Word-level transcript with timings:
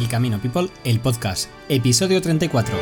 El 0.00 0.08
Camino 0.08 0.40
People, 0.40 0.70
el 0.84 0.98
podcast, 0.98 1.50
episodio 1.68 2.22
34. 2.22 2.74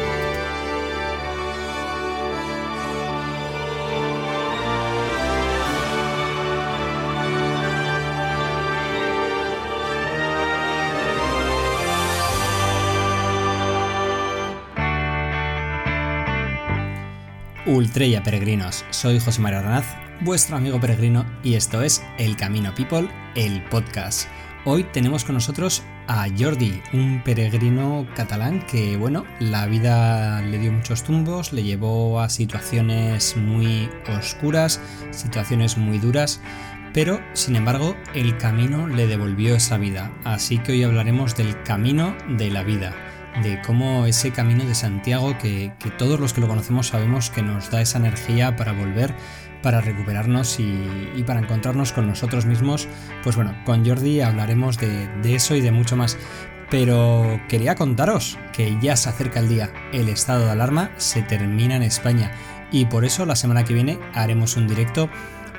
Ultrella 17.66 18.22
peregrinos, 18.22 18.84
soy 18.90 19.18
José 19.18 19.40
María 19.40 19.62
Ranaz, 19.62 19.96
vuestro 20.20 20.56
amigo 20.56 20.80
peregrino 20.80 21.26
y 21.42 21.54
esto 21.54 21.82
es 21.82 22.00
El 22.16 22.36
Camino 22.36 22.72
People, 22.76 23.10
el 23.34 23.60
podcast. 23.64 24.28
Hoy 24.70 24.84
tenemos 24.84 25.24
con 25.24 25.34
nosotros 25.34 25.82
a 26.08 26.26
Jordi, 26.38 26.82
un 26.92 27.22
peregrino 27.24 28.06
catalán 28.14 28.60
que, 28.66 28.98
bueno, 28.98 29.24
la 29.40 29.64
vida 29.64 30.42
le 30.42 30.58
dio 30.58 30.70
muchos 30.70 31.04
tumbos, 31.04 31.54
le 31.54 31.62
llevó 31.62 32.20
a 32.20 32.28
situaciones 32.28 33.34
muy 33.38 33.88
oscuras, 34.14 34.78
situaciones 35.10 35.78
muy 35.78 35.96
duras, 35.98 36.42
pero, 36.92 37.18
sin 37.32 37.56
embargo, 37.56 37.96
el 38.12 38.36
camino 38.36 38.88
le 38.88 39.06
devolvió 39.06 39.54
esa 39.54 39.78
vida. 39.78 40.12
Así 40.24 40.58
que 40.58 40.72
hoy 40.72 40.82
hablaremos 40.82 41.34
del 41.34 41.62
camino 41.62 42.14
de 42.36 42.50
la 42.50 42.62
vida 42.62 42.92
de 43.42 43.60
cómo 43.62 44.06
ese 44.06 44.32
camino 44.32 44.64
de 44.64 44.74
Santiago 44.74 45.36
que, 45.38 45.72
todos 45.98 46.20
los 46.20 46.32
que 46.32 46.40
lo 46.40 46.48
conocemos 46.48 46.88
sabemos 46.88 47.30
que 47.30 47.42
nos 47.42 47.70
da 47.70 47.80
esa 47.80 47.98
energía 47.98 48.56
para 48.56 48.72
volver, 48.72 49.14
para 49.62 49.80
recuperarnos 49.80 50.58
y, 50.60 51.22
para 51.26 51.40
encontrarnos 51.40 51.92
con 51.92 52.06
nosotros 52.06 52.46
mismos. 52.46 52.88
Pues 53.22 53.36
bueno, 53.36 53.54
con 53.64 53.86
Jordi 53.86 54.20
hablaremos 54.20 54.78
de, 54.78 55.08
de 55.22 55.34
eso 55.34 55.54
y 55.54 55.60
de 55.60 55.72
mucho 55.72 55.96
más. 55.96 56.16
Pero 56.70 57.40
quería 57.48 57.74
contaros 57.74 58.38
que 58.52 58.76
ya 58.80 58.96
se 58.96 59.08
acerca 59.08 59.40
el 59.40 59.48
día, 59.48 59.72
el 59.92 60.08
estado 60.08 60.44
de 60.44 60.50
alarma 60.50 60.90
se 60.98 61.22
termina 61.22 61.76
en 61.76 61.82
España 61.82 62.30
y 62.70 62.84
por 62.84 63.06
eso 63.06 63.24
la 63.24 63.36
semana 63.36 63.64
que 63.64 63.72
viene 63.72 63.98
haremos 64.12 64.56
un 64.56 64.68
directo 64.68 65.08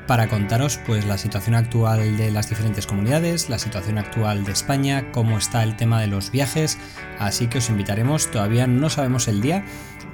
para 0.09 0.27
contaros 0.27 0.79
pues 0.87 1.05
la 1.05 1.19
situación 1.19 1.53
actual 1.53 2.17
de 2.17 2.31
las 2.31 2.49
diferentes 2.49 2.87
comunidades, 2.87 3.47
la 3.47 3.59
situación 3.59 3.99
actual 3.99 4.43
de 4.43 4.53
España, 4.53 5.11
cómo 5.11 5.37
está 5.37 5.61
el 5.61 5.75
tema 5.75 6.01
de 6.01 6.07
los 6.07 6.31
viajes, 6.31 6.79
así 7.19 7.45
que 7.45 7.59
os 7.59 7.69
invitaremos, 7.69 8.31
todavía 8.31 8.65
no 8.65 8.89
sabemos 8.89 9.27
el 9.27 9.39
día, 9.39 9.63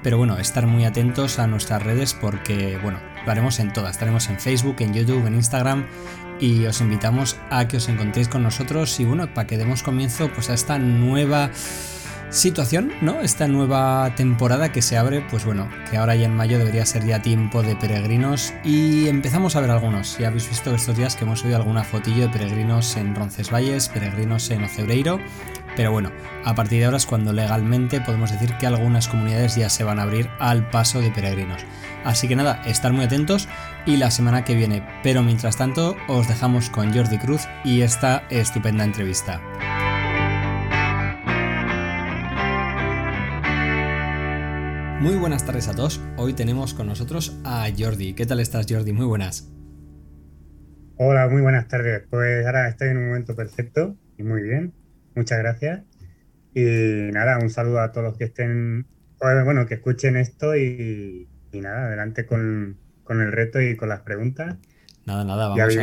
pero 0.04 0.18
bueno, 0.18 0.38
estar 0.38 0.68
muy 0.68 0.84
atentos 0.84 1.40
a 1.40 1.48
nuestras 1.48 1.82
redes 1.82 2.14
porque 2.14 2.78
bueno, 2.84 3.00
lo 3.26 3.32
haremos 3.32 3.60
en 3.60 3.74
todas, 3.74 3.92
estaremos 3.92 4.30
en 4.30 4.40
Facebook, 4.40 4.78
en 4.80 4.94
YouTube, 4.94 5.26
en 5.26 5.36
Instagram 5.36 5.86
y 6.40 6.66
os 6.66 6.82
invitamos 6.82 7.38
a 7.50 7.68
que 7.68 7.78
os 7.78 7.90
encontréis 7.90 8.28
con 8.28 8.44
nosotros 8.44 9.00
y 9.00 9.06
bueno, 9.06 9.34
para 9.34 9.48
que 9.48 9.58
demos 9.58 9.84
comienzo 9.84 10.30
pues 10.34 10.50
a 10.50 10.54
esta 10.54 10.78
nueva 10.78 11.52
situación, 12.30 12.92
¿no? 13.02 13.22
Esta 13.22 13.48
nueva 13.48 14.14
temporada 14.16 14.72
que 14.72 14.82
se 14.82 14.98
abre, 14.98 15.22
pues 15.30 15.46
bueno, 15.46 15.70
que 15.90 15.98
ahora 15.98 16.16
ya 16.16 16.26
en 16.26 16.36
mayo 16.36 16.58
debería 16.58 16.86
ser 16.86 17.06
ya 17.06 17.22
tiempo 17.22 17.64
de 17.64 17.76
peregrinos 17.76 18.54
y 18.64 19.08
empezamos 19.08 19.56
a 19.56 19.62
ver 19.62 19.72
algunos. 19.72 20.18
Ya 20.18 20.28
habéis 20.28 20.50
visto 20.50 20.74
estos 20.76 20.98
días 20.98 21.16
que 21.16 21.24
hemos 21.24 21.44
oído 21.44 21.56
alguna 21.56 21.84
fotillo 21.84 22.24
de 22.24 22.30
peregrinos 22.30 22.98
en 22.98 23.16
Roncesvalles, 23.16 23.90
peregrinos 23.90 24.50
en 24.52 24.64
Ocebreiro, 24.64 25.20
pero 25.76 25.92
bueno, 25.92 26.12
a 26.44 26.56
partir 26.56 26.80
de 26.80 26.86
ahora 26.86 26.98
es 26.98 27.06
cuando 27.06 27.34
legalmente 27.34 28.02
podemos 28.02 28.32
decir 28.32 28.54
que 28.58 28.68
algunas 28.68 29.08
comunidades 29.08 29.56
ya 29.56 29.70
se 29.70 29.84
van 29.84 30.00
a 30.00 30.04
abrir 30.04 30.30
al 30.40 30.70
paso 30.70 31.02
de 31.02 31.12
peregrinos. 31.12 31.66
Así 32.04 32.28
que 32.28 32.36
nada, 32.36 32.62
estar 32.66 32.94
muy 32.94 33.06
atentos 33.06 33.50
y 33.86 33.98
la 33.98 34.12
semana 34.12 34.44
que 34.44 34.56
viene. 34.56 34.88
Pero 35.04 35.24
mientras 35.24 35.58
tanto, 35.58 35.96
os 36.08 36.28
dejamos 36.28 36.70
con 36.70 36.94
Jordi 36.94 37.18
Cruz 37.18 37.48
y 37.64 37.82
esta 37.82 38.24
estupenda 38.30 38.84
entrevista. 38.84 39.42
Muy 45.02 45.16
buenas 45.16 45.46
tardes 45.46 45.68
a 45.68 45.74
todos. 45.74 46.02
Hoy 46.18 46.34
tenemos 46.34 46.74
con 46.74 46.88
nosotros 46.88 47.40
a 47.44 47.68
Jordi. 47.78 48.14
¿Qué 48.14 48.26
tal 48.26 48.40
estás, 48.40 48.66
Jordi? 48.68 48.94
Muy 48.94 49.06
buenas. 49.06 49.52
Hola, 50.98 51.28
muy 51.28 51.42
buenas 51.42 51.68
tardes. 51.68 52.04
Pues 52.10 52.46
ahora 52.46 52.70
estoy 52.70 52.90
en 52.90 52.98
un 52.98 53.08
momento 53.08 53.36
perfecto 53.36 53.98
y 54.18 54.24
muy 54.24 54.42
bien. 54.42 54.74
Muchas 55.16 55.40
gracias. 55.40 55.84
Y 56.54 57.12
nada, 57.12 57.40
un 57.40 57.50
saludo 57.50 57.82
a 57.82 57.92
todos 57.92 58.08
los 58.08 58.18
que 58.18 58.26
estén, 58.26 58.86
bueno, 59.20 59.66
que 59.66 59.76
escuchen 59.76 60.16
esto 60.18 60.56
y, 60.56 61.28
nada, 61.54 61.88
adelante 61.88 62.26
con, 62.26 62.78
el 63.10 63.32
reto 63.32 63.62
y 63.62 63.76
con 63.76 63.90
las 63.90 64.02
preguntas. 64.02 64.56
Nada, 65.06 65.24
nada, 65.24 65.50
vamos 65.50 65.78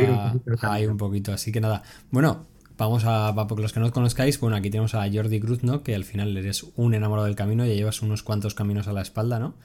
a, 0.61 0.73
a, 0.73 0.79
ir 0.79 0.89
un 0.89 0.97
poquito. 0.97 1.31
Así 1.31 1.51
que 1.51 1.61
nada. 1.61 1.83
Bueno, 2.11 2.47
Vamos 2.77 3.03
a, 3.05 3.33
para 3.35 3.61
los 3.61 3.71
que 3.71 3.79
no 3.79 3.85
os 3.85 3.91
conozcáis, 3.91 4.39
bueno, 4.39 4.55
aquí 4.55 4.71
tenemos 4.71 4.95
a 4.95 5.05
Jordi 5.11 5.39
Cruz, 5.39 5.63
¿no? 5.63 5.83
Que 5.83 5.93
al 5.93 6.03
final 6.03 6.35
eres 6.35 6.65
un 6.75 6.95
enamorado 6.95 7.27
del 7.27 7.35
camino, 7.35 7.65
ya 7.65 7.73
llevas 7.73 8.01
unos 8.01 8.23
cuantos 8.23 8.55
caminos 8.55 8.87
a 8.87 8.93
la 8.93 9.01
espalda, 9.01 9.37
¿no? 9.37 9.55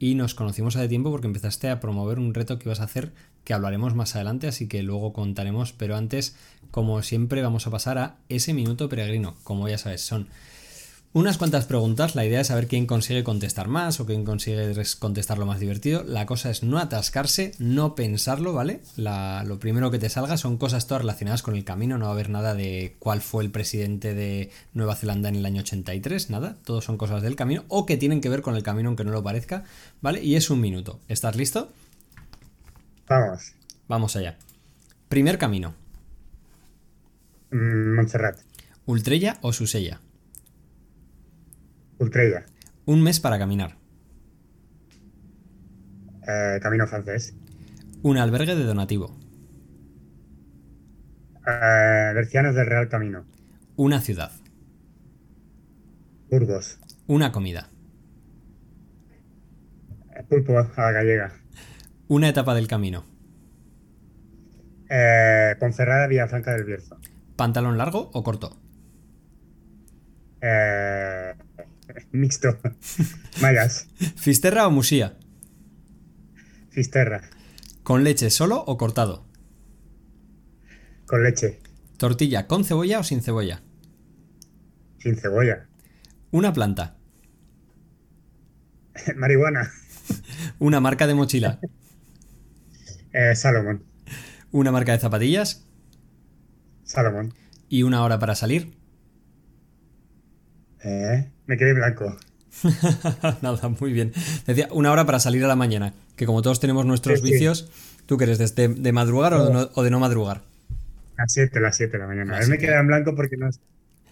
Y 0.00 0.14
nos 0.16 0.34
conocimos 0.34 0.74
hace 0.76 0.88
tiempo 0.88 1.10
porque 1.10 1.28
empezaste 1.28 1.70
a 1.70 1.78
promover 1.78 2.18
un 2.18 2.34
reto 2.34 2.58
que 2.58 2.68
ibas 2.68 2.80
a 2.80 2.84
hacer, 2.84 3.12
que 3.44 3.54
hablaremos 3.54 3.94
más 3.94 4.14
adelante, 4.14 4.48
así 4.48 4.68
que 4.68 4.82
luego 4.82 5.12
contaremos, 5.12 5.72
pero 5.72 5.96
antes, 5.96 6.36
como 6.70 7.02
siempre, 7.02 7.42
vamos 7.42 7.66
a 7.66 7.70
pasar 7.70 7.98
a 7.98 8.16
ese 8.28 8.54
minuto 8.54 8.88
peregrino. 8.88 9.36
Como 9.44 9.68
ya 9.68 9.78
sabes, 9.78 10.02
son 10.02 10.28
unas 11.12 11.38
cuantas 11.38 11.64
preguntas, 11.64 12.14
la 12.14 12.24
idea 12.24 12.40
es 12.40 12.46
saber 12.46 12.68
quién 12.68 12.86
consigue 12.86 13.24
contestar 13.24 13.66
más 13.66 13.98
o 13.98 14.06
quién 14.06 14.24
consigue 14.24 14.72
contestar 15.00 15.38
lo 15.38 15.46
más 15.46 15.58
divertido. 15.58 16.04
La 16.04 16.24
cosa 16.24 16.50
es 16.50 16.62
no 16.62 16.78
atascarse, 16.78 17.50
no 17.58 17.96
pensarlo, 17.96 18.52
¿vale? 18.52 18.80
lo 18.96 19.58
primero 19.58 19.90
que 19.90 19.98
te 19.98 20.08
salga 20.08 20.36
son 20.36 20.56
cosas 20.56 20.86
todas 20.86 21.02
relacionadas 21.02 21.42
con 21.42 21.56
el 21.56 21.64
camino, 21.64 21.98
no 21.98 22.04
va 22.04 22.12
a 22.12 22.14
haber 22.14 22.30
nada 22.30 22.54
de 22.54 22.94
cuál 23.00 23.22
fue 23.22 23.42
el 23.42 23.50
presidente 23.50 24.14
de 24.14 24.50
Nueva 24.72 24.94
Zelanda 24.94 25.28
en 25.28 25.34
el 25.34 25.46
año 25.46 25.62
83, 25.62 26.30
nada, 26.30 26.58
todos 26.64 26.84
son 26.84 26.96
cosas 26.96 27.22
del 27.22 27.34
camino 27.34 27.64
o 27.66 27.86
que 27.86 27.96
tienen 27.96 28.20
que 28.20 28.28
ver 28.28 28.40
con 28.40 28.54
el 28.54 28.62
camino 28.62 28.90
aunque 28.90 29.02
no 29.02 29.10
lo 29.10 29.24
parezca, 29.24 29.64
¿vale? 30.00 30.22
Y 30.22 30.36
es 30.36 30.48
un 30.48 30.60
minuto. 30.60 31.00
¿Estás 31.08 31.34
listo? 31.34 31.72
Vamos. 33.10 33.56
Vamos 33.88 34.14
allá. 34.14 34.38
Primer 35.08 35.36
camino. 35.36 35.74
Mm, 37.50 37.96
Montserrat. 37.96 38.38
¿Ultrella 38.86 39.36
o 39.42 39.52
Susella? 39.52 40.00
Ultrella. 41.98 42.46
Un 42.86 43.02
mes 43.02 43.18
para 43.18 43.36
caminar. 43.36 43.76
Eh, 46.22 46.60
camino 46.62 46.86
francés. 46.86 47.34
Un 48.02 48.16
albergue 48.16 48.54
de 48.54 48.64
donativo. 48.64 49.18
Eh, 51.44 52.12
Bercianos 52.14 52.54
del 52.54 52.66
Real 52.66 52.88
Camino. 52.88 53.24
Una 53.74 54.00
ciudad. 54.00 54.30
Burgos. 56.30 56.78
Una 57.08 57.32
comida. 57.32 57.70
Pulpo 60.28 60.56
a 60.56 60.70
la 60.76 60.92
gallega. 60.92 61.32
Una 62.10 62.28
etapa 62.28 62.54
del 62.56 62.66
camino. 62.66 63.04
Eh, 64.88 65.54
Ponferrada, 65.60 66.08
Villafranca 66.08 66.52
del 66.54 66.64
Bierzo. 66.64 66.98
¿Pantalón 67.36 67.78
largo 67.78 68.10
o 68.12 68.24
corto? 68.24 68.56
Eh, 70.40 71.32
Mixto. 72.10 72.58
Mayas. 73.40 73.86
¿Fisterra 74.16 74.66
o 74.66 74.72
musía? 74.72 75.18
Fisterra. 76.70 77.20
¿Con 77.84 78.02
leche 78.02 78.28
solo 78.30 78.60
o 78.60 78.76
cortado? 78.76 79.24
Con 81.06 81.22
leche. 81.22 81.60
¿Tortilla 81.96 82.48
con 82.48 82.64
cebolla 82.64 82.98
o 82.98 83.04
sin 83.04 83.22
cebolla? 83.22 83.62
Sin 84.98 85.14
cebolla. 85.16 85.68
Una 86.32 86.52
planta. 86.52 86.96
Marihuana. 89.14 89.70
Una 90.58 90.80
marca 90.80 91.06
de 91.06 91.14
mochila. 91.14 91.60
Eh, 93.12 93.34
Salomón. 93.34 93.84
Una 94.52 94.72
marca 94.72 94.92
de 94.92 94.98
zapatillas. 94.98 95.66
Salomón. 96.84 97.34
¿Y 97.68 97.82
una 97.82 98.02
hora 98.02 98.18
para 98.18 98.34
salir? 98.34 98.72
Eh, 100.82 101.30
me 101.46 101.56
quedé 101.56 101.74
blanco. 101.74 102.16
Nada, 103.42 103.68
muy 103.68 103.92
bien. 103.92 104.12
Decía, 104.46 104.68
una 104.72 104.90
hora 104.90 105.06
para 105.06 105.20
salir 105.20 105.44
a 105.44 105.48
la 105.48 105.56
mañana. 105.56 105.94
Que 106.16 106.26
como 106.26 106.42
todos 106.42 106.60
tenemos 106.60 106.84
nuestros 106.84 107.22
vicios, 107.22 107.70
¿tú 108.06 108.16
quieres 108.16 108.38
de, 108.38 108.68
de 108.68 108.92
madrugar 108.92 109.34
o, 109.34 109.82
de 109.82 109.90
no, 109.90 110.00
madrugar? 110.00 110.42
A 111.16 111.22
las 111.22 111.32
7, 111.32 111.60
las 111.60 111.76
7 111.76 111.92
de 111.92 111.98
la 111.98 112.06
mañana. 112.06 112.36
A 112.36 112.40
ver, 112.40 112.48
me 112.48 112.58
quedé 112.58 112.76
en 112.76 112.86
blanco 112.86 113.14
porque 113.14 113.36
no. 113.36 113.48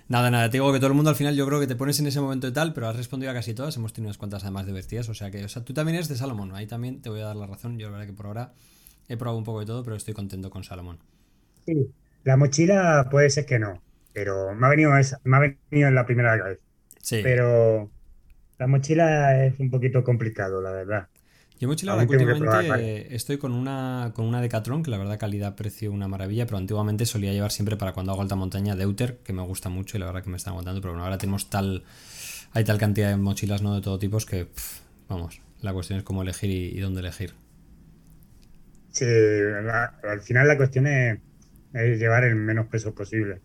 Nada, 0.09 0.31
nada, 0.31 0.49
te 0.49 0.53
digo 0.53 0.73
que 0.73 0.79
todo 0.79 0.89
el 0.89 0.95
mundo 0.95 1.11
al 1.11 1.17
final 1.17 1.37
yo 1.37 1.47
creo 1.47 1.61
que 1.61 1.67
te 1.67 1.77
pones 1.77 2.01
en 2.01 2.07
ese 2.07 2.21
momento 2.21 2.49
y 2.49 2.53
tal, 2.53 2.73
pero 2.73 2.89
has 2.89 2.97
respondido 2.97 3.31
a 3.31 3.35
casi 3.35 3.53
todas. 3.53 3.77
Hemos 3.77 3.93
tenido 3.93 4.09
unas 4.09 4.17
cuantas 4.17 4.43
además 4.43 4.65
divertidas. 4.67 5.09
O 5.11 5.15
sea 5.15 5.31
que, 5.31 5.45
o 5.45 5.49
sea, 5.49 5.65
tú 5.65 5.75
también 5.75 5.97
eres 5.97 6.09
de 6.09 6.17
Salomón. 6.17 6.55
Ahí 6.55 6.67
también 6.67 7.03
te 7.03 7.11
voy 7.11 7.21
a 7.21 7.25
dar 7.25 7.37
la 7.37 7.47
razón. 7.47 7.79
Yo 7.79 7.89
la 7.89 7.99
verdad 7.99 8.07
que 8.07 8.15
por 8.15 8.27
ahora 8.27 8.53
he 9.09 9.17
probado 9.17 9.39
un 9.39 9.45
poco 9.45 9.61
de 9.61 9.67
todo, 9.67 9.83
pero 9.83 9.97
estoy 9.97 10.15
contento 10.15 10.51
con 10.51 10.65
Salomón. 10.65 10.99
Sí, 11.65 11.91
la 12.25 12.37
mochila 12.37 13.09
puede 13.11 13.31
ser 13.31 13.47
que 13.47 13.59
no 13.59 13.81
pero 14.19 14.53
me 14.53 14.67
ha 14.67 14.71
venido, 14.71 14.91
me 15.25 15.37
ha 15.37 15.41
venido 15.41 15.89
en 15.89 15.95
la 15.95 16.05
primera 16.05 16.35
vez. 16.43 16.59
Sí. 17.01 17.21
Pero 17.23 17.89
la 18.59 18.67
mochila 18.67 19.45
es 19.45 19.61
un 19.61 19.71
poquito 19.71 20.03
complicado, 20.03 20.61
la 20.61 20.73
verdad. 20.73 21.07
Yo 21.61 21.69
mochila 21.69 21.93
ahora 21.93 22.05
últimamente 22.05 23.15
estoy 23.15 23.39
con 23.39 23.53
una 23.53 24.13
con 24.15 24.25
una 24.25 24.41
Decathlon 24.41 24.83
que 24.83 24.91
la 24.91 24.99
verdad 24.99 25.21
calidad-precio 25.21 25.93
una 25.93 26.09
maravilla, 26.09 26.47
pero 26.47 26.59
antiguamente 26.59 27.07
solía 27.07 27.33
llevar 27.33 27.53
siempre 27.53 27.77
para 27.77 27.93
cuando 27.93 28.11
hago 28.11 28.23
alta 28.23 28.35
montaña 28.35 28.75
Deuter, 28.75 29.19
que 29.19 29.33
me 29.33 29.43
gusta 29.43 29.69
mucho 29.69 29.97
y 29.97 30.01
la 30.01 30.07
verdad 30.07 30.25
que 30.25 30.31
me 30.31 30.37
están 30.37 30.53
aguantando, 30.53 30.81
pero 30.81 30.95
bueno, 30.95 31.05
ahora 31.05 31.19
tenemos 31.19 31.49
tal 31.49 31.85
hay 32.53 32.65
tal 32.65 32.79
cantidad 32.79 33.11
de 33.11 33.17
mochilas 33.17 33.63
no 33.63 33.75
de 33.75 33.83
todo 33.83 34.01
tipo 34.01 34.19
que 34.19 34.49
vamos, 35.09 35.41
la 35.61 35.73
cuestión 35.73 35.99
es 35.99 36.05
cómo 36.05 36.23
elegir 36.23 36.51
y, 36.51 36.79
dónde 36.81 37.01
elegir. 37.01 37.35
Sí, 38.91 39.05
al 39.05 40.21
final 40.21 40.49
la 40.49 40.57
cuestión 40.57 40.87
es, 40.87 41.19
llevar 41.73 42.25
el 42.25 42.35
menos 42.35 42.67
peso 42.67 42.95
posible. 42.95 43.41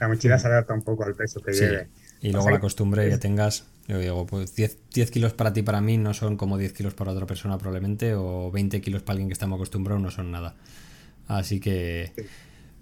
La 0.00 0.08
mochila 0.08 0.38
se 0.38 0.46
adapta 0.46 0.74
un 0.74 0.82
poco 0.82 1.04
al 1.04 1.14
peso 1.14 1.40
que 1.42 1.52
lleve. 1.52 1.88
Y 2.20 2.32
luego 2.32 2.50
la 2.50 2.60
costumbre 2.60 3.08
que 3.08 3.18
tengas 3.18 3.64
yo 3.88 3.98
digo, 3.98 4.26
pues 4.26 4.54
10, 4.54 4.90
10, 4.92 5.10
kilos 5.10 5.32
para 5.32 5.54
ti, 5.54 5.62
para 5.62 5.80
mí, 5.80 5.96
no 5.96 6.12
son 6.12 6.36
como 6.36 6.58
10 6.58 6.74
kilos 6.74 6.92
para 6.92 7.12
otra 7.12 7.24
persona 7.24 7.56
probablemente, 7.56 8.14
o 8.14 8.50
20 8.50 8.82
kilos 8.82 9.02
para 9.02 9.14
alguien 9.14 9.28
que 9.28 9.32
estamos 9.32 9.56
acostumbrados 9.56 10.02
no 10.02 10.10
son 10.10 10.30
nada. 10.30 10.54
Así 11.26 11.58
que... 11.58 12.12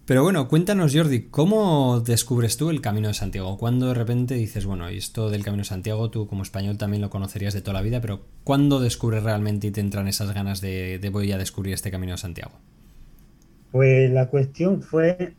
Pero 0.06 0.22
bueno, 0.22 0.46
cuéntanos 0.46 0.94
Jordi, 0.94 1.22
¿cómo 1.22 2.00
descubres 2.00 2.56
tú 2.56 2.70
el 2.70 2.80
Camino 2.80 3.08
de 3.08 3.14
Santiago? 3.14 3.58
¿Cuándo 3.58 3.88
de 3.88 3.94
repente 3.94 4.34
dices, 4.34 4.64
bueno, 4.64 4.86
esto 4.86 5.30
del 5.30 5.42
Camino 5.42 5.62
de 5.62 5.68
Santiago, 5.68 6.10
tú 6.10 6.28
como 6.28 6.44
español 6.44 6.78
también 6.78 7.02
lo 7.02 7.10
conocerías 7.10 7.54
de 7.54 7.60
toda 7.60 7.74
la 7.74 7.82
vida, 7.82 8.00
pero 8.00 8.24
¿cuándo 8.44 8.78
descubres 8.78 9.24
realmente 9.24 9.66
y 9.66 9.72
te 9.72 9.80
entran 9.80 10.06
esas 10.06 10.32
ganas 10.32 10.60
de, 10.60 11.00
de 11.00 11.10
voy 11.10 11.32
a 11.32 11.38
descubrir 11.38 11.74
este 11.74 11.90
Camino 11.90 12.12
de 12.12 12.18
Santiago? 12.18 12.52
Pues 13.72 14.08
la 14.12 14.28
cuestión 14.28 14.80
fue 14.80 15.34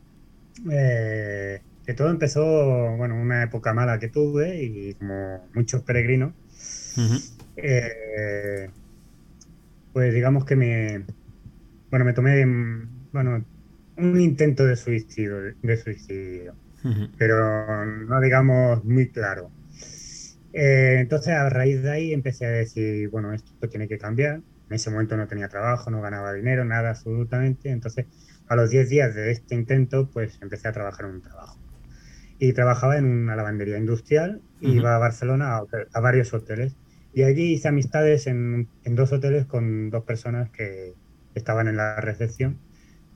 eh, 0.70 1.60
que 1.86 1.94
todo 1.94 2.10
empezó, 2.10 2.94
bueno, 2.98 3.14
una 3.14 3.44
época 3.44 3.72
mala 3.72 3.98
que 3.98 4.08
tuve 4.08 4.62
y 4.62 4.92
como 4.94 5.48
muchos 5.54 5.80
peregrinos, 5.80 6.34
eh, 7.56 8.68
pues 9.94 10.12
digamos 10.12 10.44
que 10.44 10.56
me, 10.56 11.04
bueno, 11.90 12.04
me 12.04 12.12
tomé, 12.12 12.44
bueno, 13.12 13.42
un 13.98 14.20
intento 14.20 14.64
de 14.64 14.76
suicidio, 14.76 15.54
de 15.60 15.76
suicidio, 15.76 16.54
pero 17.18 17.84
no 17.84 18.20
digamos 18.20 18.84
muy 18.84 19.08
claro. 19.10 19.50
Eh, 20.52 20.96
entonces 21.00 21.34
a 21.34 21.48
raíz 21.50 21.82
de 21.82 21.90
ahí 21.90 22.12
empecé 22.12 22.46
a 22.46 22.50
decir, 22.50 23.08
bueno, 23.10 23.32
esto 23.32 23.68
tiene 23.68 23.88
que 23.88 23.98
cambiar. 23.98 24.36
En 24.68 24.74
ese 24.74 24.90
momento 24.90 25.16
no 25.16 25.26
tenía 25.26 25.48
trabajo, 25.48 25.90
no 25.90 26.00
ganaba 26.00 26.32
dinero, 26.32 26.64
nada 26.64 26.90
absolutamente. 26.90 27.70
Entonces 27.70 28.06
a 28.48 28.56
los 28.56 28.70
10 28.70 28.88
días 28.88 29.14
de 29.14 29.30
este 29.30 29.54
intento, 29.54 30.08
pues 30.10 30.38
empecé 30.40 30.68
a 30.68 30.72
trabajar 30.72 31.06
en 31.06 31.16
un 31.16 31.22
trabajo 31.22 31.58
y 32.38 32.52
trabajaba 32.52 32.96
en 32.96 33.04
una 33.04 33.34
lavandería 33.34 33.78
industrial, 33.78 34.40
iba 34.60 34.94
a 34.94 34.98
Barcelona 34.98 35.60
a, 35.92 36.00
varios 36.00 36.32
hoteles 36.32 36.76
y 37.12 37.24
allí 37.24 37.54
hice 37.54 37.66
amistades 37.66 38.28
en, 38.28 38.68
en, 38.84 38.94
dos 38.94 39.12
hoteles 39.12 39.44
con 39.44 39.90
dos 39.90 40.04
personas 40.04 40.48
que 40.50 40.94
estaban 41.34 41.66
en 41.66 41.76
la 41.76 42.00
recepción 42.00 42.58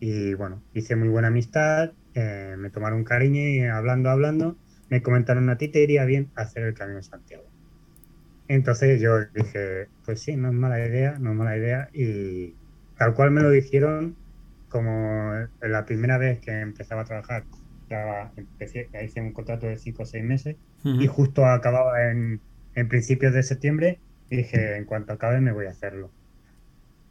y 0.04 0.34
bueno, 0.34 0.60
hice 0.74 0.96
muy 0.96 1.06
buena 1.06 1.28
amistad, 1.28 1.92
eh, 2.14 2.56
me 2.58 2.70
tomaron 2.70 3.04
cariño 3.04 3.40
y 3.40 3.60
hablando, 3.60 4.10
hablando, 4.10 4.56
me 4.90 5.00
comentaron 5.00 5.48
a 5.48 5.58
ti 5.58 5.68
te 5.68 5.80
iría 5.80 6.04
bien 6.04 6.28
hacer 6.34 6.64
el 6.64 6.74
Camino 6.74 6.96
de 6.96 7.04
Santiago. 7.04 7.44
Entonces 8.48 9.00
yo 9.00 9.24
dije, 9.32 9.86
pues 10.04 10.18
sí, 10.18 10.34
no 10.34 10.48
es 10.48 10.54
mala 10.54 10.84
idea, 10.84 11.18
no 11.20 11.30
es 11.30 11.36
mala 11.36 11.56
idea 11.56 11.88
y 11.92 12.56
tal 12.98 13.14
cual 13.14 13.30
me 13.30 13.42
lo 13.42 13.50
dijeron 13.50 14.16
como 14.68 15.34
la 15.60 15.84
primera 15.84 16.18
vez 16.18 16.40
que 16.40 16.50
empezaba 16.50 17.02
a 17.02 17.04
trabajar 17.04 17.44
empecé, 18.34 18.88
hice 19.04 19.20
un 19.20 19.32
contrato 19.32 19.66
de 19.68 19.78
5 19.78 20.02
o 20.02 20.06
6 20.06 20.24
meses 20.24 20.56
y 20.82 21.06
justo 21.06 21.46
acababa 21.46 22.10
en, 22.10 22.40
en, 22.74 22.88
principios 22.88 23.34
de 23.34 23.44
septiembre 23.44 24.00
y 24.30 24.38
dije, 24.38 24.78
en 24.78 24.84
cuanto 24.84 25.12
acabe 25.12 25.40
me 25.40 25.52
voy 25.52 25.66
a 25.66 25.70
hacerlo. 25.70 26.10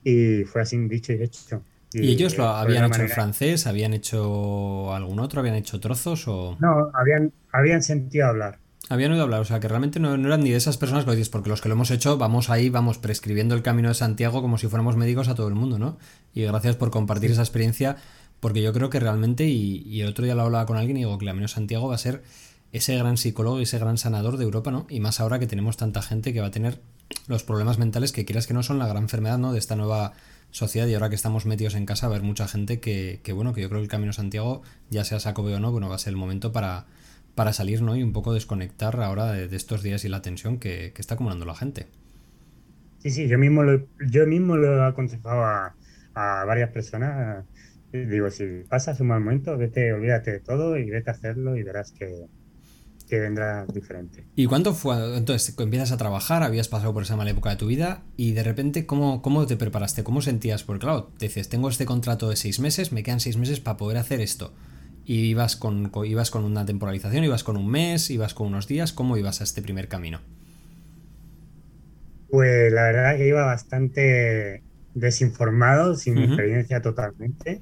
Y 0.03 0.43
fue 0.43 0.63
así 0.63 0.77
dicho 0.89 1.13
y 1.13 1.23
hecho. 1.23 1.63
¿Y, 1.93 2.11
ellos 2.11 2.37
lo 2.37 2.47
habían 2.47 2.85
hecho 2.85 3.01
en 3.01 3.09
francés? 3.09 3.67
¿Habían 3.67 3.93
hecho 3.93 4.93
algún 4.93 5.19
otro? 5.19 5.39
¿Habían 5.41 5.55
hecho 5.55 5.79
trozos? 5.79 6.27
o 6.27 6.57
No, 6.59 6.91
habían, 6.93 7.31
habían 7.51 7.83
sentido 7.83 8.27
hablar. 8.27 8.59
Habían 8.89 9.11
oído 9.11 9.23
hablar, 9.23 9.39
o 9.39 9.45
sea 9.45 9.59
que 9.59 9.69
realmente 9.69 9.99
no, 9.99 10.13
eran 10.15 10.43
ni 10.43 10.51
de 10.51 10.57
esas 10.57 10.77
personas 10.77 11.05
que 11.05 11.11
dices, 11.11 11.29
porque 11.29 11.49
los 11.49 11.61
que 11.61 11.69
lo 11.69 11.75
hemos 11.75 11.91
hecho, 11.91 12.17
vamos 12.17 12.49
ahí, 12.49 12.69
vamos 12.69 12.97
prescribiendo 12.97 13.55
el 13.55 13.61
camino 13.61 13.87
de 13.87 13.93
Santiago 13.93 14.41
como 14.41 14.57
si 14.57 14.67
fuéramos 14.67 14.97
médicos 14.97 15.29
a 15.29 15.35
todo 15.35 15.47
el 15.47 15.55
mundo, 15.55 15.79
¿no? 15.79 15.97
Y 16.33 16.43
gracias 16.43 16.75
por 16.75 16.91
compartir 16.91 17.31
esa 17.31 17.41
experiencia 17.41 17.95
porque 18.41 18.61
yo 18.61 18.73
creo 18.73 18.89
que 18.89 18.99
realmente, 18.99 19.47
y, 19.47 20.01
el 20.01 20.09
otro 20.09 20.25
día 20.25 20.35
lo 20.35 20.41
hablaba 20.41 20.65
con 20.65 20.75
alguien 20.75 20.97
y 20.97 21.01
digo 21.01 21.17
que 21.17 21.27
Camino 21.27 21.47
Santiago 21.47 21.87
va 21.87 21.95
a 21.95 21.99
ser 21.99 22.23
ese 22.73 22.97
gran 22.97 23.15
psicólogo, 23.17 23.59
ese 23.59 23.77
gran 23.77 23.97
sanador 23.97 24.37
de 24.37 24.43
Europa, 24.43 24.71
¿no? 24.71 24.87
Y 24.89 24.99
más 24.99 25.19
ahora 25.19 25.37
que 25.39 25.45
tenemos 25.45 25.77
tanta 25.77 26.01
gente 26.01 26.33
que 26.33 26.41
va 26.41 26.47
a 26.47 26.51
tener 26.51 26.81
los 27.27 27.43
problemas 27.43 27.77
mentales 27.77 28.11
que 28.11 28.25
quieras 28.25 28.47
que 28.47 28.53
no 28.53 28.63
son 28.63 28.79
la 28.79 28.87
gran 28.87 29.03
enfermedad, 29.03 29.37
¿no? 29.37 29.53
De 29.53 29.59
esta 29.59 29.75
nueva 29.75 30.13
sociedad 30.51 30.87
y 30.87 30.93
ahora 30.93 31.09
que 31.09 31.15
estamos 31.15 31.45
metidos 31.45 31.75
en 31.75 31.85
casa 31.85 32.07
va 32.07 32.13
a 32.13 32.15
haber 32.17 32.27
mucha 32.27 32.47
gente 32.47 32.79
que, 32.79 33.19
que 33.23 33.33
bueno, 33.33 33.53
que 33.53 33.61
yo 33.61 33.69
creo 33.69 33.81
que 33.81 33.85
el 33.85 33.89
Camino 33.89 34.13
Santiago, 34.13 34.61
ya 34.89 35.03
sea 35.03 35.19
saco 35.19 35.41
o 35.41 35.59
no, 35.59 35.71
bueno, 35.71 35.89
va 35.89 35.95
a 35.95 35.99
ser 35.99 36.11
el 36.11 36.17
momento 36.17 36.51
para, 36.51 36.85
para 37.35 37.53
salir, 37.53 37.81
¿no? 37.81 37.95
Y 37.95 38.03
un 38.03 38.13
poco 38.13 38.33
desconectar 38.33 38.99
ahora 39.01 39.31
de, 39.31 39.55
estos 39.55 39.83
días 39.83 40.05
y 40.05 40.09
la 40.09 40.21
tensión 40.21 40.59
que, 40.59 40.93
está 40.97 41.15
acumulando 41.15 41.45
la 41.45 41.55
gente. 41.55 41.87
Sí, 42.99 43.09
sí, 43.09 43.27
yo 43.27 43.39
mismo 43.39 43.63
lo, 43.63 43.87
yo 44.07 44.27
mismo 44.27 44.57
lo 44.57 44.77
he 44.77 44.87
aconsejado 44.87 45.43
a, 45.43 45.75
a 46.13 46.45
varias 46.45 46.69
personas 46.69 47.45
Digo, 47.91 48.29
si 48.29 48.63
pasas 48.69 49.01
un 49.01 49.07
mal 49.07 49.19
momento, 49.19 49.57
vete, 49.57 49.91
olvídate 49.91 50.31
de 50.31 50.39
todo 50.39 50.77
y 50.77 50.89
vete 50.89 51.09
a 51.09 51.13
hacerlo 51.13 51.57
y 51.57 51.63
verás 51.63 51.91
que, 51.91 52.25
vendrá 53.19 53.65
diferente. 53.65 54.25
¿Y 54.35 54.45
cuánto 54.45 54.73
fue? 54.73 55.17
Entonces, 55.17 55.55
empiezas 55.57 55.91
a 55.91 55.97
trabajar, 55.97 56.43
habías 56.43 56.67
pasado 56.67 56.93
por 56.93 57.03
esa 57.03 57.15
mala 57.15 57.31
época 57.31 57.49
de 57.49 57.55
tu 57.55 57.67
vida 57.67 58.03
y 58.17 58.31
de 58.31 58.43
repente, 58.43 58.85
¿cómo, 58.85 59.21
cómo 59.21 59.45
te 59.45 59.57
preparaste? 59.57 60.03
¿Cómo 60.03 60.21
sentías? 60.21 60.63
Porque 60.63 60.85
claro, 60.85 61.11
te 61.17 61.27
dices, 61.27 61.49
tengo 61.49 61.69
este 61.69 61.85
contrato 61.85 62.29
de 62.29 62.35
seis 62.35 62.59
meses, 62.59 62.91
me 62.91 63.03
quedan 63.03 63.19
seis 63.19 63.37
meses 63.37 63.59
para 63.59 63.77
poder 63.77 63.97
hacer 63.97 64.21
esto. 64.21 64.53
Y 65.05 65.25
ibas 65.25 65.55
con, 65.55 65.91
ibas 66.05 66.31
con 66.31 66.43
una 66.43 66.65
temporalización, 66.65 67.23
ibas 67.23 67.43
con 67.43 67.57
un 67.57 67.67
mes, 67.67 68.09
ibas 68.09 68.33
con 68.33 68.47
unos 68.47 68.67
días, 68.67 68.93
¿cómo 68.93 69.17
ibas 69.17 69.41
a 69.41 69.43
este 69.43 69.61
primer 69.61 69.87
camino? 69.87 70.21
Pues 72.29 72.71
la 72.71 72.83
verdad 72.83 73.17
que 73.17 73.27
iba 73.27 73.45
bastante 73.45 74.63
desinformado, 74.93 75.95
sin 75.95 76.17
experiencia 76.17 76.81
totalmente. 76.81 77.61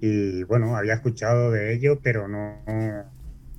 Y 0.00 0.42
bueno, 0.44 0.76
había 0.76 0.94
escuchado 0.94 1.50
de 1.50 1.74
ello, 1.74 2.00
pero 2.02 2.28
no, 2.28 2.58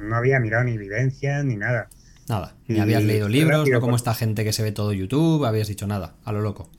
no 0.06 0.16
había 0.16 0.40
mirado 0.40 0.64
ni 0.64 0.74
evidencia 0.74 1.44
ni 1.44 1.58
nada. 1.58 1.90
Nada, 2.28 2.56
ni 2.68 2.80
habías 2.80 3.04
leído 3.04 3.30
libros, 3.30 3.70
no 3.70 3.82
como 3.82 3.96
esta 3.96 4.14
gente 4.16 4.44
que 4.44 4.54
se 4.54 4.64
ve 4.64 4.72
todo 4.72 4.94
YouTube, 4.94 5.46
habías 5.46 5.68
dicho 5.68 5.86
nada, 5.86 6.16
a 6.24 6.32
lo 6.32 6.42
loco. 6.42 6.70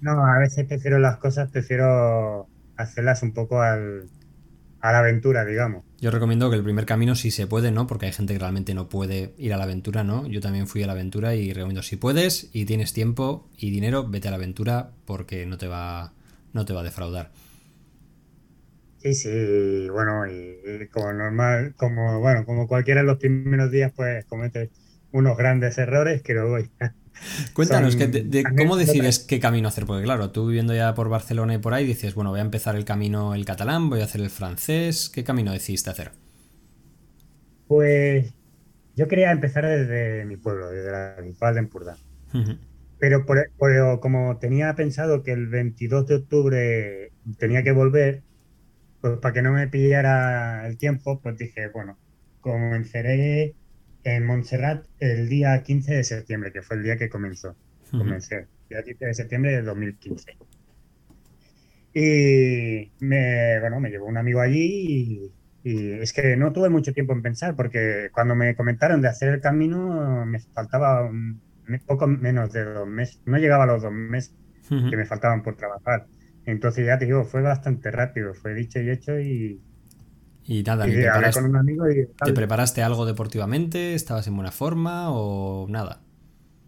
No, 0.00 0.24
a 0.26 0.38
veces 0.38 0.66
prefiero 0.66 0.98
las 0.98 1.18
cosas, 1.18 1.50
prefiero 1.50 2.46
hacerlas 2.76 3.22
un 3.22 3.32
poco 3.32 3.60
al, 3.60 4.08
a 4.80 4.92
la 4.92 4.98
aventura, 5.00 5.44
digamos. 5.44 5.84
Yo 6.00 6.10
recomiendo 6.10 6.50
que 6.50 6.56
el 6.56 6.62
primer 6.62 6.86
camino, 6.86 7.14
si 7.14 7.30
se 7.30 7.46
puede, 7.46 7.70
¿no? 7.70 7.86
Porque 7.86 8.06
hay 8.06 8.12
gente 8.12 8.34
que 8.34 8.38
realmente 8.38 8.74
no 8.74 8.88
puede 8.88 9.34
ir 9.38 9.52
a 9.52 9.56
la 9.56 9.64
aventura, 9.64 10.04
¿no? 10.04 10.26
Yo 10.26 10.40
también 10.40 10.66
fui 10.66 10.82
a 10.82 10.86
la 10.86 10.92
aventura 10.92 11.34
y 11.34 11.52
recomiendo, 11.52 11.82
si 11.82 11.96
puedes 11.96 12.50
y 12.52 12.66
tienes 12.66 12.92
tiempo 12.92 13.48
y 13.56 13.70
dinero, 13.70 14.06
vete 14.08 14.28
a 14.28 14.30
la 14.30 14.36
aventura 14.36 14.90
porque 15.04 15.46
no 15.46 15.58
te 15.58 15.68
va, 15.68 16.12
no 16.52 16.64
te 16.64 16.72
va 16.72 16.80
a 16.80 16.84
defraudar. 16.84 17.32
Sí, 19.06 19.14
sí, 19.14 19.88
bueno, 19.88 20.26
y, 20.26 20.88
como 20.88 21.12
normal, 21.12 21.74
como 21.76 22.18
bueno, 22.18 22.44
como 22.44 22.66
cualquiera 22.66 23.02
de 23.02 23.06
los 23.06 23.18
primeros 23.18 23.70
días, 23.70 23.92
pues 23.94 24.24
cometes 24.24 24.70
unos 25.12 25.36
grandes 25.36 25.78
errores 25.78 26.22
que 26.22 26.34
luego 26.34 26.58
Cuéntanos, 27.54 27.96
¿cómo 28.58 28.76
decides 28.76 29.20
qué 29.20 29.38
camino 29.38 29.68
hacer? 29.68 29.86
Porque 29.86 30.02
claro, 30.02 30.32
tú 30.32 30.48
viviendo 30.48 30.74
ya 30.74 30.92
por 30.94 31.08
Barcelona 31.08 31.54
y 31.54 31.58
por 31.58 31.72
ahí 31.72 31.86
dices, 31.86 32.14
bueno, 32.14 32.30
voy 32.30 32.40
a 32.40 32.42
empezar 32.42 32.74
el 32.74 32.84
camino 32.84 33.34
el 33.34 33.44
catalán, 33.44 33.88
voy 33.88 34.00
a 34.00 34.04
hacer 34.04 34.20
el 34.20 34.28
francés. 34.28 35.08
¿Qué 35.08 35.22
camino 35.22 35.52
decidiste 35.52 35.88
hacer? 35.88 36.10
Pues 37.68 38.34
yo 38.96 39.06
quería 39.06 39.30
empezar 39.30 39.64
desde 39.66 40.24
mi 40.24 40.36
pueblo, 40.36 40.68
desde 40.68 40.90
la 40.90 41.14
Principal 41.16 41.54
de 41.54 41.60
Empurdán. 41.60 41.96
Pero 42.98 43.24
por, 43.24 43.50
como 44.00 44.38
tenía 44.38 44.74
pensado 44.74 45.22
que 45.22 45.30
el 45.30 45.46
22 45.46 46.06
de 46.08 46.14
octubre 46.16 47.12
tenía 47.38 47.62
que 47.62 47.72
volver, 47.72 48.25
pues 49.00 49.18
para 49.18 49.34
que 49.34 49.42
no 49.42 49.52
me 49.52 49.68
pillara 49.68 50.66
el 50.66 50.76
tiempo, 50.78 51.20
pues 51.20 51.36
dije, 51.36 51.68
bueno, 51.68 51.98
comenzaré 52.40 53.54
en 54.04 54.24
Montserrat 54.24 54.86
el 55.00 55.28
día 55.28 55.62
15 55.62 55.94
de 55.94 56.04
septiembre, 56.04 56.52
que 56.52 56.62
fue 56.62 56.76
el 56.76 56.84
día 56.84 56.96
que 56.96 57.08
comenzó. 57.08 57.56
Comencé, 57.90 58.36
el 58.36 58.46
día 58.68 58.82
15 58.82 59.06
de 59.06 59.14
septiembre 59.14 59.52
del 59.52 59.64
2015. 59.64 60.36
Y 61.94 62.92
me, 63.00 63.58
bueno, 63.60 63.80
me 63.80 63.90
llevó 63.90 64.06
un 64.06 64.18
amigo 64.18 64.40
allí 64.40 65.32
y, 65.64 65.70
y, 65.70 65.92
es 65.94 66.12
que 66.12 66.36
no 66.36 66.52
tuve 66.52 66.68
mucho 66.68 66.92
tiempo 66.92 67.14
en 67.14 67.22
pensar 67.22 67.56
porque 67.56 68.10
cuando 68.12 68.34
me 68.34 68.54
comentaron 68.54 69.00
de 69.00 69.08
hacer 69.08 69.30
el 69.30 69.40
camino 69.40 70.26
me 70.26 70.38
faltaba 70.38 71.04
un, 71.06 71.40
poco 71.86 72.06
menos 72.06 72.52
de 72.52 72.64
dos 72.64 72.86
meses, 72.86 73.20
no 73.24 73.38
llegaba 73.38 73.64
a 73.64 73.66
los 73.66 73.82
dos 73.82 73.92
meses 73.92 74.34
que 74.68 74.96
me 74.96 75.06
faltaban 75.06 75.42
por 75.42 75.56
trabajar. 75.56 76.06
Entonces 76.46 76.86
ya 76.86 76.98
te 76.98 77.06
digo, 77.06 77.24
fue 77.24 77.42
bastante 77.42 77.90
rápido, 77.90 78.32
fue 78.32 78.54
dicho 78.54 78.80
y 78.80 78.90
hecho 78.90 79.18
y... 79.18 79.60
Y 80.48 80.62
nada, 80.62 80.84
preparaste, 80.84 81.40
con 81.40 81.50
un 81.50 81.56
amigo 81.56 81.90
y 81.90 82.06
¿te 82.24 82.32
preparaste 82.32 82.80
algo 82.80 83.04
deportivamente? 83.04 83.94
¿Estabas 83.94 84.28
en 84.28 84.36
buena 84.36 84.52
forma 84.52 85.10
o 85.10 85.66
nada? 85.68 86.00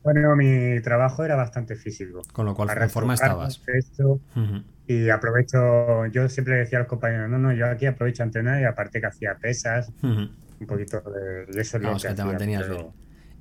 Bueno, 0.02 0.35
mi 0.35 0.80
trabajo 0.80 1.25
era 1.25 1.37
bastante 1.37 1.76
físico. 1.76 2.23
Con 2.32 2.47
lo 2.47 2.54
cual, 2.54 2.70
en 2.76 2.90
forma 2.90 3.14
estabas. 3.14 3.62
Y 4.88 5.11
aprovecho, 5.11 6.06
yo 6.06 6.28
siempre 6.28 6.56
decía 6.56 6.78
a 6.78 6.80
los 6.80 6.88
compañeros, 6.88 7.30
no, 7.30 7.38
no, 7.38 7.52
yo 7.52 7.66
aquí 7.66 7.87
aprovecho 7.87 8.23
a 8.23 8.26
entrenar 8.26 8.61
y 8.61 8.64
aparte 8.64 9.00
que 9.00 9.06
hacía 9.06 9.37
pesas, 9.37 9.92
un 10.02 10.66
poquito 10.66 11.00
de, 11.02 11.61
eso 11.61 11.76
es 11.76 11.82
lo 11.82 11.97
que, 11.97 12.14
te 12.14 12.25
mantenías 12.25 12.68
bien. 12.68 12.87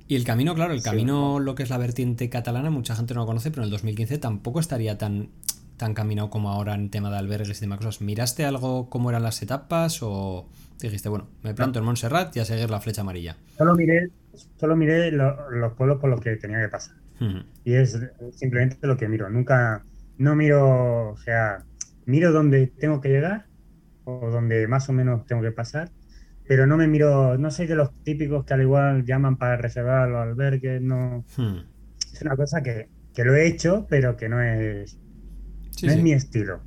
Y 0.06 0.16
el 0.16 0.24
camino, 0.24 0.54
claro, 0.54 0.72
el 0.72 0.82
camino, 0.82 1.40
lo 1.40 1.54
que 1.54 1.62
es 1.62 1.70
la 1.70 1.78
vertiente 1.78 2.30
catalana, 2.30 2.70
mucha 2.70 2.94
gente 2.94 3.14
no 3.14 3.20
lo 3.20 3.26
conoce, 3.26 3.50
pero 3.50 3.62
en 3.62 3.66
el 3.66 3.70
2015 3.70 4.18
tampoco 4.18 4.60
estaría 4.60 4.98
tan, 4.98 5.30
tan 5.78 5.94
caminado 5.94 6.28
como 6.28 6.50
ahora 6.50 6.74
en 6.74 6.90
tema 6.90 7.10
de 7.10 7.16
albergues 7.16 7.58
y 7.58 7.60
demás 7.62 7.78
cosas. 7.78 8.02
¿Miraste 8.02 8.44
algo 8.44 8.90
cómo 8.90 9.08
eran 9.08 9.22
las 9.22 9.40
etapas 9.40 10.00
o 10.02 10.48
dijiste, 10.80 11.08
bueno, 11.08 11.28
me 11.42 11.54
planto 11.54 11.78
en 11.78 11.86
Montserrat 11.86 12.36
y 12.36 12.40
a 12.40 12.44
seguir 12.44 12.68
la 12.68 12.80
flecha 12.80 13.00
amarilla? 13.00 13.36
Solo 13.56 13.74
miré, 13.74 14.10
solo 14.58 14.76
miré 14.76 15.10
los 15.12 15.72
pueblos 15.76 15.98
por 15.98 16.10
los 16.10 16.20
que 16.20 16.36
tenía 16.36 16.60
que 16.60 16.68
pasar. 16.68 16.96
Y 17.64 17.74
es 17.74 17.98
simplemente 18.32 18.86
lo 18.86 18.96
que 18.96 19.08
miro. 19.08 19.28
Nunca, 19.28 19.82
no 20.18 20.36
miro, 20.36 21.10
o 21.10 21.16
sea, 21.16 21.64
miro 22.06 22.32
dónde 22.32 22.68
tengo 22.78 23.00
que 23.00 23.08
llegar 23.08 23.46
o 24.04 24.30
donde 24.30 24.66
más 24.68 24.88
o 24.88 24.92
menos 24.92 25.26
tengo 25.26 25.42
que 25.42 25.52
pasar, 25.52 25.90
pero 26.46 26.66
no 26.66 26.76
me 26.76 26.86
miro, 26.86 27.36
no 27.36 27.50
soy 27.50 27.66
de 27.66 27.74
los 27.74 27.92
típicos 28.04 28.44
que 28.44 28.54
al 28.54 28.62
igual 28.62 29.04
llaman 29.04 29.36
para 29.36 29.56
reservar 29.56 30.08
los 30.08 30.22
albergues, 30.22 30.80
no. 30.80 31.24
Hmm. 31.36 31.58
Es 32.12 32.22
una 32.22 32.36
cosa 32.36 32.62
que, 32.62 32.88
que, 33.12 33.24
lo 33.24 33.34
he 33.34 33.46
hecho, 33.46 33.86
pero 33.90 34.16
que 34.16 34.28
no 34.28 34.40
es, 34.40 34.98
no 35.82 35.92
es 35.92 36.02
mi 36.02 36.12
estilo. 36.12 36.60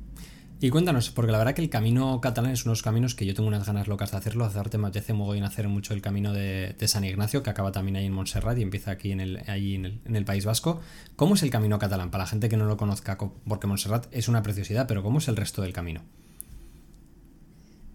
Y 0.62 0.70
cuéntanos, 0.70 1.10
porque 1.10 1.32
la 1.32 1.38
verdad 1.38 1.54
que 1.54 1.62
el 1.62 1.70
camino 1.70 2.20
catalán 2.20 2.52
es 2.52 2.64
unos 2.64 2.82
caminos 2.82 3.16
que 3.16 3.26
yo 3.26 3.34
tengo 3.34 3.48
unas 3.48 3.66
ganas 3.66 3.88
locas 3.88 4.12
de 4.12 4.18
hacerlo. 4.18 4.44
Hacerte 4.44 4.78
me 4.78 4.86
apetece 4.86 5.12
en 5.12 5.42
hacer 5.42 5.66
mucho 5.66 5.92
el 5.92 6.00
camino 6.00 6.32
de, 6.32 6.76
San 6.86 7.02
Ignacio, 7.02 7.42
que 7.42 7.50
acaba 7.50 7.72
también 7.72 7.96
ahí 7.96 8.06
en 8.06 8.12
Montserrat 8.12 8.56
y 8.58 8.62
empieza 8.62 8.92
aquí 8.92 9.10
en 9.10 9.20
el, 9.20 9.42
ahí 9.48 9.74
en 9.74 10.14
el, 10.14 10.24
País 10.24 10.44
Vasco. 10.44 10.80
¿Cómo 11.16 11.34
es 11.34 11.42
el 11.42 11.50
camino 11.50 11.80
catalán? 11.80 12.12
Para 12.12 12.22
la 12.22 12.28
gente 12.28 12.48
que 12.48 12.56
no 12.56 12.66
lo 12.66 12.76
conozca, 12.76 13.18
porque 13.18 13.66
Montserrat 13.66 14.06
es 14.12 14.28
una 14.28 14.44
preciosidad, 14.44 14.86
pero 14.86 15.02
¿cómo 15.02 15.18
es 15.18 15.26
el 15.26 15.34
resto 15.34 15.62
del 15.62 15.72
camino? 15.72 16.02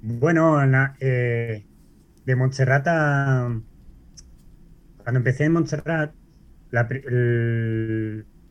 Bueno, 0.02 0.60
eh, 1.00 1.66
de 2.26 2.36
Montserrat 2.36 2.86
a... 2.90 3.62
Cuando 4.98 5.20
empecé 5.20 5.46
en 5.46 5.54
Montserrat, 5.54 6.12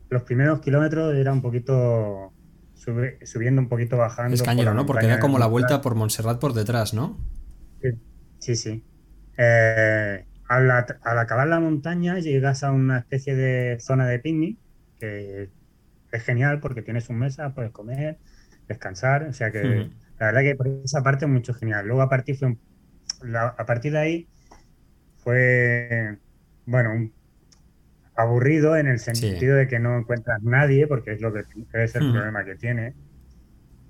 los 0.09 0.23
primeros 0.23 0.59
kilómetros 0.61 1.13
era 1.13 1.31
un 1.31 1.43
poquito 1.43 2.33
subiendo 2.77 3.61
un 3.61 3.69
poquito, 3.69 3.97
bajando. 3.97 4.33
Es 4.33 4.43
cañero, 4.43 4.73
¿no? 4.73 4.85
Porque 4.85 5.07
da 5.07 5.19
como 5.19 5.39
la 5.39 5.47
vuelta 5.47 5.81
por 5.81 5.95
Montserrat 5.95 6.39
por 6.39 6.53
detrás, 6.53 6.93
¿no? 6.93 7.17
Sí, 8.39 8.55
sí. 8.55 8.83
Eh, 9.37 10.25
al, 10.47 10.71
acabar 10.71 11.47
la 11.47 11.59
montaña 11.59 12.19
llegas 12.19 12.63
a 12.63 12.71
una 12.71 12.99
especie 12.99 13.35
de 13.35 13.79
zona 13.79 14.07
de 14.07 14.19
picnic, 14.19 14.57
que 14.99 15.49
es 16.11 16.23
genial 16.23 16.59
porque 16.59 16.81
tienes 16.81 17.09
un 17.09 17.19
mesa, 17.19 17.53
puedes 17.53 17.71
comer, 17.71 18.17
descansar, 18.67 19.23
o 19.23 19.33
sea 19.33 19.51
que 19.51 19.89
la 20.19 20.27
verdad 20.27 20.41
que 20.41 20.55
por 20.55 20.67
esa 20.67 21.03
parte 21.03 21.25
es 21.25 21.31
mucho 21.31 21.53
genial. 21.53 21.85
Luego 21.85 22.01
a 22.01 22.09
partir, 22.09 22.37
fue, 22.37 22.57
a 23.35 23.65
partir 23.65 23.91
de 23.91 23.99
ahí 23.99 24.27
fue, 25.17 26.17
bueno, 26.65 26.93
un 26.93 27.13
aburrido 28.17 28.75
en 28.75 28.87
el 28.87 28.99
sentido 28.99 29.55
de 29.55 29.67
que 29.67 29.79
no 29.79 29.97
encuentras 29.97 30.41
nadie, 30.41 30.87
porque 30.87 31.13
es 31.13 31.21
lo 31.21 31.31
que 31.31 31.43
es 31.73 31.95
el 31.95 32.11
problema 32.11 32.43
que 32.43 32.55
tiene. 32.55 32.93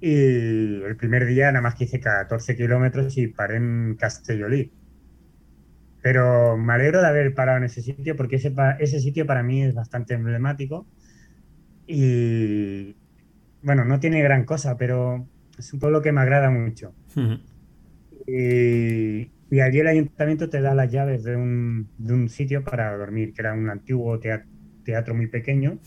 Y 0.01 0.83
el 0.83 0.95
primer 0.97 1.25
día 1.25 1.51
nada 1.51 1.61
más 1.61 1.75
que 1.75 1.85
hice 1.85 1.99
14 1.99 2.55
kilómetros 2.55 3.17
y 3.17 3.27
paré 3.27 3.55
en 3.55 3.95
Castellolí. 3.97 4.71
Pero 6.01 6.57
me 6.57 6.73
alegro 6.73 7.01
de 7.01 7.07
haber 7.07 7.33
parado 7.33 7.57
en 7.57 7.63
ese 7.63 7.81
sitio 7.81 8.15
porque 8.15 8.35
ese, 8.35 8.53
ese 8.79 8.99
sitio 8.99 9.25
para 9.25 9.43
mí 9.43 9.63
es 9.63 9.73
bastante 9.73 10.13
emblemático. 10.13 10.85
Y 11.87 12.95
bueno, 13.63 13.85
no 13.85 13.99
tiene 13.99 14.21
gran 14.21 14.43
cosa, 14.43 14.77
pero 14.77 15.25
es 15.57 15.73
un 15.73 15.79
pueblo 15.79 16.01
que 16.01 16.11
me 16.11 16.21
agrada 16.21 16.49
mucho. 16.49 16.93
Y, 18.27 19.31
y 19.49 19.59
allí 19.61 19.79
el 19.79 19.87
ayuntamiento 19.87 20.49
te 20.49 20.61
da 20.61 20.75
las 20.75 20.91
llaves 20.91 21.23
de 21.23 21.35
un, 21.35 21.89
de 21.97 22.13
un 22.13 22.29
sitio 22.29 22.63
para 22.63 22.95
dormir, 22.97 23.33
que 23.33 23.41
era 23.41 23.53
un 23.53 23.69
antiguo 23.69 24.19
teatro, 24.19 25.13
muy 25.15 25.27
pequeño, 25.27 25.79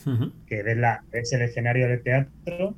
que 0.47 0.63
ves 0.63 0.77
la, 0.77 1.05
es 1.13 1.33
el 1.33 1.43
escenario 1.43 1.89
del 1.89 2.03
teatro 2.03 2.77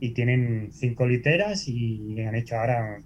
y 0.00 0.10
tienen 0.10 0.68
cinco 0.72 1.06
literas 1.06 1.68
y 1.68 2.20
han 2.20 2.34
hecho 2.34 2.56
ahora, 2.56 3.02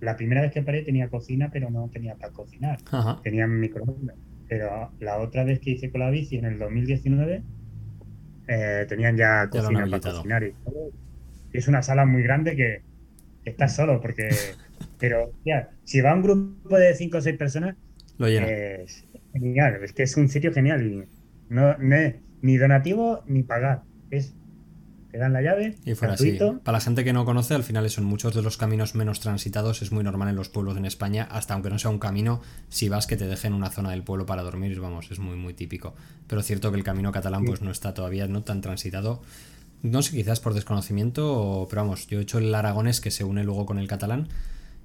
la 0.00 0.16
primera 0.16 0.40
vez 0.40 0.52
que 0.52 0.62
paré 0.62 0.82
tenía 0.82 1.08
cocina, 1.08 1.50
pero 1.52 1.70
no 1.70 1.88
tenía 1.92 2.14
para 2.16 2.32
cocinar, 2.32 2.78
tenían 3.22 3.58
microondas. 3.60 4.16
Pero 4.48 4.90
la 4.98 5.18
otra 5.18 5.44
vez 5.44 5.60
que 5.60 5.70
hice 5.70 5.90
con 5.90 6.00
la 6.00 6.10
bici 6.10 6.36
en 6.36 6.44
el 6.44 6.58
2019, 6.58 7.42
eh, 8.48 8.86
tenían 8.88 9.16
ya 9.16 9.48
cocina 9.48 9.86
para 9.86 10.00
cocinar. 10.00 10.42
Y, 10.42 10.54
es 11.52 11.68
una 11.68 11.82
sala 11.82 12.04
muy 12.04 12.22
grande 12.22 12.56
que 12.56 12.82
estás 13.44 13.76
solo 13.76 14.00
porque 14.00 14.30
Pero, 14.98 15.32
ya, 15.44 15.70
si 15.84 16.00
va 16.00 16.14
un 16.14 16.22
grupo 16.22 16.76
de 16.76 16.94
5 16.94 17.18
o 17.18 17.20
6 17.20 17.36
personas, 17.36 17.76
lo 18.18 18.28
llena. 18.28 18.46
Es 18.48 19.04
genial, 19.32 19.80
es 19.82 19.92
que 19.92 20.02
es 20.02 20.16
un 20.16 20.28
sitio 20.28 20.52
genial. 20.52 20.86
Y 20.86 21.04
no, 21.48 21.76
ni 22.42 22.56
donativo 22.56 23.22
ni 23.26 23.42
pagar. 23.42 23.82
Es 24.10 24.34
te 25.10 25.18
dan 25.18 25.32
la 25.32 25.42
llave. 25.42 25.76
Y 25.84 25.94
fuera 25.94 26.14
así. 26.14 26.38
Para 26.62 26.78
la 26.78 26.80
gente 26.80 27.02
que 27.02 27.12
no 27.12 27.24
conoce, 27.24 27.54
al 27.54 27.64
final 27.64 27.88
son 27.90 28.04
muchos 28.04 28.34
de 28.34 28.42
los 28.42 28.56
caminos 28.56 28.94
menos 28.94 29.20
transitados. 29.20 29.82
Es 29.82 29.90
muy 29.90 30.04
normal 30.04 30.28
en 30.28 30.36
los 30.36 30.48
pueblos 30.48 30.76
en 30.76 30.84
España, 30.84 31.26
hasta 31.30 31.54
aunque 31.54 31.70
no 31.70 31.78
sea 31.78 31.90
un 31.90 31.98
camino, 31.98 32.40
si 32.68 32.88
vas 32.88 33.06
que 33.06 33.16
te 33.16 33.26
dejen 33.26 33.52
una 33.52 33.70
zona 33.70 33.90
del 33.90 34.04
pueblo 34.04 34.26
para 34.26 34.42
dormir, 34.42 34.78
vamos, 34.80 35.10
es 35.10 35.18
muy, 35.18 35.36
muy 35.36 35.54
típico. 35.54 35.94
Pero 36.28 36.40
es 36.40 36.46
cierto 36.46 36.70
que 36.70 36.78
el 36.78 36.84
camino 36.84 37.10
catalán 37.10 37.44
pues 37.44 37.60
no 37.60 37.70
está 37.70 37.92
todavía 37.92 38.28
no 38.28 38.44
tan 38.44 38.60
transitado. 38.60 39.22
No 39.82 40.02
sé, 40.02 40.16
quizás 40.16 40.40
por 40.40 40.54
desconocimiento, 40.54 41.66
pero 41.70 41.82
vamos, 41.82 42.06
yo 42.06 42.20
he 42.20 42.22
hecho 42.22 42.38
el 42.38 42.54
aragonés 42.54 43.00
que 43.00 43.10
se 43.10 43.24
une 43.24 43.42
luego 43.42 43.66
con 43.66 43.78
el 43.78 43.88
catalán 43.88 44.28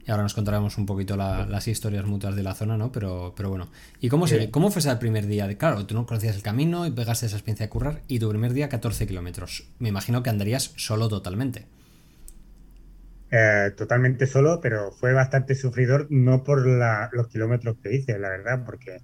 y 0.06 0.12
ahora 0.12 0.24
nos 0.24 0.36
contaremos 0.36 0.78
un 0.78 0.86
poquito 0.86 1.18
las 1.18 1.68
historias 1.68 2.06
mutuas 2.06 2.36
de 2.36 2.44
la 2.44 2.54
zona, 2.54 2.78
¿no? 2.78 2.92
Pero, 2.92 3.34
pero 3.36 3.50
bueno. 3.50 3.72
¿Y 4.00 4.10
cómo, 4.10 4.28
se, 4.28 4.52
cómo 4.52 4.70
fue 4.70 4.80
ese 4.80 4.96
primer 4.98 5.26
día? 5.26 5.48
Claro, 5.58 5.86
tú 5.88 5.96
no 5.96 6.06
conocías 6.06 6.36
el 6.36 6.44
camino 6.44 6.86
y 6.86 6.92
pegaste 6.92 7.26
esa 7.26 7.38
experiencia 7.38 7.66
de 7.66 7.70
currar 7.72 8.02
y 8.08 8.20
tu 8.20 8.30
primer 8.30 8.54
día 8.54 8.70
14 8.70 9.08
kilómetros. 9.08 9.68
Me 9.80 9.90
imagino 9.90 10.22
que 10.22 10.30
andarías 10.30 10.74
solo 10.76 11.10
totalmente. 11.10 11.66
Eh, 13.32 13.72
totalmente 13.76 14.28
solo, 14.28 14.60
pero 14.62 14.92
fue 14.92 15.14
bastante 15.14 15.56
sufridor, 15.56 16.06
no 16.12 16.44
por 16.44 16.66
los 16.66 17.28
kilómetros 17.28 17.78
que 17.82 17.96
hice, 17.96 18.20
la 18.20 18.30
verdad, 18.30 18.64
porque 18.64 19.02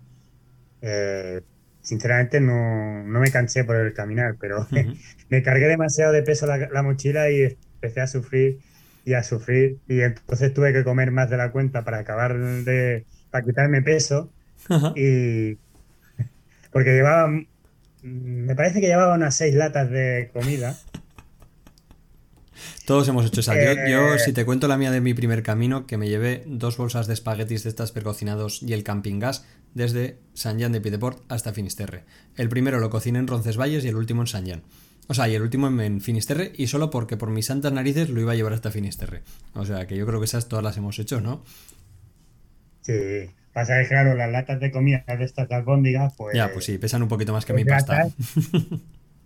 eh, 0.84 1.42
sinceramente 1.82 2.40
no, 2.40 3.04
me 3.06 3.32
cansé 3.32 3.64
por 3.64 3.76
el 3.76 3.94
caminar, 3.94 4.36
pero 4.40 4.68
me 5.30 5.42
cargué 5.42 5.68
demasiado 5.68 6.14
de 6.14 6.22
peso 6.22 6.46
la 6.46 6.84
mochila 6.84 7.32
y 7.32 7.58
empecé 7.82 8.02
a 8.02 8.08
sufrir 8.08 8.60
y 9.06 9.14
a 9.14 9.24
sufrir. 9.24 9.78
Y 9.88 10.02
entonces 10.02 10.54
tuve 10.54 10.74
que 10.74 10.84
comer 10.84 11.12
más 11.12 11.30
de 11.30 11.38
la 11.38 11.52
cuenta 11.52 11.84
para 11.84 12.00
acabar 12.00 12.38
de. 12.38 13.06
para 13.30 13.46
quitarme 13.46 13.82
peso. 13.82 14.32
Y. 14.96 15.58
Porque 16.72 16.92
llevaba. 16.92 17.30
Me 18.04 18.56
parece 18.56 18.82
que 18.82 18.88
llevaba 18.88 19.16
unas 19.16 19.36
seis 19.36 19.54
latas 19.56 19.90
de 19.90 20.32
comida. 20.34 20.76
Todos 22.86 23.08
hemos 23.08 23.26
hecho. 23.26 23.42
Yo, 23.42 24.14
eh. 24.16 24.20
si 24.20 24.34
te 24.34 24.44
cuento 24.44 24.68
la 24.68 24.78
mía 24.78 24.92
de 24.92 25.02
mi 25.02 25.14
primer 25.14 25.44
camino, 25.44 25.86
que 25.86 25.98
me 25.98 26.10
llevé 26.10 26.44
dos 26.48 26.78
bolsas 26.78 27.08
de 27.08 27.14
espaguetis 27.14 27.64
de 27.64 27.70
estas 27.70 27.92
precocinados 27.92 28.62
y 28.64 28.74
el 28.74 28.84
camping 28.84 29.20
gas 29.20 29.46
desde 29.74 30.18
San 30.34 30.60
Jean 30.60 30.72
de 30.72 30.82
Piedeport 30.82 31.20
hasta 31.30 31.54
Finisterre. 31.54 32.04
El 32.36 32.50
primero 32.50 32.80
lo 32.80 32.90
cociné 32.90 33.20
en 33.20 33.28
Roncesvalles 33.28 33.86
y 33.86 33.88
el 33.88 33.96
último 33.96 34.24
en 34.24 34.28
San 34.28 34.46
Jean. 34.46 34.64
O 35.08 35.14
sea, 35.14 35.28
y 35.28 35.36
el 35.36 35.42
último 35.42 35.68
en 35.68 36.02
Finisterre, 36.02 36.54
y 36.56 36.68
solo 36.68 36.90
porque 36.90 37.18
por 37.18 37.30
mis 37.30 37.48
santas 37.48 37.74
narices 37.74 38.10
lo 38.10 38.22
iba 38.22 38.32
a 38.32 38.36
llevar 38.36 38.54
hasta 38.54 38.72
Finisterre. 38.72 39.24
O 39.54 39.66
sea, 39.66 39.88
que 39.88 39.98
yo 39.98 40.06
creo 40.06 40.20
que 40.20 40.26
esas 40.26 40.48
todas 40.48 40.64
las 40.64 40.78
hemos 40.78 40.98
hecho, 41.00 41.20
¿no? 41.22 41.44
Sí. 42.82 43.30
Pasa 43.54 43.82
que, 43.82 43.90
claro, 43.90 44.16
las 44.16 44.32
latas 44.32 44.60
de 44.62 44.72
comida 44.72 45.04
de 45.06 45.26
estas 45.26 45.52
albóndigas, 45.52 46.14
pues. 46.16 46.36
Ya, 46.36 46.54
pues 46.54 46.66
sí, 46.66 46.78
pesan 46.78 47.04
un 47.04 47.10
poquito 47.10 47.34
más 47.34 47.46
que 47.46 47.54
mi 47.54 47.66
pasta. 47.66 48.08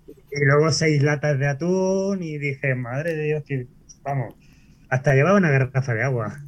y 0.07 0.45
luego 0.45 0.71
seis 0.71 1.03
latas 1.03 1.37
de 1.37 1.47
atún, 1.47 2.23
y 2.23 2.39
dije, 2.39 2.73
madre 2.73 3.15
de 3.15 3.23
Dios, 3.23 3.43
que. 3.45 3.67
Vamos. 4.03 4.33
Hasta 4.89 5.13
llevaba 5.13 5.37
una 5.37 5.51
garrafa 5.51 5.93
de 5.93 6.03
agua. 6.03 6.41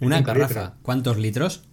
¿Una 0.00 0.20
garrafa? 0.22 0.74
¿Cuántos 0.82 1.16
litros? 1.18 1.68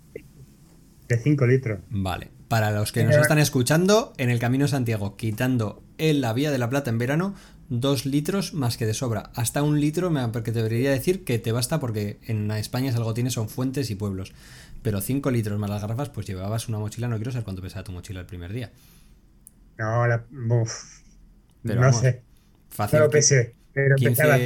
De 1.08 1.18
5 1.18 1.48
litros. 1.48 1.80
Vale. 1.90 2.30
Para 2.48 2.72
los 2.72 2.92
que 2.92 3.04
nos 3.04 3.16
están 3.16 3.40
escuchando, 3.40 4.14
en 4.18 4.30
el 4.30 4.40
Camino 4.40 4.68
Santiago, 4.68 5.18
quitando 5.18 5.84
en 6.00 6.22
la 6.22 6.34
Vía 6.34 6.52
de 6.52 6.58
la 6.58 6.70
Plata 6.70 6.90
en 6.90 6.98
verano, 6.98 7.36
dos 7.70 8.06
litros 8.06 8.54
más 8.54 8.78
que 8.78 8.86
de 8.86 8.94
sobra. 8.94 9.32
Hasta 9.36 9.64
un 9.64 9.80
litro, 9.80 10.12
porque 10.34 10.52
te 10.52 10.64
debería 10.64 10.92
decir 10.92 11.24
que 11.24 11.38
te 11.40 11.52
basta 11.52 11.80
porque 11.80 12.18
en 12.26 12.50
España 12.52 12.90
es 12.90 12.96
algo 12.96 13.14
tienes, 13.14 13.34
son 13.34 13.50
fuentes 13.50 13.92
y 13.92 13.96
pueblos. 13.96 14.34
Pero 14.82 15.02
cinco 15.02 15.30
litros 15.30 15.60
más 15.60 15.70
las 15.70 15.82
garrafas, 15.82 16.10
pues 16.10 16.26
llevabas 16.26 16.68
una 16.70 16.80
mochila, 16.80 17.08
no 17.08 17.18
quiero 17.18 17.32
saber 17.32 17.44
cuánto 17.44 17.62
pesaba 17.62 17.84
tu 17.84 17.92
mochila 17.92 18.22
el 18.22 18.26
primer 18.26 18.54
día. 18.54 18.72
No, 19.78 20.08
la, 20.08 20.26
pero 21.64 21.82
no 21.82 21.94
sé. 21.94 22.22
Fácil. 22.70 23.00
No 23.00 23.06
lo 23.06 23.12
pesé, 23.12 23.56
pero 23.74 23.96
15, 23.96 24.24
a 24.24 24.38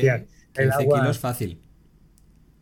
15 0.54 0.84
kilos 0.84 1.20
fácil. 1.20 1.60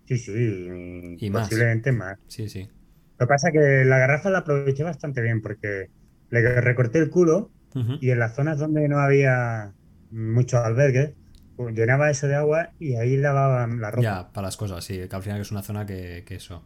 Sí, 0.07 0.17
sí. 0.17 1.15
Y 1.19 1.29
posiblemente 1.29 1.91
más. 1.91 2.17
Sí, 2.27 2.49
sí. 2.49 2.69
Lo 3.17 3.25
que 3.25 3.29
pasa 3.29 3.49
es 3.49 3.53
que 3.53 3.85
la 3.85 3.97
garrafa 3.97 4.29
la 4.29 4.39
aproveché 4.39 4.83
bastante 4.83 5.21
bien 5.21 5.41
porque 5.41 5.89
le 6.29 6.61
recorté 6.61 6.99
el 6.99 7.09
culo 7.09 7.51
y 7.73 8.09
en 8.09 8.19
las 8.19 8.35
zonas 8.35 8.59
donde 8.59 8.87
no 8.87 8.99
había 8.99 9.73
muchos 10.11 10.59
albergues, 10.59 11.13
pues 11.55 11.75
llenaba 11.75 12.09
eso 12.09 12.27
de 12.27 12.35
agua 12.35 12.71
y 12.79 12.95
ahí 12.95 13.17
lavaban 13.17 13.79
la 13.79 13.91
ropa. 13.91 14.03
Ya, 14.03 14.33
para 14.33 14.47
las 14.47 14.57
cosas, 14.57 14.83
sí, 14.83 15.07
que 15.07 15.15
al 15.15 15.23
final 15.23 15.41
es 15.41 15.51
una 15.51 15.61
zona 15.61 15.85
que, 15.85 16.23
eso. 16.29 16.63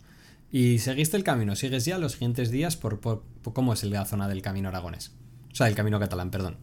¿Y 0.52 0.80
seguiste 0.80 1.18
el 1.18 1.24
camino? 1.24 1.56
¿Sigues 1.56 1.86
ya 1.86 1.98
los 1.98 2.14
siguientes 2.14 2.50
días 2.50 2.78
por, 2.78 3.00
cómo 3.02 3.74
es 3.74 3.84
la 3.84 4.06
zona 4.06 4.28
del 4.28 4.42
camino 4.42 4.70
aragonés? 4.70 5.16
O 5.52 5.56
sea, 5.56 5.68
el 5.68 5.76
camino 5.76 6.00
catalán, 6.00 6.32
perdón. 6.32 6.58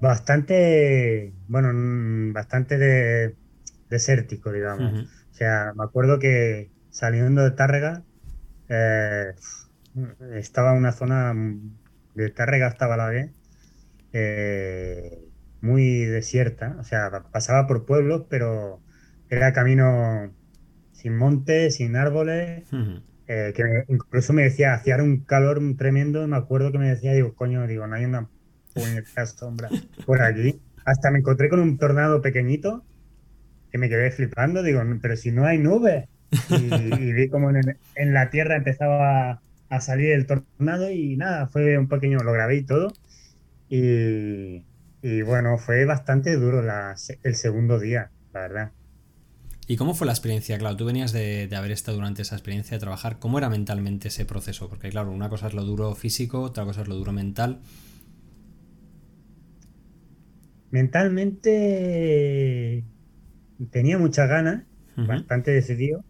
Bastante, 0.00 1.32
bueno, 1.48 2.32
bastante 2.32 2.78
de, 2.78 3.36
desértico, 3.88 4.52
digamos. 4.52 5.02
O 5.02 5.34
sea, 5.34 5.72
me 5.76 5.84
acuerdo 5.84 6.18
que 6.18 6.70
saliendo 6.90 7.42
de 7.42 7.50
Tárrega, 7.52 8.02
eh, 8.68 9.34
estaba 10.34 10.72
una 10.72 10.92
zona 10.92 11.34
Tárrega 12.34 12.66
hasta 12.66 12.86
Balaguer, 12.86 13.30
eh, 14.12 15.18
muy 15.60 16.04
desierta, 16.04 16.76
o 16.78 16.84
sea, 16.84 17.24
pasaba 17.32 17.66
por 17.66 17.86
pueblos, 17.86 18.26
pero 18.28 18.80
era 19.30 19.52
camino 19.52 20.32
sin 20.92 21.16
montes, 21.16 21.76
sin 21.76 21.96
árboles, 21.96 22.64
eh, 23.26 23.52
que 23.56 23.62
incluso 23.88 24.32
me 24.32 24.42
decía, 24.42 24.74
hacía 24.74 24.96
un 24.96 25.24
calor 25.24 25.60
tremendo, 25.76 26.26
me 26.28 26.36
acuerdo 26.36 26.70
que 26.72 26.78
me 26.78 26.88
decía, 26.88 27.12
digo, 27.12 27.34
coño, 27.34 27.66
digo, 27.66 27.86
no 27.86 27.96
hay 27.96 28.04
una 28.04 28.28
sombra 29.26 29.68
por 30.06 30.22
aquí. 30.22 30.60
Hasta 30.84 31.10
me 31.10 31.20
encontré 31.20 31.48
con 31.48 31.60
un 31.60 31.78
tornado 31.78 32.20
pequeñito 32.20 32.84
que 33.70 33.78
me 33.78 33.88
quedé 33.88 34.10
flipando, 34.10 34.62
digo, 34.62 34.82
pero 35.00 35.16
si 35.16 35.32
no 35.32 35.46
hay 35.46 35.58
nubes. 35.58 36.06
Y, 36.50 37.12
vi 37.12 37.28
como 37.28 37.50
en, 37.50 38.14
la 38.14 38.30
tierra 38.30 38.56
empezaba 38.56 39.40
a, 39.76 39.80
salir 39.80 40.12
el 40.12 40.26
tornado 40.26 40.90
y 40.90 41.16
nada, 41.16 41.48
fue 41.48 41.78
un 41.78 41.88
pequeño, 41.88 42.18
lo 42.18 42.32
grabé 42.32 42.56
y 42.56 42.62
todo. 42.64 42.92
Y, 43.68 44.62
bueno, 45.22 45.58
fue 45.58 45.84
bastante 45.84 46.36
duro 46.36 46.62
el 47.22 47.34
segundo 47.34 47.78
día, 47.78 48.10
la 48.32 48.40
verdad. 48.40 48.72
¿Y 49.66 49.76
cómo 49.76 49.94
fue 49.94 50.06
la 50.06 50.12
experiencia? 50.12 50.58
Claro, 50.58 50.76
tú 50.76 50.84
venías 50.84 51.12
de, 51.12 51.48
haber 51.56 51.70
estado 51.70 51.96
durante 51.96 52.20
esa 52.22 52.34
experiencia 52.34 52.76
de 52.76 52.80
trabajar. 52.80 53.18
¿Cómo 53.18 53.38
era 53.38 53.48
mentalmente 53.48 54.08
ese 54.08 54.26
proceso? 54.26 54.68
Porque 54.68 54.90
claro, 54.90 55.10
una 55.10 55.30
cosa 55.30 55.46
es 55.46 55.54
lo 55.54 55.64
duro 55.64 55.94
físico, 55.94 56.42
otra 56.42 56.64
cosa 56.64 56.82
es 56.82 56.88
lo 56.88 56.96
duro 56.96 57.12
mental. 57.12 57.60
Mentalmente 60.70 62.04
tenía 63.70 63.96
muchas 63.96 64.28
ganas, 64.28 64.64
bastante 64.96 65.52
decidido, 65.52 66.04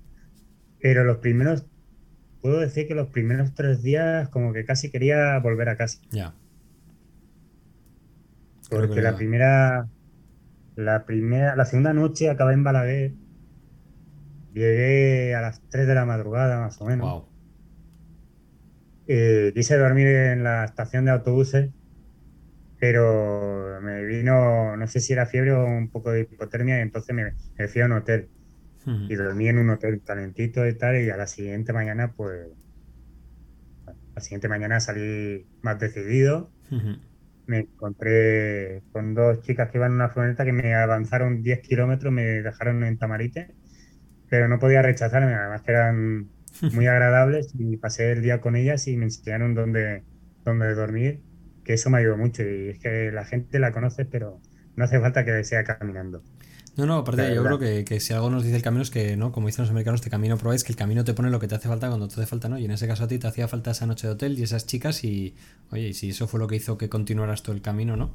pero 0.80 1.04
los 1.04 1.18
primeros, 1.18 1.66
puedo 2.44 2.60
decir 2.60 2.86
que 2.86 2.94
los 2.94 3.08
primeros 3.08 3.54
tres 3.54 3.82
días 3.82 4.28
como 4.28 4.52
que 4.52 4.66
casi 4.66 4.90
quería 4.90 5.38
volver 5.38 5.70
a 5.70 5.78
casa. 5.78 5.98
Ya. 6.10 6.34
Porque 8.68 9.00
la 9.00 9.16
primera, 9.16 9.88
la 10.76 11.06
primera, 11.06 11.56
la 11.56 11.64
segunda 11.64 11.94
noche 11.94 12.28
acabé 12.28 12.52
en 12.52 12.62
Balaguer. 12.62 13.14
Llegué 14.52 15.34
a 15.34 15.40
las 15.40 15.62
3 15.70 15.86
de 15.86 15.94
la 15.94 16.04
madrugada 16.04 16.60
más 16.60 16.78
o 16.82 16.84
menos. 16.84 17.10
Wow. 17.10 17.28
Eh, 19.06 19.52
quise 19.54 19.78
dormir 19.78 20.06
en 20.06 20.44
la 20.44 20.66
estación 20.66 21.06
de 21.06 21.12
autobuses, 21.12 21.70
pero 22.78 23.80
me 23.80 24.04
vino, 24.04 24.76
no 24.76 24.86
sé 24.86 25.00
si 25.00 25.14
era 25.14 25.24
fiebre 25.24 25.52
o 25.52 25.64
un 25.64 25.88
poco 25.88 26.10
de 26.10 26.28
hipotermia, 26.30 26.76
y 26.76 26.82
entonces 26.82 27.14
me, 27.14 27.32
me 27.56 27.68
fui 27.68 27.80
a 27.80 27.86
un 27.86 27.92
hotel. 27.92 28.28
Y 28.86 29.14
dormí 29.14 29.48
en 29.48 29.58
un 29.58 29.70
hotel 29.70 30.02
calentito 30.02 30.66
y 30.66 30.76
tal, 30.76 31.00
y 31.00 31.10
a 31.10 31.16
la 31.16 31.26
siguiente 31.26 31.72
mañana, 31.72 32.12
pues, 32.14 32.48
la 34.14 34.20
siguiente 34.20 34.48
mañana 34.48 34.80
salí 34.80 35.46
más 35.62 35.78
decidido. 35.78 36.50
Me 37.46 37.60
encontré 37.60 38.82
con 38.92 39.14
dos 39.14 39.42
chicas 39.42 39.70
que 39.70 39.78
iban 39.78 39.92
en 39.92 39.96
una 39.96 40.08
furgoneta 40.08 40.44
que 40.44 40.52
me 40.52 40.74
avanzaron 40.74 41.42
10 41.42 41.60
kilómetros, 41.60 42.12
me 42.12 42.24
dejaron 42.24 42.84
en 42.84 42.98
Tamarite, 42.98 43.54
pero 44.28 44.48
no 44.48 44.58
podía 44.58 44.82
rechazarme, 44.82 45.34
además 45.34 45.62
que 45.62 45.72
eran 45.72 46.30
muy 46.72 46.86
agradables 46.86 47.54
y 47.58 47.76
pasé 47.76 48.12
el 48.12 48.22
día 48.22 48.40
con 48.40 48.56
ellas 48.56 48.86
y 48.88 48.96
me 48.96 49.04
enseñaron 49.06 49.54
dónde, 49.54 50.04
dónde 50.44 50.74
dormir, 50.74 51.22
que 51.64 51.74
eso 51.74 51.90
me 51.90 51.98
ayudó 51.98 52.16
mucho 52.16 52.42
y 52.42 52.70
es 52.70 52.78
que 52.78 53.10
la 53.12 53.24
gente 53.24 53.58
la 53.58 53.72
conoce, 53.72 54.06
pero 54.06 54.40
no 54.76 54.84
hace 54.84 55.00
falta 55.00 55.24
que 55.24 55.44
sea 55.44 55.64
caminando. 55.64 56.24
No, 56.76 56.86
no, 56.86 56.96
aparte 56.96 57.32
yo 57.32 57.44
creo 57.44 57.58
que, 57.58 58.00
si 58.00 58.12
algo 58.12 58.30
nos 58.30 58.42
dice 58.42 58.56
el 58.56 58.62
camino 58.62 58.82
es 58.82 58.90
que, 58.90 59.16
¿no? 59.16 59.30
Como 59.30 59.46
dicen 59.46 59.62
los 59.62 59.70
americanos, 59.70 60.00
este 60.00 60.10
camino 60.10 60.36
probáis 60.36 60.64
que 60.64 60.72
el 60.72 60.76
camino 60.76 61.04
te 61.04 61.14
pone 61.14 61.30
lo 61.30 61.38
que 61.38 61.46
te 61.46 61.54
hace 61.54 61.68
falta 61.68 61.86
cuando 61.88 62.08
te 62.08 62.14
hace 62.14 62.26
falta, 62.26 62.48
¿no? 62.48 62.58
Y 62.58 62.64
en 62.64 62.72
ese 62.72 62.88
caso 62.88 63.04
a 63.04 63.08
ti 63.08 63.18
te 63.18 63.28
hacía 63.28 63.46
falta 63.46 63.70
esa 63.70 63.86
noche 63.86 64.08
de 64.08 64.14
hotel 64.14 64.36
y 64.38 64.42
esas 64.42 64.66
chicas 64.66 65.04
y, 65.04 65.36
oye, 65.70 65.88
y 65.88 65.94
si 65.94 66.10
eso 66.10 66.26
fue 66.26 66.40
lo 66.40 66.48
que 66.48 66.56
hizo 66.56 66.76
que 66.76 66.88
continuaras 66.88 67.44
todo 67.44 67.54
el 67.54 67.62
camino, 67.62 67.96
¿no? 67.96 68.12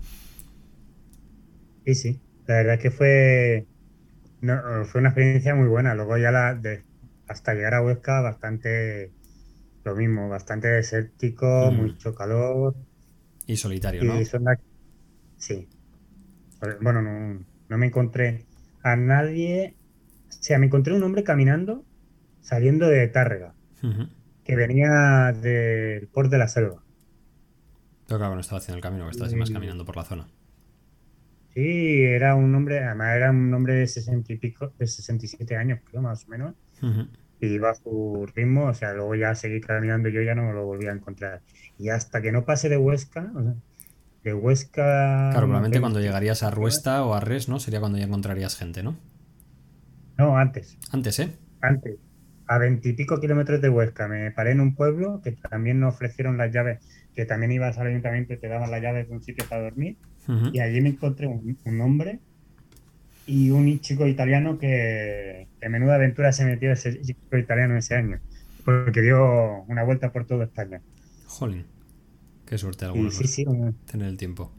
Sí, 1.85 1.95
sí, 1.95 2.19
la 2.47 2.55
verdad 2.55 2.75
es 2.75 2.81
que 2.81 2.91
fue, 2.91 3.65
fue 4.41 4.99
una 4.99 5.09
experiencia 5.09 5.55
muy 5.55 5.69
buena. 5.69 5.95
Luego 5.95 6.17
ya 6.17 6.31
la, 6.31 6.53
de, 6.53 6.83
hasta 7.29 7.53
llegar 7.53 7.75
a 7.75 7.81
Huesca, 7.81 8.19
bastante 8.19 9.11
lo 9.85 9.95
mismo, 9.95 10.27
bastante 10.27 10.67
desértico, 10.67 11.71
mm. 11.71 11.75
mucho 11.75 12.13
calor. 12.13 12.75
Y 13.47 13.55
solitario, 13.55 14.03
¿no? 14.03 14.19
Sí. 15.37 15.69
Bueno, 16.81 17.01
no, 17.01 17.45
no 17.69 17.77
me 17.77 17.85
encontré 17.85 18.48
a 18.83 18.95
nadie. 18.95 19.75
O 20.29 20.31
sea, 20.41 20.59
me 20.59 20.67
encontré 20.67 20.93
un 20.93 21.03
hombre 21.03 21.23
caminando 21.23 21.85
saliendo 22.41 22.87
de 22.87 23.07
Tárrega, 23.07 23.53
que 24.43 24.55
venía 24.55 25.33
del 25.39 26.07
port 26.07 26.31
de 26.31 26.37
la 26.37 26.47
selva. 26.47 26.83
Claro, 28.07 28.33
no 28.33 28.41
estaba 28.41 28.57
haciendo 28.57 28.77
el 28.77 28.81
camino, 28.81 29.05
que 29.05 29.11
estaba 29.11 29.31
más 29.33 29.51
caminando 29.51 29.85
por 29.85 29.95
la 29.95 30.03
zona. 30.03 30.27
Sí, 31.53 32.01
era 32.01 32.35
un 32.35 32.53
hombre, 32.55 32.83
además 32.83 33.15
era 33.15 33.29
un 33.31 33.53
hombre 33.53 33.75
de 33.75 33.87
60 33.87 34.33
y 34.33 34.37
pico, 34.37 34.73
de 34.79 34.87
67 34.87 35.55
años, 35.55 35.79
creo, 35.83 36.01
más 36.01 36.25
o 36.25 36.29
menos. 36.29 36.55
Y 37.41 37.47
iba 37.47 37.69
a 37.69 37.75
su 37.75 38.27
ritmo, 38.35 38.65
o 38.65 38.73
sea, 38.73 38.93
luego 38.93 39.15
ya 39.15 39.35
seguí 39.35 39.61
caminando 39.61 40.09
y 40.09 40.13
yo 40.13 40.21
ya 40.21 40.35
no 40.35 40.51
lo 40.51 40.65
volví 40.65 40.87
a 40.87 40.91
encontrar. 40.91 41.41
Y 41.77 41.89
hasta 41.89 42.21
que 42.21 42.31
no 42.31 42.45
pase 42.45 42.67
de 42.67 42.77
Huesca, 42.77 43.31
de 44.23 44.33
Huesca. 44.33 45.29
Claro, 45.31 45.47
probablemente 45.47 45.79
cuando 45.79 45.99
llegarías 45.99 46.43
a 46.43 46.51
Ruesta 46.51 47.03
o 47.03 47.13
a 47.13 47.19
Res, 47.19 47.49
¿no? 47.49 47.59
Sería 47.59 47.79
cuando 47.79 47.97
ya 47.97 48.05
encontrarías 48.05 48.55
gente, 48.55 48.83
¿no? 48.83 48.95
No, 50.17 50.37
antes. 50.37 50.77
Antes, 50.91 51.19
¿eh? 51.19 51.31
Antes. 51.61 51.97
A 52.47 52.57
veintipico 52.57 53.19
kilómetros 53.19 53.61
de 53.61 53.69
Huesca. 53.69 54.07
Me 54.07 54.31
paré 54.31 54.51
en 54.51 54.59
un 54.59 54.75
pueblo 54.75 55.21
que 55.23 55.31
también 55.31 55.79
nos 55.79 55.93
ofrecieron 55.93 56.37
las 56.37 56.51
llaves, 56.51 56.79
que 57.15 57.25
también 57.25 57.51
ibas 57.51 57.77
al 57.77 57.87
ayuntamiento 57.87 58.33
y 58.33 58.37
te 58.37 58.47
daban 58.47 58.69
las 58.69 58.81
llaves 58.81 59.07
de 59.07 59.15
un 59.15 59.23
sitio 59.23 59.45
para 59.47 59.63
dormir. 59.63 59.97
Y 60.53 60.59
allí 60.59 60.79
me 60.81 60.89
encontré 60.89 61.25
un, 61.25 61.81
hombre 61.81 62.19
y 63.25 63.49
un 63.49 63.79
chico 63.79 64.05
italiano 64.05 64.59
que, 64.59 65.47
de 65.59 65.69
menuda 65.69 65.95
aventura 65.95 66.31
se 66.31 66.45
metió 66.45 66.71
ese 66.71 67.01
chico 67.01 67.35
italiano 67.35 67.75
ese 67.77 67.95
año. 67.95 68.19
Porque 68.63 69.01
dio 69.01 69.63
una 69.63 69.83
vuelta 69.83 70.11
por 70.11 70.25
toda 70.25 70.43
España. 70.43 70.81
Jolín. 71.25 71.65
Qué 72.49 72.57
suerte 72.57 72.85
algunos 72.85 73.15
sí, 73.15 73.27
sí, 73.27 73.45
tener 73.91 74.07
el 74.07 74.17
tiempo. 74.17 74.51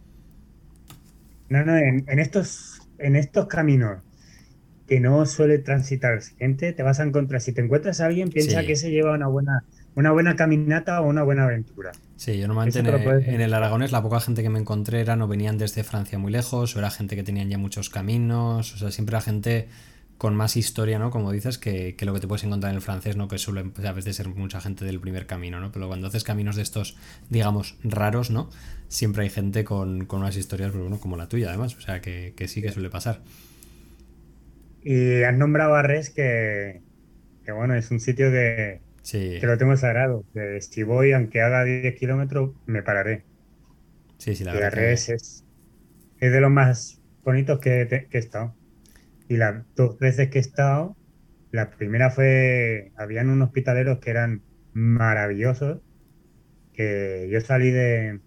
No, 1.49 1.65
no, 1.65 1.77
en, 1.77 2.19
estos, 2.21 2.83
en 2.99 3.17
estos 3.17 3.49
caminos 3.49 4.01
que 4.87 5.01
no 5.01 5.27
suele 5.27 5.59
transitar 5.59 6.23
gente, 6.39 6.73
te 6.73 6.85
vas 6.85 7.01
a 7.01 7.03
encontrar, 7.03 7.41
si 7.41 7.53
te 7.53 7.63
encuentras 7.63 8.01
a 8.01 8.07
alguien, 8.07 8.29
piensa 8.31 8.65
que 8.65 8.77
se 8.77 8.93
lleva 8.93 9.13
una 9.13 9.27
buena, 9.27 9.65
una 9.97 10.13
buena 10.13 10.37
caminata 10.37 11.01
o 11.01 11.09
una 11.09 11.25
buena 11.25 11.45
aventura. 11.45 11.91
Sí, 12.15 12.39
yo 12.39 12.47
normalmente 12.47 12.79
en 12.79 12.87
el, 12.87 13.25
en 13.27 13.41
el, 13.41 13.53
Aragonés 13.53 13.91
la 13.91 14.03
poca 14.03 14.21
gente 14.21 14.45
que 14.45 14.51
me 14.51 14.61
encontré 14.61 15.01
era 15.01 15.17
no 15.17 15.27
venían 15.27 15.59
desde 15.59 15.83
Francia 15.83 16.17
muy 16.17 16.31
lejos, 16.31 16.77
o 16.77 16.79
era 16.79 16.91
gente 16.91 17.17
que 17.17 17.25
tenían 17.25 17.51
ya 17.51 17.59
muchos 17.59 17.91
caminos, 17.91 18.73
o 18.73 18.79
sea, 18.79 18.93
siempre 18.93 19.15
era 19.15 19.21
gente 19.21 19.69
con 20.21 20.37
más 20.37 20.59
historia, 20.59 20.99
¿no? 20.99 21.11
Como 21.11 21.33
dices, 21.33 21.57
que, 21.57 21.97
lo 22.03 22.13
que 22.13 22.21
te 22.21 22.29
puedes 22.29 22.45
encontrar 22.45 22.73
en 22.73 22.77
el 22.77 22.83
francés, 22.83 23.17
¿no? 23.17 23.27
Que 23.27 23.39
suele 23.39 23.65
a 23.83 23.93
veces 23.93 24.17
ser 24.17 24.29
mucha 24.29 24.61
gente 24.61 24.85
del 24.85 25.01
primer 25.01 25.25
camino, 25.25 25.61
¿no? 25.61 25.73
Pero 25.73 25.89
cuando 25.89 26.09
haces 26.09 26.25
caminos 26.25 26.57
de 26.57 26.63
estos, 26.63 26.99
digamos, 27.31 27.79
raros, 27.83 28.31
¿no? 28.31 28.51
Siempre 28.89 29.23
hay 29.23 29.31
gente 29.31 29.65
con, 29.65 30.05
con 30.05 30.21
unas 30.21 30.37
historias, 30.37 30.73
pero 30.73 30.83
bueno, 30.83 31.01
como 31.01 31.17
la 31.17 31.27
tuya, 31.27 31.49
además. 31.49 31.75
O 31.75 31.81
sea, 31.81 32.03
que, 32.03 32.35
sí 32.49 32.61
que 32.61 32.71
suele 32.71 32.91
pasar. 32.91 33.23
Y 34.83 35.23
has 35.23 35.35
nombrado 35.35 35.75
a 35.75 35.81
Res 35.81 36.11
que, 36.11 36.83
que 37.43 37.53
bueno, 37.53 37.75
es 37.75 37.91
un 37.91 37.99
sitio 37.99 38.31
de, 38.31 38.83
que 39.11 39.41
lo 39.43 39.57
tengo 39.57 39.75
sagrado. 39.79 40.27
Que 40.35 40.61
si 40.61 40.83
voy, 40.83 41.13
aunque 41.13 41.41
haga 41.41 41.65
10 41.65 41.99
kilómetros, 41.99 42.51
me 42.67 42.83
pararé. 42.83 43.25
Sí, 44.19 44.35
sí, 44.35 44.45
la 44.45 44.53
verdad. 44.53 44.75
Res 44.75 45.09
es, 45.09 45.45
es 46.19 46.31
de 46.31 46.41
los 46.43 46.51
más 46.51 47.01
bonitos 47.25 47.59
que, 47.59 48.07
que 48.11 48.19
he 48.19 48.21
estado. 48.21 48.60
Y 49.31 49.37
las 49.37 49.65
dos 49.77 49.97
veces 50.01 50.29
que 50.29 50.39
he 50.39 50.41
estado, 50.41 50.97
la 51.53 51.71
primera 51.71 52.11
fue, 52.11 52.91
habían 52.97 53.31
unos 53.31 53.47
hospitaleros 53.47 54.01
que 54.01 54.11
eran 54.11 54.43
maravillosos, 54.73 55.79
que 56.73 57.29
yo 57.31 57.41
salí 57.41 57.71
de, 57.71 58.19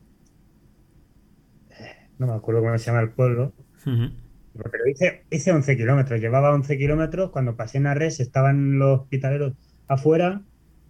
no 2.18 2.28
me 2.28 2.32
acuerdo 2.32 2.62
cómo 2.62 2.78
se 2.78 2.86
llama 2.86 3.02
el 3.02 3.10
pueblo, 3.10 3.54
pero 3.84 4.88
hice, 4.90 5.26
hice 5.30 5.52
11 5.52 5.76
kilómetros, 5.76 6.22
llevaba 6.22 6.54
11 6.54 6.78
kilómetros, 6.78 7.32
cuando 7.32 7.58
pasé 7.58 7.80
en 7.80 7.88
Arres 7.88 8.22
estaban 8.22 8.80
los 8.80 9.02
hospitaleros 9.02 9.56
afuera, 9.90 10.42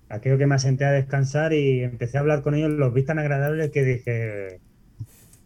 aquello 0.09 0.37
que 0.37 0.45
me 0.45 0.59
senté 0.59 0.85
a 0.85 0.91
descansar 0.91 1.53
y 1.53 1.81
empecé 1.81 2.17
a 2.17 2.19
hablar 2.19 2.43
con 2.43 2.53
ellos, 2.53 2.69
los 2.69 2.93
vi 2.93 3.01
tan 3.01 3.17
agradables 3.17 3.71
que 3.71 3.83
dije, 3.83 4.59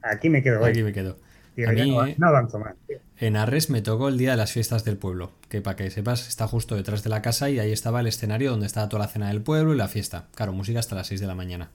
aquí 0.01 0.29
me 0.29 0.43
quedo. 0.43 0.65
Aquí 0.65 0.83
me 0.83 0.91
quedo. 0.91 1.25
No, 1.57 2.27
avanzo 2.27 2.59
más. 2.59 2.75
En 3.19 3.35
Arres 3.35 3.69
me 3.69 3.81
tocó 3.81 4.09
el 4.09 4.17
día 4.17 4.31
de 4.31 4.37
las 4.37 4.51
fiestas 4.51 4.85
del 4.85 4.97
pueblo, 4.97 5.31
que 5.49 5.61
para 5.61 5.75
que 5.75 5.89
sepas 5.89 6.27
está 6.27 6.47
justo 6.47 6.75
detrás 6.75 7.03
de 7.03 7.09
la 7.09 7.21
casa 7.21 7.49
y 7.49 7.59
ahí 7.59 7.71
estaba 7.71 8.01
el 8.01 8.07
escenario 8.07 8.51
donde 8.51 8.67
estaba 8.67 8.89
toda 8.89 9.05
la 9.05 9.09
cena 9.09 9.29
del 9.29 9.41
pueblo 9.41 9.73
y 9.73 9.77
la 9.77 9.87
fiesta. 9.87 10.27
Claro, 10.35 10.53
música 10.53 10.79
hasta 10.79 10.95
las 10.95 11.07
6 11.07 11.21
de 11.21 11.27
la 11.27 11.35
mañana. 11.35 11.71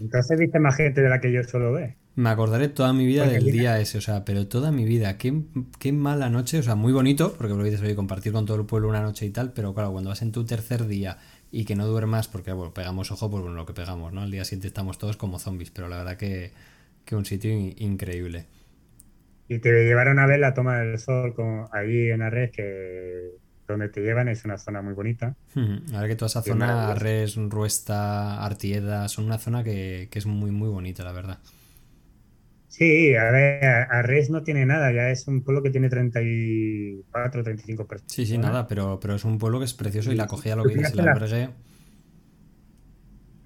Entonces 0.00 0.38
viste 0.38 0.58
más 0.58 0.76
gente 0.76 1.00
de 1.00 1.08
la 1.08 1.20
que 1.20 1.32
yo 1.32 1.42
suelo 1.44 1.72
ver. 1.72 1.94
Me 2.16 2.30
acordaré 2.30 2.68
toda 2.68 2.92
mi 2.92 3.06
vida 3.06 3.26
del 3.26 3.44
día 3.44 3.78
ese, 3.78 3.98
o 3.98 4.00
sea, 4.00 4.24
pero 4.24 4.48
toda 4.48 4.72
mi 4.72 4.84
vida. 4.84 5.16
Qué, 5.18 5.42
qué, 5.78 5.92
mala 5.92 6.28
noche, 6.28 6.58
o 6.58 6.62
sea, 6.64 6.74
muy 6.74 6.92
bonito, 6.92 7.34
porque 7.38 7.54
lo 7.54 7.62
dices, 7.62 7.80
oye, 7.80 7.94
compartir 7.94 8.32
con 8.32 8.44
todo 8.44 8.56
el 8.56 8.66
pueblo 8.66 8.88
una 8.88 9.02
noche 9.02 9.24
y 9.24 9.30
tal, 9.30 9.52
pero 9.52 9.72
claro, 9.72 9.92
cuando 9.92 10.10
vas 10.10 10.22
en 10.22 10.32
tu 10.32 10.44
tercer 10.44 10.88
día 10.88 11.18
y 11.52 11.64
que 11.64 11.76
no 11.76 11.86
duermas, 11.86 12.26
porque 12.26 12.52
bueno, 12.52 12.74
pegamos 12.74 13.12
ojo 13.12 13.30
por 13.30 13.44
lo 13.44 13.66
que 13.66 13.72
pegamos, 13.72 14.12
¿no? 14.12 14.22
Al 14.22 14.32
día 14.32 14.44
siguiente 14.44 14.66
estamos 14.66 14.98
todos 14.98 15.16
como 15.16 15.38
zombies, 15.38 15.70
pero 15.70 15.88
la 15.88 15.98
verdad 15.98 16.16
que, 16.16 16.52
que 17.04 17.14
un 17.14 17.24
sitio 17.24 17.52
increíble. 17.52 18.46
Y 19.48 19.58
te 19.60 19.70
llevaron 19.84 20.18
a 20.18 20.26
ver 20.26 20.40
la 20.40 20.54
toma 20.54 20.78
del 20.78 20.98
sol 20.98 21.34
con, 21.34 21.66
ahí 21.72 22.10
en 22.10 22.22
Arres, 22.22 22.50
que 22.50 23.30
donde 23.66 23.88
te 23.88 24.00
llevan 24.00 24.28
es 24.28 24.44
una 24.44 24.58
zona 24.58 24.82
muy 24.82 24.94
bonita. 24.94 25.36
Ahora 25.94 26.08
que 26.08 26.16
toda 26.16 26.26
esa 26.26 26.42
zona, 26.42 26.90
Arres, 26.90 27.36
Ruesta, 27.36 28.44
Artieda, 28.44 29.08
son 29.08 29.26
una 29.26 29.38
zona 29.38 29.62
que, 29.62 30.08
que, 30.10 30.18
es 30.18 30.26
muy, 30.26 30.50
muy 30.50 30.68
bonita, 30.68 31.04
la 31.04 31.12
verdad. 31.12 31.38
Sí, 32.68 33.14
a 33.16 33.30
ver, 33.30 33.64
Arres 33.64 34.30
no 34.30 34.42
tiene 34.42 34.64
nada, 34.64 34.92
ya 34.92 35.10
es 35.10 35.26
un 35.26 35.42
pueblo 35.42 35.62
que 35.62 35.70
tiene 35.70 35.88
34, 35.88 37.42
35 37.42 37.86
personas. 37.86 38.12
Sí, 38.12 38.24
sí, 38.24 38.38
nada, 38.38 38.68
pero, 38.68 39.00
pero 39.00 39.14
es 39.14 39.24
un 39.24 39.38
pueblo 39.38 39.58
que 39.58 39.64
es 39.64 39.74
precioso 39.74 40.12
y 40.12 40.14
la 40.14 40.24
acogida, 40.24 40.54
lo 40.54 40.64
que 40.64 40.74
el 40.74 41.00
albergue. 41.00 41.50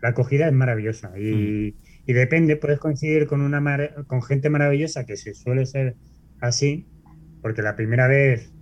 La 0.03 0.09
acogida 0.11 0.49
es 0.49 0.53
maravillosa 0.53 1.17
y, 1.19 1.77
y 2.07 2.13
depende, 2.13 2.57
puedes 2.57 2.79
coincidir 2.79 3.27
con, 3.27 3.41
una 3.41 3.63
con 4.07 4.23
gente 4.23 4.51
maravillosa 4.51 5.07
que 5.07 5.17
se 5.17 5.35
suele 5.35 5.67
ser 5.67 5.97
así, 6.41 6.87
porque 7.41 7.63
la 7.63 7.77
primera 7.77 8.09
vez 8.09 8.53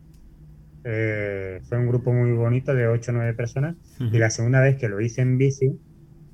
eh, 0.84 1.60
fue 1.68 1.78
un 1.78 1.86
grupo 1.86 2.12
muy 2.12 2.32
bonito 2.32 2.74
de 2.74 2.86
8 2.86 3.12
o 3.12 3.14
9 3.14 3.34
personas 3.34 3.76
y 3.98 4.18
la 4.18 4.30
segunda 4.30 4.60
vez 4.60 4.76
que 4.76 4.88
lo 4.88 5.00
hice 5.00 5.22
en 5.22 5.38
bici, 5.38 5.78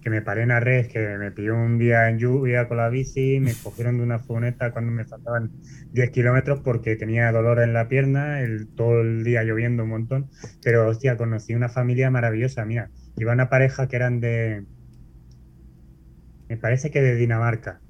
que 0.03 0.11
me 0.11 0.23
paré 0.23 0.42
en 0.42 0.49
la 0.49 0.61
red, 0.61 0.87
que 0.87 1.01
me 1.19 1.33
pilló 1.33 1.57
un 1.57 1.79
día 1.79 2.09
en 2.09 2.19
lluvia 2.19 2.69
con 2.69 2.77
la 2.77 2.88
bici, 2.88 3.40
me 3.40 3.53
cogieron 3.62 3.99
de 3.99 4.05
una 4.05 4.19
furgoneta 4.19 4.73
cuando 4.73 4.90
me 4.90 5.05
faltaban 5.05 5.51
10 5.92 6.11
kilómetros 6.11 6.61
porque 6.61 6.97
tenía 6.97 7.31
dolor 7.33 7.61
en 7.61 7.73
la 7.73 7.88
pierna, 7.88 8.40
el, 8.40 8.69
todo 8.69 9.01
el 9.01 9.23
día 9.23 9.45
lloviendo 9.45 9.85
un 9.85 9.90
montón, 9.90 10.31
pero 10.62 10.88
hostia, 10.88 11.16
conocí 11.16 11.55
una 11.55 11.69
familia 11.69 12.11
maravillosa, 12.11 12.64
mira, 12.64 12.90
iba 13.16 13.33
una 13.33 13.49
pareja 13.49 13.88
que 13.88 13.97
eran 13.97 14.21
de, 14.21 14.64
me 16.49 16.57
parece 16.57 16.91
que 16.91 17.01
de 17.01 17.17
Dinamarca, 17.17 17.81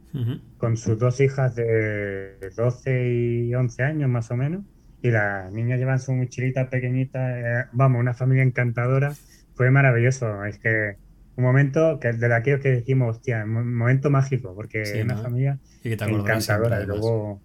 con 0.57 0.79
sus 0.79 0.99
dos 0.99 1.21
hijas 1.21 1.55
de 1.55 2.51
12 2.57 3.09
y 3.49 3.55
11 3.55 3.83
años 3.83 4.09
más 4.09 4.31
o 4.31 4.37
menos, 4.37 4.65
y 5.03 5.11
las 5.11 5.53
niñas 5.53 5.79
llevan 5.79 5.99
su 6.01 6.13
mochilita 6.13 6.71
pequeñita, 6.71 7.39
eh, 7.39 7.67
vamos, 7.73 8.01
una 8.01 8.15
familia 8.15 8.43
encantadora, 8.43 9.13
fue 9.55 9.71
maravilloso, 9.71 10.45
es 10.45 10.59
que 10.59 10.97
un 11.37 11.45
momento 11.45 11.99
que 12.01 12.13
de 12.13 12.35
aquellos 12.35 12.61
que 12.61 12.71
decimos, 12.71 13.17
hostia, 13.17 13.45
un 13.45 13.75
momento 13.75 14.11
mágico, 14.11 14.55
porque 14.55 14.83
es 14.83 15.05
una 15.05 15.19
familia 15.19 15.59
encantadora, 15.83 16.83
y 16.83 16.87
luego... 16.87 17.43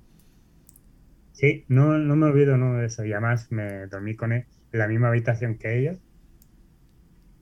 Sí, 1.34 1.66
no, 1.68 1.98
no 1.98 2.16
me 2.16 2.28
olvido 2.28 2.56
¿no? 2.56 2.76
de 2.78 2.86
eso, 2.86 3.04
y 3.04 3.12
además 3.12 3.52
me 3.52 3.88
dormí 3.88 4.16
con 4.16 4.32
él 4.32 4.46
en 4.72 4.80
la 4.80 4.88
misma 4.88 5.10
habitación 5.10 5.58
que 5.58 5.80
ellos 5.80 5.98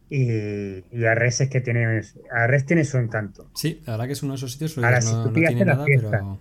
y, 0.09 0.83
y 0.91 1.05
Arres 1.05 1.41
es 1.41 1.49
que 1.49 1.61
tiene. 1.61 2.01
Arres 2.31 2.65
tiene 2.65 2.83
su 2.83 2.97
encanto. 2.97 3.49
Sí, 3.53 3.81
la 3.85 3.93
verdad 3.93 4.07
que 4.07 4.13
es 4.13 4.23
uno 4.23 4.33
de 4.33 4.37
esos 4.37 4.53
sitios 4.53 4.77
Ahora, 4.77 4.99
no, 4.99 5.05
si 5.05 5.27
tú 5.27 5.33
pillaste 5.33 5.65
la 5.65 5.83
fiesta. 5.83 6.37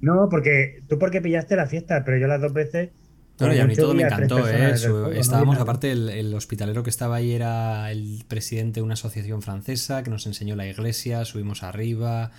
No, 0.00 0.28
porque 0.30 0.82
tú 0.88 0.98
porque 0.98 1.20
pillaste 1.20 1.56
la 1.56 1.66
fiesta, 1.66 2.04
pero 2.04 2.18
yo 2.18 2.26
las 2.26 2.40
dos 2.40 2.52
veces. 2.52 2.90
No, 3.38 3.54
y 3.54 3.58
a 3.58 3.66
mí 3.66 3.74
todo 3.74 3.94
me 3.94 4.02
encantó, 4.02 4.46
¿eh? 4.46 4.74
estábamos, 5.14 5.58
aparte, 5.58 5.90
el, 5.92 6.10
el, 6.10 6.34
hospitalero 6.34 6.82
que 6.82 6.90
estaba 6.90 7.16
ahí 7.16 7.32
era 7.32 7.90
el 7.90 8.22
presidente 8.28 8.80
de 8.80 8.84
una 8.84 8.92
asociación 8.94 9.40
francesa 9.40 10.02
que 10.02 10.10
nos 10.10 10.26
enseñó 10.26 10.56
la 10.56 10.66
iglesia, 10.66 11.24
subimos 11.24 11.62
arriba 11.62 12.32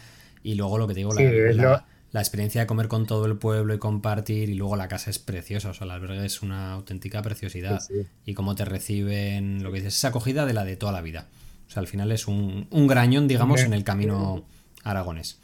y 0.43 0.53
luego 0.53 0.77
lo 0.77 0.87
que 0.87 0.93
te 0.93 0.99
digo, 0.99 1.11
la, 1.15 1.23
la 1.53 1.85
experiencia 2.19 2.61
de 2.61 2.67
comer 2.67 2.87
con 2.87 3.05
todo 3.05 3.25
el 3.25 3.37
pueblo 3.37 3.73
y 3.73 3.79
compartir 3.79 4.49
y 4.49 4.55
luego 4.55 4.75
la 4.75 4.87
casa 4.87 5.09
es 5.09 5.19
preciosa, 5.19 5.69
o 5.69 5.73
sea, 5.73 5.85
el 5.85 5.91
albergue 5.91 6.25
es 6.25 6.41
una 6.41 6.73
auténtica 6.73 7.21
preciosidad 7.21 7.81
y 8.25 8.33
cómo 8.33 8.53
te 8.55 8.65
reciben, 8.65 9.63
lo 9.63 9.71
que 9.71 9.77
dices, 9.77 9.97
esa 9.97 10.09
acogida 10.09 10.45
de 10.45 10.53
la 10.53 10.65
de 10.65 10.75
toda 10.75 10.91
la 10.91 11.01
vida. 11.01 11.27
O 11.67 11.71
sea, 11.71 11.79
al 11.79 11.87
final 11.87 12.11
es 12.11 12.27
un, 12.27 12.67
un 12.69 12.87
grañón, 12.87 13.29
digamos, 13.29 13.61
en 13.61 13.73
el 13.73 13.85
camino 13.85 14.43
aragonés. 14.83 15.39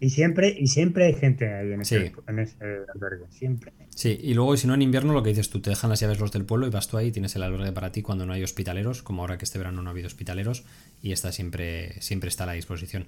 Y 0.00 0.10
siempre, 0.10 0.54
y 0.58 0.66
siempre 0.66 1.06
hay 1.06 1.14
gente 1.14 1.50
ahí 1.50 1.72
en 1.72 1.80
ese, 1.80 2.12
albergue, 2.26 3.24
siempre. 3.30 3.72
Sí, 3.88 4.18
y 4.20 4.34
luego, 4.34 4.56
si 4.56 4.66
no, 4.66 4.74
en 4.74 4.82
invierno 4.82 5.12
lo 5.12 5.22
que 5.22 5.30
dices 5.30 5.48
tú, 5.48 5.60
te 5.60 5.70
dejan 5.70 5.88
las 5.88 6.00
llaves 6.00 6.18
los 6.18 6.32
del 6.32 6.44
pueblo 6.44 6.66
y 6.66 6.70
vas 6.70 6.88
tú 6.88 6.98
ahí, 6.98 7.12
tienes 7.12 7.36
el 7.36 7.42
albergue 7.42 7.72
para 7.72 7.92
ti 7.92 8.02
cuando 8.02 8.26
no 8.26 8.32
hay 8.32 8.42
hospitaleros, 8.42 9.02
como 9.02 9.22
ahora 9.22 9.38
que 9.38 9.44
este 9.44 9.56
verano 9.56 9.82
no 9.82 9.88
ha 9.88 9.92
habido 9.92 10.08
hospitaleros, 10.08 10.64
y 11.00 11.12
está 11.12 11.32
siempre, 11.32 12.00
siempre 12.02 12.28
está 12.28 12.44
a 12.44 12.48
la 12.48 12.52
disposición. 12.54 13.06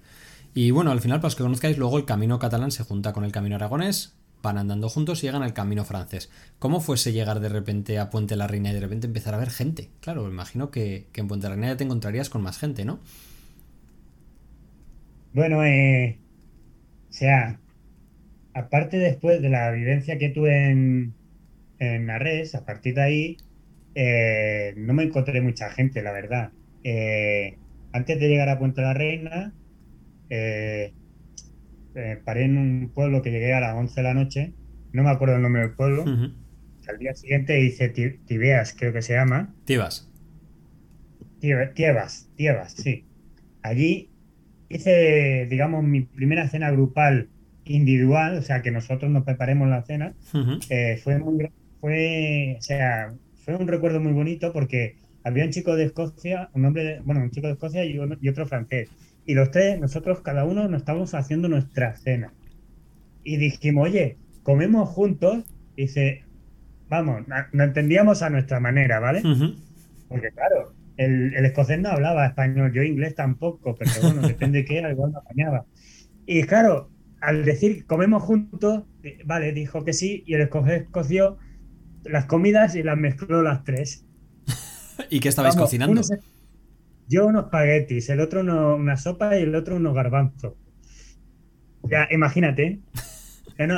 Y 0.57 0.71
bueno, 0.71 0.91
al 0.91 1.03
final, 1.03 1.19
para 1.19 1.27
los 1.27 1.37
que 1.37 1.43
conozcáis, 1.43 1.77
luego 1.77 1.99
el 1.99 2.07
camino 2.07 2.39
catalán 2.39 2.71
se 2.71 2.83
junta 2.83 3.13
con 3.13 3.25
el 3.25 3.31
camino 3.31 3.57
aragonés, 3.57 4.17
van 4.43 4.57
andando 4.57 4.89
juntos 4.89 5.23
y 5.23 5.27
llegan 5.27 5.43
al 5.43 5.53
camino 5.53 5.85
francés. 5.85 6.31
¿Cómo 6.59 6.81
fuese 6.81 7.13
llegar 7.13 7.41
de 7.41 7.51
repente 7.51 7.99
a 7.99 8.09
Puente 8.09 8.37
la 8.37 8.47
Reina 8.47 8.71
y 8.71 8.73
de 8.73 8.81
repente 8.81 9.07
empezar 9.07 9.35
a 9.35 9.37
ver 9.37 9.51
gente? 9.51 9.91
Claro, 10.01 10.23
me 10.25 10.31
imagino 10.31 10.71
que, 10.71 11.09
en 11.13 11.29
Puente 11.29 11.47
la 11.47 11.57
Reina 11.57 11.69
ya 11.69 11.77
te 11.77 11.85
encontrarías 11.85 12.31
con 12.31 12.41
más 12.41 12.59
gente, 12.59 12.87
¿no? 12.87 13.01
Bueno, 15.35 15.63
eh, 15.63 16.17
o 17.11 17.13
sea, 17.13 17.61
aparte 18.55 18.97
después 18.97 19.43
de 19.43 19.51
la 19.51 19.71
vivencia 19.73 20.17
que 20.17 20.31
tuve 20.31 20.71
en, 20.71 21.13
en 21.81 22.09
Arres, 22.09 22.55
a 22.55 22.65
partir 22.65 22.95
de 22.95 23.03
ahí, 23.03 23.37
eh, 23.95 24.73
no 24.79 24.95
me 24.95 25.03
encontré 25.03 25.43
mucha 25.43 25.69
gente, 25.69 26.01
la 26.01 26.13
verdad. 26.13 26.53
Eh, 26.83 27.59
antes 27.93 28.19
de 28.19 28.27
llegar 28.27 28.49
a 28.49 28.59
Puente 28.59 28.81
la 28.81 28.95
Reina, 28.95 29.53
eh, 30.31 30.93
eh, 31.95 32.21
paré 32.25 32.45
en 32.45 32.59
un 32.59 32.91
pueblo 32.95 33.23
que 33.23 33.31
llegué 33.31 33.55
a 33.55 33.61
las 33.61 33.75
11 33.75 33.95
de 33.95 34.03
la 34.03 34.15
noche, 34.15 34.53
no 34.93 35.03
me 35.03 35.11
acuerdo 35.11 35.37
el 35.37 35.43
nombre 35.43 35.63
del 35.63 35.73
pueblo. 35.73 36.05
Al 36.89 36.99
día 36.99 37.15
siguiente 37.15 37.61
hice 37.61 37.89
Tibeas, 37.89 38.75
creo 38.79 38.93
que 38.93 39.03
se 39.03 39.15
llama. 39.15 39.53
Tiebas. 39.65 40.09
Tiebas, 41.75 42.29
Tiebas, 42.37 42.73
sí. 42.73 43.05
Allí 43.63 44.11
hice, 44.69 45.47
digamos, 45.51 45.85
mi 45.85 46.03
primera 46.03 46.49
cena 46.49 46.71
grupal 46.71 47.29
individual, 47.65 48.39
o 48.39 48.43
sea, 48.43 48.63
que 48.63 48.71
nosotros 48.71 49.11
nos 49.11 49.25
preparemos 49.25 49.69
la 49.69 49.83
cena. 49.83 50.15
Eh, 50.71 50.99
fue 51.03 51.19
muy, 51.19 51.49
fue, 51.81 52.57
o 52.59 52.63
sea, 52.63 53.15
fue 53.45 53.57
un 53.57 53.69
recuerdo 53.69 54.01
muy 54.01 54.13
bonito 54.13 54.53
porque 54.53 54.97
había 55.25 55.45
un 55.45 55.51
chico 55.51 55.75
de 55.77 55.85
Escocia, 55.85 56.51
un 56.55 56.65
hombre, 56.65 57.01
bueno, 57.05 57.23
un 57.23 57.31
chico 57.31 57.49
de 57.49 57.55
Escocia 57.55 57.85
y, 57.85 57.99
y 58.21 58.29
otro 58.29 58.47
francés. 58.47 58.91
Y 59.27 59.35
los 59.35 59.51
tres, 59.51 59.81
nosotros 59.81 60.21
cada 60.21 60.45
uno 60.45 60.69
nos 60.69 60.81
estábamos 60.81 61.15
haciendo 61.15 61.49
nuestra 61.49 61.97
cena. 61.97 62.33
Y 63.25 63.37
dijimos, 63.37 63.89
oye, 63.89 64.19
comemos 64.43 64.89
juntos. 64.89 65.45
Y 65.77 65.83
dice, 65.83 66.25
vamos, 66.89 67.23
no 67.53 67.65
entendíamos 67.65 68.23
a 68.23 68.31
nuestra 68.31 68.61
manera, 68.61 69.01
¿vale? 69.01 69.23
Porque 70.09 70.31
claro, 70.31 70.73
el, 70.97 71.35
el, 71.35 71.45
escocés 71.45 71.81
no 71.81 71.91
hablaba 71.91 72.27
español, 72.27 72.73
yo 72.73 72.83
inglés 72.83 73.15
tampoco, 73.15 73.75
pero 73.75 73.91
bueno, 74.03 74.23
depende 74.29 74.59
de 74.59 74.65
qué, 74.65 74.79
igual 74.91 75.13
me 75.13 75.19
apañaba. 75.19 75.65
Y 76.27 76.43
claro, 76.45 76.91
al 77.21 77.45
decir 77.45 77.87
comemos 77.87 78.23
juntos, 78.23 78.85
eh, 79.03 79.19
vale, 79.25 79.53
dijo 79.53 79.85
que 79.85 79.93
sí, 79.93 80.23
y 80.27 80.35
el 80.35 80.43
escocés 80.43 80.85
coció 80.91 81.39
las 82.05 82.27
comidas 82.27 82.77
y 82.77 82.83
las 82.83 82.97
mezcló 82.97 83.43
las 83.43 83.65
tres. 83.65 84.05
¿Y 85.11 85.21
qué 85.21 85.29
estabais 85.29 85.57
cocinando? 85.57 86.01
Yo 87.09 87.27
unos 87.27 87.45
espaguetis, 87.45 88.09
el 88.11 88.21
otro 88.21 88.41
una 88.41 88.97
sopa 88.97 89.39
y 89.39 89.43
el 89.43 89.55
otro 89.55 89.77
unos 89.77 89.95
garbanzos. 89.95 90.55
Ya, 91.85 92.09
imagínate. 92.11 92.81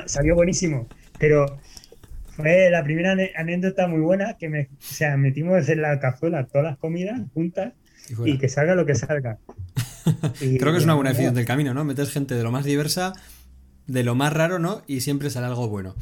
salió 0.07 0.35
buenísimo. 0.35 0.89
Pero 1.19 1.59
fue 2.31 2.71
la 2.71 2.85
primera 2.85 3.17
anécdota 3.37 3.89
muy 3.89 4.01
buena 4.01 4.37
que 4.39 4.49
me, 4.49 4.63
o 4.63 4.69
sea, 4.81 5.17
metimos 5.17 5.69
en 5.69 5.83
la 5.83 5.99
cazuela 5.99 6.47
todas 6.47 6.65
las 6.65 6.79
comidas 6.79 7.21
juntas 7.35 7.73
y, 8.25 8.39
que 8.39 8.49
salga 8.49 8.75
lo 8.75 8.87
que 8.87 8.95
salga. 8.95 9.39
Creo 10.39 10.73
que 10.73 10.79
es 10.79 10.85
una 10.85 10.95
buena 10.95 11.11
definición 11.11 11.35
del 11.35 11.45
camino, 11.45 11.75
¿no? 11.75 11.85
Metes 11.85 12.13
gente 12.13 12.35
de 12.35 12.43
lo 12.43 12.53
más 12.53 12.65
diversa, 12.65 13.13
de 13.87 14.05
lo 14.05 14.15
más 14.15 14.33
raro, 14.33 14.59
¿no? 14.59 14.83
Y 14.87 15.01
siempre 15.01 15.31
sale 15.31 15.47
algo 15.47 15.69
bueno. 15.69 15.95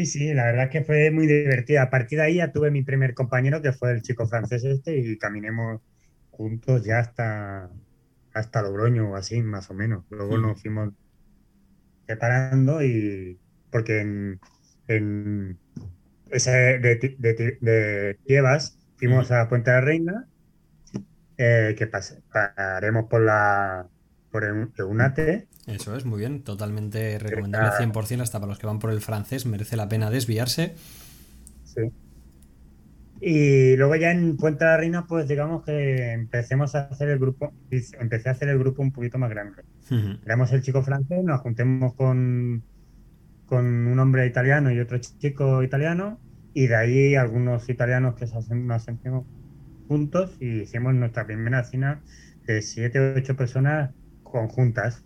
Sí, 0.00 0.06
sí, 0.06 0.32
la 0.32 0.46
verdad 0.46 0.64
es 0.64 0.70
que 0.70 0.82
fue 0.82 1.10
muy 1.10 1.26
divertida. 1.26 1.82
A 1.82 1.90
partir 1.90 2.18
de 2.18 2.24
ahí 2.24 2.36
ya 2.36 2.52
tuve 2.52 2.70
mi 2.70 2.82
primer 2.82 3.12
compañero, 3.12 3.60
que 3.60 3.72
fue 3.72 3.92
el 3.92 4.00
chico 4.00 4.26
francés 4.26 4.64
este, 4.64 4.96
y 4.96 5.18
caminemos 5.18 5.82
juntos 6.30 6.86
ya 6.86 7.00
hasta, 7.00 7.68
hasta 8.32 8.62
Logroño 8.62 9.10
o 9.10 9.16
así, 9.16 9.42
más 9.42 9.70
o 9.70 9.74
menos. 9.74 10.06
Luego 10.08 10.38
nos 10.38 10.62
fuimos 10.62 10.94
separando 12.06 12.82
y 12.82 13.38
porque 13.70 14.00
en, 14.00 14.40
en 14.88 15.58
ese 16.30 16.78
de, 16.78 17.18
de, 17.60 18.76
fuimos 18.96 19.30
a 19.30 19.50
Puente 19.50 19.70
de 19.70 19.76
la 19.76 19.80
Reina, 19.82 20.28
eh, 21.36 21.74
que 21.76 21.86
pasaremos 21.86 23.04
por 23.04 23.20
la 23.20 23.86
por 24.32 24.44
Eunate. 24.78 25.46
Eso 25.66 25.94
es, 25.96 26.04
muy 26.04 26.18
bien, 26.18 26.42
totalmente 26.42 27.18
recomendable 27.18 27.70
100%, 27.70 28.22
hasta 28.22 28.40
para 28.40 28.50
los 28.50 28.58
que 28.58 28.66
van 28.66 28.78
por 28.78 28.90
el 28.90 29.00
francés, 29.00 29.46
merece 29.46 29.76
la 29.76 29.88
pena 29.88 30.10
desviarse. 30.10 30.74
Sí. 31.64 31.92
Y 33.20 33.76
luego 33.76 33.96
ya 33.96 34.10
en 34.12 34.36
Puente 34.38 34.64
de 34.64 34.70
la 34.70 34.76
Reina, 34.78 35.06
pues 35.06 35.28
digamos 35.28 35.62
que 35.62 36.12
empecemos 36.12 36.74
a 36.74 36.86
hacer 36.86 37.10
el 37.10 37.18
grupo, 37.18 37.52
empecé 37.70 38.30
a 38.30 38.32
hacer 38.32 38.48
el 38.48 38.58
grupo 38.58 38.82
un 38.82 38.92
poquito 38.92 39.18
más 39.18 39.28
grande. 39.28 39.62
Éramos 40.24 40.52
el 40.52 40.62
chico 40.62 40.82
francés, 40.82 41.22
nos 41.22 41.40
juntemos 41.40 41.94
con, 41.94 42.62
con 43.44 43.86
un 43.86 43.98
hombre 43.98 44.26
italiano 44.26 44.70
y 44.70 44.80
otro 44.80 44.98
chico 44.98 45.62
italiano, 45.62 46.18
y 46.54 46.68
de 46.68 46.76
ahí 46.76 47.14
algunos 47.14 47.68
italianos 47.68 48.14
que 48.14 48.26
nos 48.54 48.82
sentimos 48.82 49.26
juntos 49.86 50.36
y 50.40 50.62
hicimos 50.62 50.94
nuestra 50.94 51.26
primera 51.26 51.62
cena 51.64 52.00
de 52.46 52.62
siete 52.62 53.00
o 53.00 53.14
ocho 53.16 53.36
personas 53.36 53.90
conjuntas. 54.30 55.04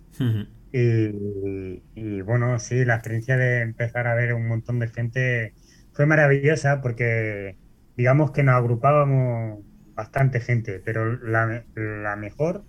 y, 0.72 2.20
bueno, 2.22 2.58
sí, 2.58 2.84
la 2.84 2.94
experiencia 2.94 3.36
de 3.36 3.62
empezar 3.62 4.06
a 4.06 4.14
ver 4.14 4.34
un 4.34 4.48
montón 4.48 4.78
de 4.78 4.88
gente 4.88 5.54
fue 5.92 6.06
maravillosa 6.06 6.80
porque 6.80 7.56
digamos 7.96 8.32
que 8.32 8.42
nos 8.42 8.56
agrupábamos 8.56 9.60
bastante 9.94 10.40
gente, 10.40 10.80
pero 10.84 11.16
la, 11.16 11.64
la 11.76 12.16
mejor, 12.16 12.64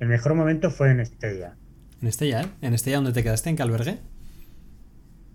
el 0.00 0.08
mejor 0.08 0.34
momento 0.34 0.70
fue 0.70 0.90
en 0.90 1.00
Estella. 1.00 1.56
En 2.02 2.08
Estella, 2.08 2.42
¿eh? 2.42 2.46
¿En 2.60 2.74
Estella 2.74 2.96
dónde 2.96 3.12
te 3.12 3.22
quedaste? 3.22 3.50
¿En 3.50 3.56
qué 3.56 3.62
albergue? 3.62 3.98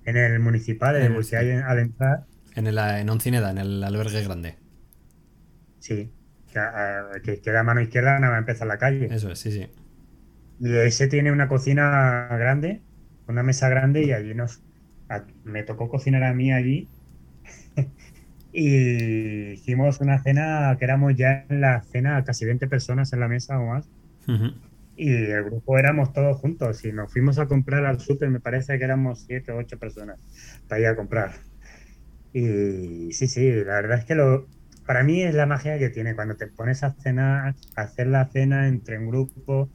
En 0.06 0.18
el 0.18 0.40
municipal, 0.40 0.96
en 0.96 1.14
el, 1.14 1.26
que 1.26 1.38
hay 1.38 1.52
al 1.52 1.80
entrar. 1.80 2.26
En, 2.56 2.68
el, 2.68 2.78
en 2.78 3.10
Oncineda, 3.10 3.52
en 3.52 3.58
el 3.58 3.84
albergue 3.84 4.24
grande. 4.24 4.58
Sí, 5.80 6.12
que, 7.24 7.42
queda 7.42 7.62
a 7.62 7.64
mano 7.64 7.82
izquierda 7.82 8.20
nada 8.20 8.34
más 8.34 8.40
empezar 8.40 8.68
la 8.68 8.78
calle. 8.78 9.08
Eso 9.12 9.32
es, 9.32 9.40
sí, 9.40 9.52
sí. 9.52 9.68
Ese 10.62 11.08
tiene 11.08 11.32
una 11.32 11.48
cocina 11.48 12.28
grande, 12.38 12.82
una 13.28 13.44
mesa 13.44 13.70
grande 13.70 14.04
y 14.04 14.12
allí 14.12 14.34
nos... 14.34 14.62
Me 15.44 15.64
tocó 15.64 15.90
cocinar 15.90 16.24
a 16.24 16.34
mí 16.34 16.52
allí 16.52 16.88
y 18.54 19.54
hicimos 19.54 20.02
una 20.02 20.22
cena 20.22 20.76
que 20.78 20.86
éramos 20.86 21.16
ya 21.16 21.46
en 21.50 21.62
la 21.62 21.82
cena 21.82 22.24
casi 22.24 22.46
20 22.46 22.68
personas 22.68 23.12
en 23.14 23.20
la 23.20 23.28
mesa 23.28 23.60
o 23.60 23.66
más. 23.66 23.90
Y 24.96 25.12
el 25.12 25.46
grupo 25.46 25.80
éramos 25.80 26.14
todos 26.14 26.38
juntos 26.38 26.84
y 26.86 26.92
nos 26.92 27.12
fuimos 27.12 27.40
a 27.40 27.48
comprar 27.48 27.86
al 27.86 28.00
súper, 28.00 28.30
me 28.30 28.40
parece 28.40 28.78
que 28.78 28.84
éramos 28.84 29.24
7 29.26 29.52
o 29.54 29.58
8 29.58 29.80
personas 29.80 30.20
para 30.68 30.82
ir 30.82 30.88
a 30.88 30.96
comprar. 30.96 31.32
Y 32.34 33.12
sí, 33.14 33.28
sí, 33.28 33.50
la 33.52 33.76
verdad 33.76 34.00
es 34.00 34.06
que 34.06 34.14
lo, 34.14 34.46
para 34.86 35.04
mí 35.04 35.24
es 35.24 35.34
la 35.34 35.46
magia 35.46 35.80
que 35.80 35.90
tiene 35.90 36.16
cuando 36.16 36.36
te 36.36 36.48
pones 36.48 36.84
a 36.84 36.92
cenar, 36.92 37.56
a 37.76 37.82
hacer 37.82 38.08
la 38.08 38.26
cena 38.28 38.68
entre 38.68 39.00
un 39.00 39.08
grupo 39.08 39.70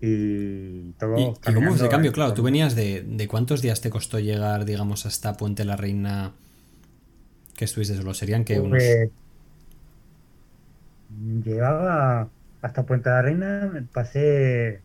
y 0.00 0.92
todo. 0.98 1.18
¿Y, 1.18 1.52
cómo 1.52 1.74
fue 1.74 1.88
cambio? 1.88 2.12
Claro, 2.12 2.34
tú 2.34 2.42
venías 2.42 2.74
de, 2.74 3.02
de, 3.02 3.28
cuántos 3.28 3.62
días 3.62 3.80
te 3.80 3.90
costó 3.90 4.18
llegar, 4.18 4.64
digamos, 4.64 5.06
hasta 5.06 5.36
Puente 5.36 5.64
la 5.64 5.76
Reina 5.76 6.32
que 7.56 7.66
estuviste 7.66 7.94
solo. 7.94 8.14
¿Serían 8.14 8.44
que 8.44 8.58
unos.? 8.58 8.82
Llevaba 11.44 12.30
hasta 12.62 12.86
Puente 12.86 13.10
la 13.10 13.22
Reina, 13.22 13.86
pasé. 13.92 14.80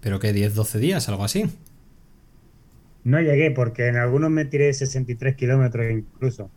¿Pero 0.00 0.18
qué? 0.18 0.34
¿10, 0.34 0.50
12 0.50 0.78
días? 0.78 1.08
¿Algo 1.08 1.24
así? 1.24 1.44
No 3.04 3.20
llegué 3.20 3.52
porque 3.52 3.86
en 3.86 3.96
algunos 3.96 4.30
me 4.30 4.44
tiré 4.44 4.72
63 4.72 5.36
kilómetros 5.36 5.86
incluso. 5.90 6.50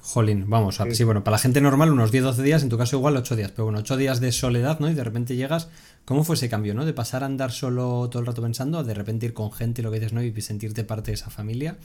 Jolín, 0.00 0.48
vamos, 0.48 0.80
sí. 0.92 1.04
bueno, 1.04 1.22
para 1.22 1.36
la 1.36 1.38
gente 1.38 1.60
normal 1.60 1.90
unos 1.90 2.12
10-12 2.12 2.36
días, 2.42 2.62
en 2.62 2.68
tu 2.68 2.78
caso 2.78 2.96
igual 2.96 3.16
8 3.16 3.36
días, 3.36 3.50
pero 3.50 3.64
bueno, 3.64 3.80
8 3.80 3.96
días 3.96 4.20
de 4.20 4.32
soledad, 4.32 4.78
¿no? 4.80 4.88
Y 4.88 4.94
de 4.94 5.04
repente 5.04 5.36
llegas, 5.36 5.68
¿cómo 6.04 6.24
fue 6.24 6.36
ese 6.36 6.48
cambio, 6.48 6.74
¿no? 6.74 6.86
De 6.86 6.94
pasar 6.94 7.22
a 7.22 7.26
andar 7.26 7.50
solo 7.50 8.08
todo 8.08 8.20
el 8.20 8.26
rato 8.26 8.40
pensando, 8.40 8.78
a 8.78 8.84
de 8.84 8.94
repente 8.94 9.26
ir 9.26 9.34
con 9.34 9.52
gente, 9.52 9.82
lo 9.82 9.90
que 9.90 10.00
dices, 10.00 10.12
¿no? 10.12 10.22
Y 10.22 10.40
sentirte 10.40 10.84
parte 10.84 11.10
de 11.10 11.16
esa 11.16 11.30
familia. 11.30 11.76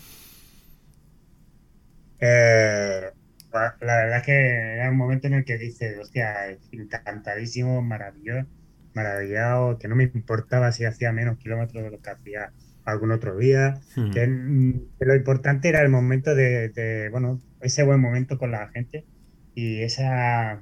Eh, 2.20 3.12
la 3.52 3.76
verdad 3.80 4.18
es 4.18 4.24
que 4.24 4.76
era 4.76 4.90
un 4.90 4.98
momento 4.98 5.28
en 5.28 5.34
el 5.34 5.46
que 5.46 5.58
dices, 5.58 5.98
hostia, 6.00 6.58
encantadísimo, 6.72 7.82
maravilloso, 7.82 8.48
maravillado, 8.94 9.78
que 9.78 9.88
no 9.88 9.96
me 9.96 10.06
importaba 10.06 10.72
si 10.72 10.86
hacía 10.86 11.12
menos 11.12 11.38
kilómetros 11.38 11.84
de 11.84 11.92
lo 11.92 12.02
que 12.02 12.10
hacía 12.10 12.52
algún 12.86 13.12
otro 13.12 13.38
día, 13.38 13.80
hmm. 13.96 14.12
que, 14.12 14.28
lo 15.00 15.16
importante 15.16 15.70
era 15.70 15.82
el 15.82 15.90
momento 15.90 16.36
de, 16.36 17.10
bueno, 17.12 17.40
ese 17.62 17.84
buen 17.84 18.00
momento 18.00 18.38
con 18.38 18.52
la 18.52 18.68
gente 18.70 19.06
y 19.56 19.82
esa, 19.82 20.62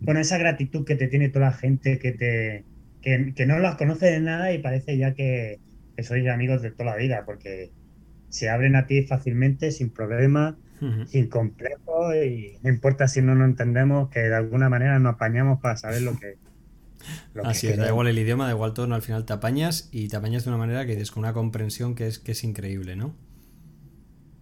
bueno, 0.00 0.20
esa 0.20 0.38
gratitud 0.38 0.84
que 0.84 0.96
te 0.96 1.08
tiene 1.08 1.28
toda 1.28 1.46
la 1.46 1.52
gente 1.52 1.98
que 1.98 2.12
te, 2.12 2.64
que, 3.00 3.46
no 3.46 3.58
las 3.58 3.76
conoce 3.76 4.06
de 4.06 4.20
nada 4.20 4.52
y 4.52 4.58
parece 4.58 4.96
ya 4.96 5.14
que, 5.14 5.60
sois 6.02 6.26
amigos 6.28 6.62
de 6.62 6.72
toda 6.72 6.86
la 6.86 6.96
vida, 6.96 7.22
porque 7.24 7.70
se 8.28 8.48
abren 8.48 8.74
a 8.74 8.86
ti 8.86 9.02
fácilmente, 9.02 9.70
sin 9.70 9.90
problema, 9.90 10.58
hmm. 10.80 11.04
sin 11.06 11.28
complejo, 11.28 12.14
y 12.14 12.58
no 12.62 12.70
importa 12.70 13.06
si 13.06 13.22
no 13.22 13.34
nos 13.36 13.48
entendemos, 13.48 14.10
que 14.10 14.20
de 14.20 14.34
alguna 14.34 14.68
manera 14.68 14.98
nos 14.98 15.14
apañamos 15.14 15.60
para 15.60 15.76
saber 15.76 16.02
lo 16.02 16.18
que, 16.18 16.38
Así 17.44 17.68
es, 17.68 17.76
da 17.76 17.88
igual 17.88 18.08
el 18.08 18.18
idioma, 18.18 18.46
da 18.46 18.52
igual 18.52 18.74
todo, 18.74 18.86
no, 18.86 18.94
al 18.94 19.02
final 19.02 19.24
te 19.24 19.32
apañas 19.32 19.88
y 19.92 20.08
te 20.08 20.16
apañas 20.16 20.44
de 20.44 20.50
una 20.50 20.58
manera 20.58 20.86
que 20.86 20.92
dices 20.92 21.10
con 21.10 21.22
una 21.22 21.32
comprensión 21.32 21.94
que 21.94 22.06
es, 22.06 22.18
que 22.18 22.32
es 22.32 22.44
increíble, 22.44 22.96
¿no? 22.96 23.14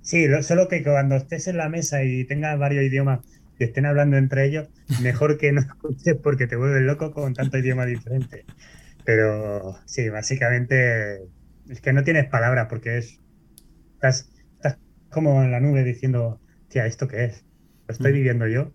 Sí, 0.02 0.26
solo 0.42 0.68
que 0.68 0.82
cuando 0.82 1.16
estés 1.16 1.46
en 1.46 1.56
la 1.56 1.68
mesa 1.68 2.02
y 2.02 2.24
tengas 2.24 2.58
varios 2.58 2.84
idiomas 2.84 3.20
y 3.58 3.64
estén 3.64 3.86
hablando 3.86 4.16
entre 4.16 4.46
ellos, 4.46 4.68
mejor 5.02 5.38
que 5.38 5.52
no 5.52 5.60
escuches 5.60 6.16
porque 6.22 6.46
te 6.46 6.56
vuelves 6.56 6.82
loco 6.82 7.12
con 7.12 7.34
tanto 7.34 7.58
idioma 7.58 7.86
diferente. 7.86 8.44
Pero 9.04 9.78
sí, 9.86 10.08
básicamente 10.08 11.22
es 11.68 11.80
que 11.80 11.92
no 11.92 12.02
tienes 12.02 12.26
palabras 12.28 12.66
porque 12.68 12.98
es 12.98 13.20
estás, 13.94 14.30
estás 14.54 14.78
como 15.10 15.42
en 15.42 15.52
la 15.52 15.60
nube 15.60 15.84
diciendo, 15.84 16.40
tía, 16.68 16.86
¿esto 16.86 17.06
qué 17.06 17.24
es? 17.24 17.44
¿Lo 17.86 17.92
estoy 17.92 18.12
mm. 18.12 18.14
viviendo 18.14 18.46
yo? 18.46 18.72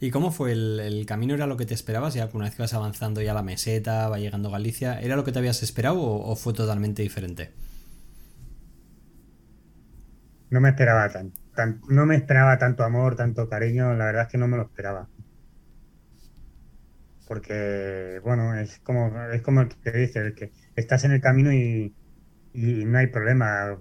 ¿Y 0.00 0.10
cómo 0.10 0.32
fue 0.32 0.52
el, 0.52 1.04
camino? 1.06 1.34
¿Era 1.34 1.46
lo 1.46 1.56
que 1.56 1.66
te 1.66 1.74
esperabas? 1.74 2.14
Ya 2.14 2.28
una 2.32 2.44
vez 2.44 2.54
que 2.54 2.62
vas 2.62 2.74
avanzando 2.74 3.22
ya 3.22 3.32
la 3.32 3.42
meseta, 3.42 4.08
va 4.08 4.18
llegando 4.18 4.50
Galicia, 4.50 5.00
¿era 5.00 5.16
lo 5.16 5.24
que 5.24 5.32
te 5.32 5.38
habías 5.38 5.62
esperado 5.62 6.00
o, 6.00 6.36
fue 6.36 6.52
totalmente 6.52 7.02
diferente? 7.02 7.52
No 10.50 10.60
me 10.60 10.70
esperaba 10.70 11.08
tan, 11.10 11.32
no 11.88 12.06
me 12.06 12.16
esperaba 12.16 12.58
tanto 12.58 12.84
amor, 12.84 13.16
tanto 13.16 13.48
cariño, 13.48 13.94
la 13.94 14.06
verdad 14.06 14.22
es 14.24 14.28
que 14.28 14.38
no 14.38 14.48
me 14.48 14.56
lo 14.56 14.64
esperaba. 14.64 15.08
Porque, 17.26 18.20
bueno, 18.22 18.54
es 18.54 18.78
como, 18.80 19.10
es 19.32 19.42
como 19.42 19.62
el 19.62 19.68
que 19.68 19.90
dice, 19.92 20.20
el 20.20 20.34
que 20.34 20.52
estás 20.76 21.04
en 21.04 21.12
el 21.12 21.20
camino 21.20 21.52
y, 21.52 21.94
y 22.52 22.84
no 22.84 22.98
hay 22.98 23.06
problema. 23.08 23.78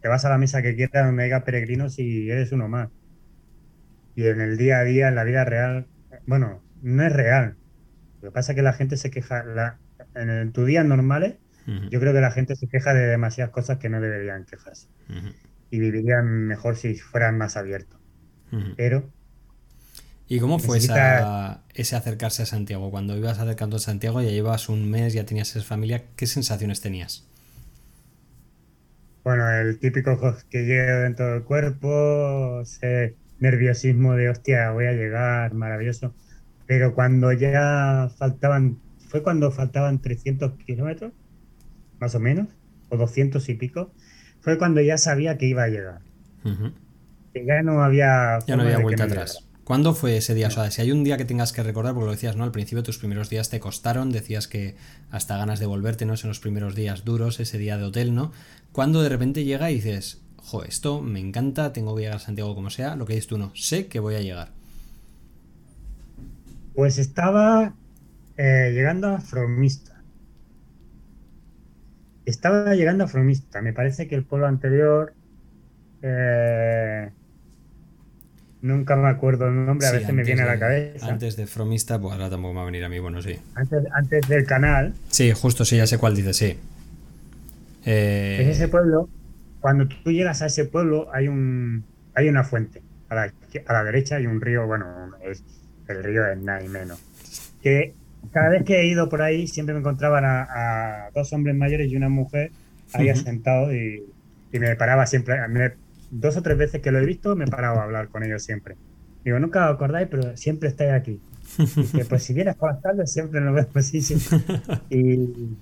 Te 0.00 0.08
vas 0.08 0.24
a 0.24 0.30
la 0.30 0.38
mesa 0.38 0.62
que 0.62 0.76
quieras 0.76 1.06
donde 1.06 1.24
haya 1.24 1.44
peregrinos 1.44 1.98
y 1.98 2.30
eres 2.30 2.52
uno 2.52 2.68
más. 2.68 2.90
Y 4.14 4.26
en 4.26 4.40
el 4.40 4.56
día 4.56 4.78
a 4.78 4.84
día, 4.84 5.08
en 5.08 5.14
la 5.14 5.24
vida 5.24 5.44
real, 5.44 5.86
bueno, 6.26 6.62
no 6.82 7.02
es 7.02 7.12
real. 7.12 7.56
Lo 8.20 8.28
que 8.28 8.34
pasa 8.34 8.52
es 8.52 8.56
que 8.56 8.62
la 8.62 8.72
gente 8.72 8.96
se 8.96 9.10
queja, 9.10 9.44
la, 9.44 9.78
en, 10.14 10.52
tus 10.52 10.66
días 10.66 10.84
normales, 10.84 11.36
yo 11.90 12.00
creo 12.00 12.12
que 12.12 12.20
la 12.20 12.32
gente 12.32 12.56
se 12.56 12.66
queja 12.66 12.92
de 12.92 13.06
demasiadas 13.06 13.52
cosas 13.52 13.78
que 13.78 13.88
no 13.88 14.00
deberían 14.00 14.44
quejarse. 14.44 14.88
Y 15.70 15.78
vivirían 15.78 16.26
mejor 16.26 16.76
si 16.76 16.94
fueran 16.96 17.38
más 17.38 17.56
abiertos. 17.56 18.00
Pero... 18.76 19.08
¿Y 20.28 20.40
cómo 20.40 20.58
fue 20.58 20.78
ese 20.78 21.96
acercarse 21.96 22.42
a 22.42 22.46
Santiago? 22.46 22.90
Cuando 22.90 23.16
ibas 23.16 23.38
acercando 23.38 23.76
a 23.76 23.80
Santiago, 23.80 24.22
ya 24.22 24.30
llevas 24.30 24.68
un 24.68 24.90
mes, 24.90 25.12
ya 25.12 25.24
tenías 25.24 25.54
esa 25.54 25.64
familia, 25.64 26.04
¿qué 26.16 26.26
sensaciones 26.26 26.80
tenías? 26.80 27.28
Bueno, 29.24 29.48
el 29.50 29.78
típico 29.78 30.18
que 30.50 30.64
llega 30.64 31.00
dentro 31.00 31.32
del 31.32 31.44
cuerpo, 31.44 32.62
se, 32.64 33.14
nerviosismo 33.42 34.14
de 34.14 34.30
hostia, 34.30 34.70
voy 34.70 34.86
a 34.86 34.92
llegar, 34.92 35.52
maravilloso. 35.52 36.14
Pero 36.66 36.94
cuando 36.94 37.32
ya 37.32 38.08
faltaban, 38.16 38.78
fue 39.08 39.22
cuando 39.22 39.50
faltaban 39.50 40.00
300 40.00 40.52
kilómetros, 40.64 41.12
más 41.98 42.14
o 42.14 42.20
menos, 42.20 42.46
o 42.88 42.96
200 42.96 43.46
y 43.48 43.54
pico, 43.54 43.92
fue 44.40 44.58
cuando 44.58 44.80
ya 44.80 44.96
sabía 44.96 45.38
que 45.38 45.46
iba 45.46 45.64
a 45.64 45.68
llegar. 45.68 46.00
Que 47.34 47.44
ya 47.44 47.62
no 47.62 47.82
había... 47.82 48.38
Ya 48.46 48.56
no 48.56 48.62
había 48.62 48.78
vuelta 48.78 49.04
atrás. 49.04 49.48
¿Cuándo 49.64 49.94
fue 49.94 50.16
ese 50.16 50.34
día? 50.34 50.48
O 50.48 50.50
sea, 50.50 50.70
si 50.70 50.80
hay 50.82 50.92
un 50.92 51.02
día 51.02 51.16
que 51.16 51.24
tengas 51.24 51.52
que 51.52 51.64
recordar, 51.64 51.94
porque 51.94 52.06
lo 52.06 52.12
decías, 52.12 52.36
¿no? 52.36 52.44
Al 52.44 52.52
principio 52.52 52.82
tus 52.82 52.98
primeros 52.98 53.28
días 53.28 53.50
te 53.50 53.58
costaron, 53.58 54.10
decías 54.10 54.46
que 54.46 54.76
hasta 55.10 55.36
ganas 55.36 55.58
de 55.58 55.66
volverte, 55.66 56.04
¿no? 56.06 56.14
En 56.14 56.28
los 56.28 56.40
primeros 56.40 56.76
días 56.76 57.04
duros, 57.04 57.40
ese 57.40 57.58
día 57.58 57.76
de 57.76 57.84
hotel, 57.84 58.14
¿no? 58.14 58.32
Cuando 58.70 59.02
de 59.02 59.08
repente 59.08 59.44
llega 59.44 59.70
y 59.70 59.74
dices, 59.74 60.21
jo, 60.42 60.62
esto 60.64 61.00
me 61.00 61.20
encanta, 61.20 61.72
tengo 61.72 61.94
que 61.94 62.02
llegar 62.02 62.16
a 62.16 62.20
Santiago 62.20 62.54
como 62.54 62.70
sea, 62.70 62.96
lo 62.96 63.06
que 63.06 63.14
dices 63.14 63.28
tú 63.28 63.38
no, 63.38 63.52
sé 63.54 63.86
que 63.88 64.00
voy 64.00 64.14
a 64.16 64.20
llegar. 64.20 64.48
Pues 66.74 66.98
estaba 66.98 67.78
eh, 68.36 68.72
llegando 68.74 69.08
a 69.08 69.20
Fromista. 69.20 70.04
Estaba 72.24 72.74
llegando 72.74 73.04
a 73.04 73.08
Fromista. 73.08 73.62
Me 73.62 73.72
parece 73.72 74.08
que 74.08 74.14
el 74.16 74.24
pueblo 74.26 74.46
anterior 74.46 75.14
Eh, 76.02 77.10
nunca 78.62 78.96
me 78.96 79.08
acuerdo 79.08 79.46
el 79.48 79.66
nombre, 79.66 79.86
a 79.86 79.90
Sí, 79.90 79.96
veces 79.98 80.14
me 80.14 80.24
viene 80.24 80.42
a 80.42 80.46
la 80.46 80.58
cabeza. 80.58 81.06
Antes 81.06 81.36
de 81.36 81.46
Fromista, 81.46 82.00
pues 82.00 82.12
ahora 82.12 82.30
tampoco 82.30 82.54
me 82.54 82.58
va 82.58 82.62
a 82.62 82.66
venir 82.66 82.84
a 82.84 82.88
mí, 82.88 82.98
bueno, 82.98 83.20
sí. 83.22 83.36
Antes, 83.54 83.84
antes 83.94 84.28
del 84.28 84.46
canal, 84.46 84.94
Sí, 85.10 85.32
justo, 85.32 85.64
sí, 85.64 85.76
ya 85.76 85.86
sé 85.86 85.98
cuál 85.98 86.16
dice, 86.16 86.32
sí. 86.32 86.58
Eh, 87.84 88.42
es 88.42 88.56
ese 88.56 88.68
pueblo. 88.68 89.08
Cuando 89.62 89.88
tú 89.88 90.12
llegas 90.12 90.42
a 90.42 90.48
ese 90.48 90.66
pueblo, 90.66 91.08
hay 91.14 91.28
un 91.28 91.86
hay 92.14 92.28
una 92.30 92.44
fuente. 92.44 92.84
A 93.10 93.16
la, 93.16 93.34
a 93.66 93.74
la 93.74 93.84
derecha 93.84 94.16
hay 94.16 94.26
un 94.28 94.40
río, 94.42 94.66
bueno, 94.68 94.86
es, 95.22 95.44
el 95.88 96.04
río 96.04 96.26
es 96.26 96.38
nada 96.42 96.62
y 96.64 96.68
menos. 96.70 97.00
Que 97.62 97.96
cada 98.32 98.50
vez 98.50 98.64
que 98.64 98.80
he 98.80 98.86
ido 98.86 99.08
por 99.08 99.22
ahí, 99.22 99.46
siempre 99.48 99.74
me 99.74 99.80
encontraban 99.80 100.24
a, 100.26 101.06
a 101.06 101.10
dos 101.12 101.32
hombres 101.34 101.56
mayores 101.56 101.90
y 101.90 101.96
una 101.96 102.08
mujer 102.10 102.54
ahí 102.92 103.10
Ujú. 103.10 103.16
sentados 103.16 103.72
y, 103.74 104.12
y 104.52 104.60
me 104.60 104.76
paraba 104.76 105.06
siempre. 105.06 105.36
me- 105.48 105.72
dos 106.10 106.36
o 106.36 106.42
tres 106.42 106.58
veces 106.58 106.82
que 106.82 106.92
lo 106.92 106.98
he 107.00 107.06
visto, 107.06 107.36
me 107.36 107.48
paraba 107.48 107.80
a 107.82 107.84
hablar 107.84 108.08
con 108.10 108.24
ellos 108.24 108.44
siempre. 108.44 108.78
Digo, 109.24 109.38
nunca 109.40 109.68
os 109.70 109.74
acordáis, 109.76 110.08
pero 110.10 110.36
siempre 110.36 110.68
estáis 110.70 110.92
aquí. 110.92 111.24
Dice, 111.78 112.04
pues 112.06 112.24
si 112.24 112.34
vienes 112.34 112.56
por 112.56 112.70
las 112.72 112.82
tardes, 112.82 113.12
siempre 113.12 113.40
nos 113.42 113.54
vemos. 113.54 113.86
Sí, 113.86 114.02
sí. 114.02 114.26
Y 114.90 115.58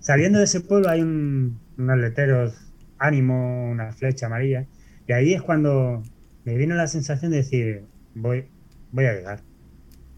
saliendo 0.00 0.38
de 0.38 0.44
ese 0.46 0.60
pueblo 0.62 0.88
hay 0.90 1.02
un- 1.02 1.62
unos 1.78 1.98
letreros, 1.98 2.69
ánimo, 3.00 3.70
una 3.70 3.92
flecha 3.92 4.26
amarilla. 4.26 4.66
Y 5.08 5.12
ahí 5.12 5.34
es 5.34 5.42
cuando 5.42 6.02
me 6.44 6.56
vino 6.56 6.74
la 6.76 6.86
sensación 6.86 7.32
de 7.32 7.38
decir, 7.38 7.84
voy, 8.14 8.46
voy 8.92 9.06
a 9.06 9.14
llegar, 9.14 9.40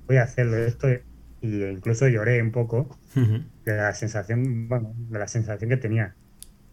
voy 0.07 0.18
a 0.18 0.25
hacerlo 0.25 0.59
esto. 0.59 0.88
Y 1.40 1.64
incluso 1.64 2.07
lloré 2.09 2.42
un 2.42 2.53
poco 2.53 2.99
de 3.64 3.77
la 3.77 3.95
sensación, 3.95 4.68
bueno, 4.68 4.92
de 4.97 5.18
la 5.18 5.29
sensación 5.29 5.71
que 5.71 5.77
tenía. 5.79 6.14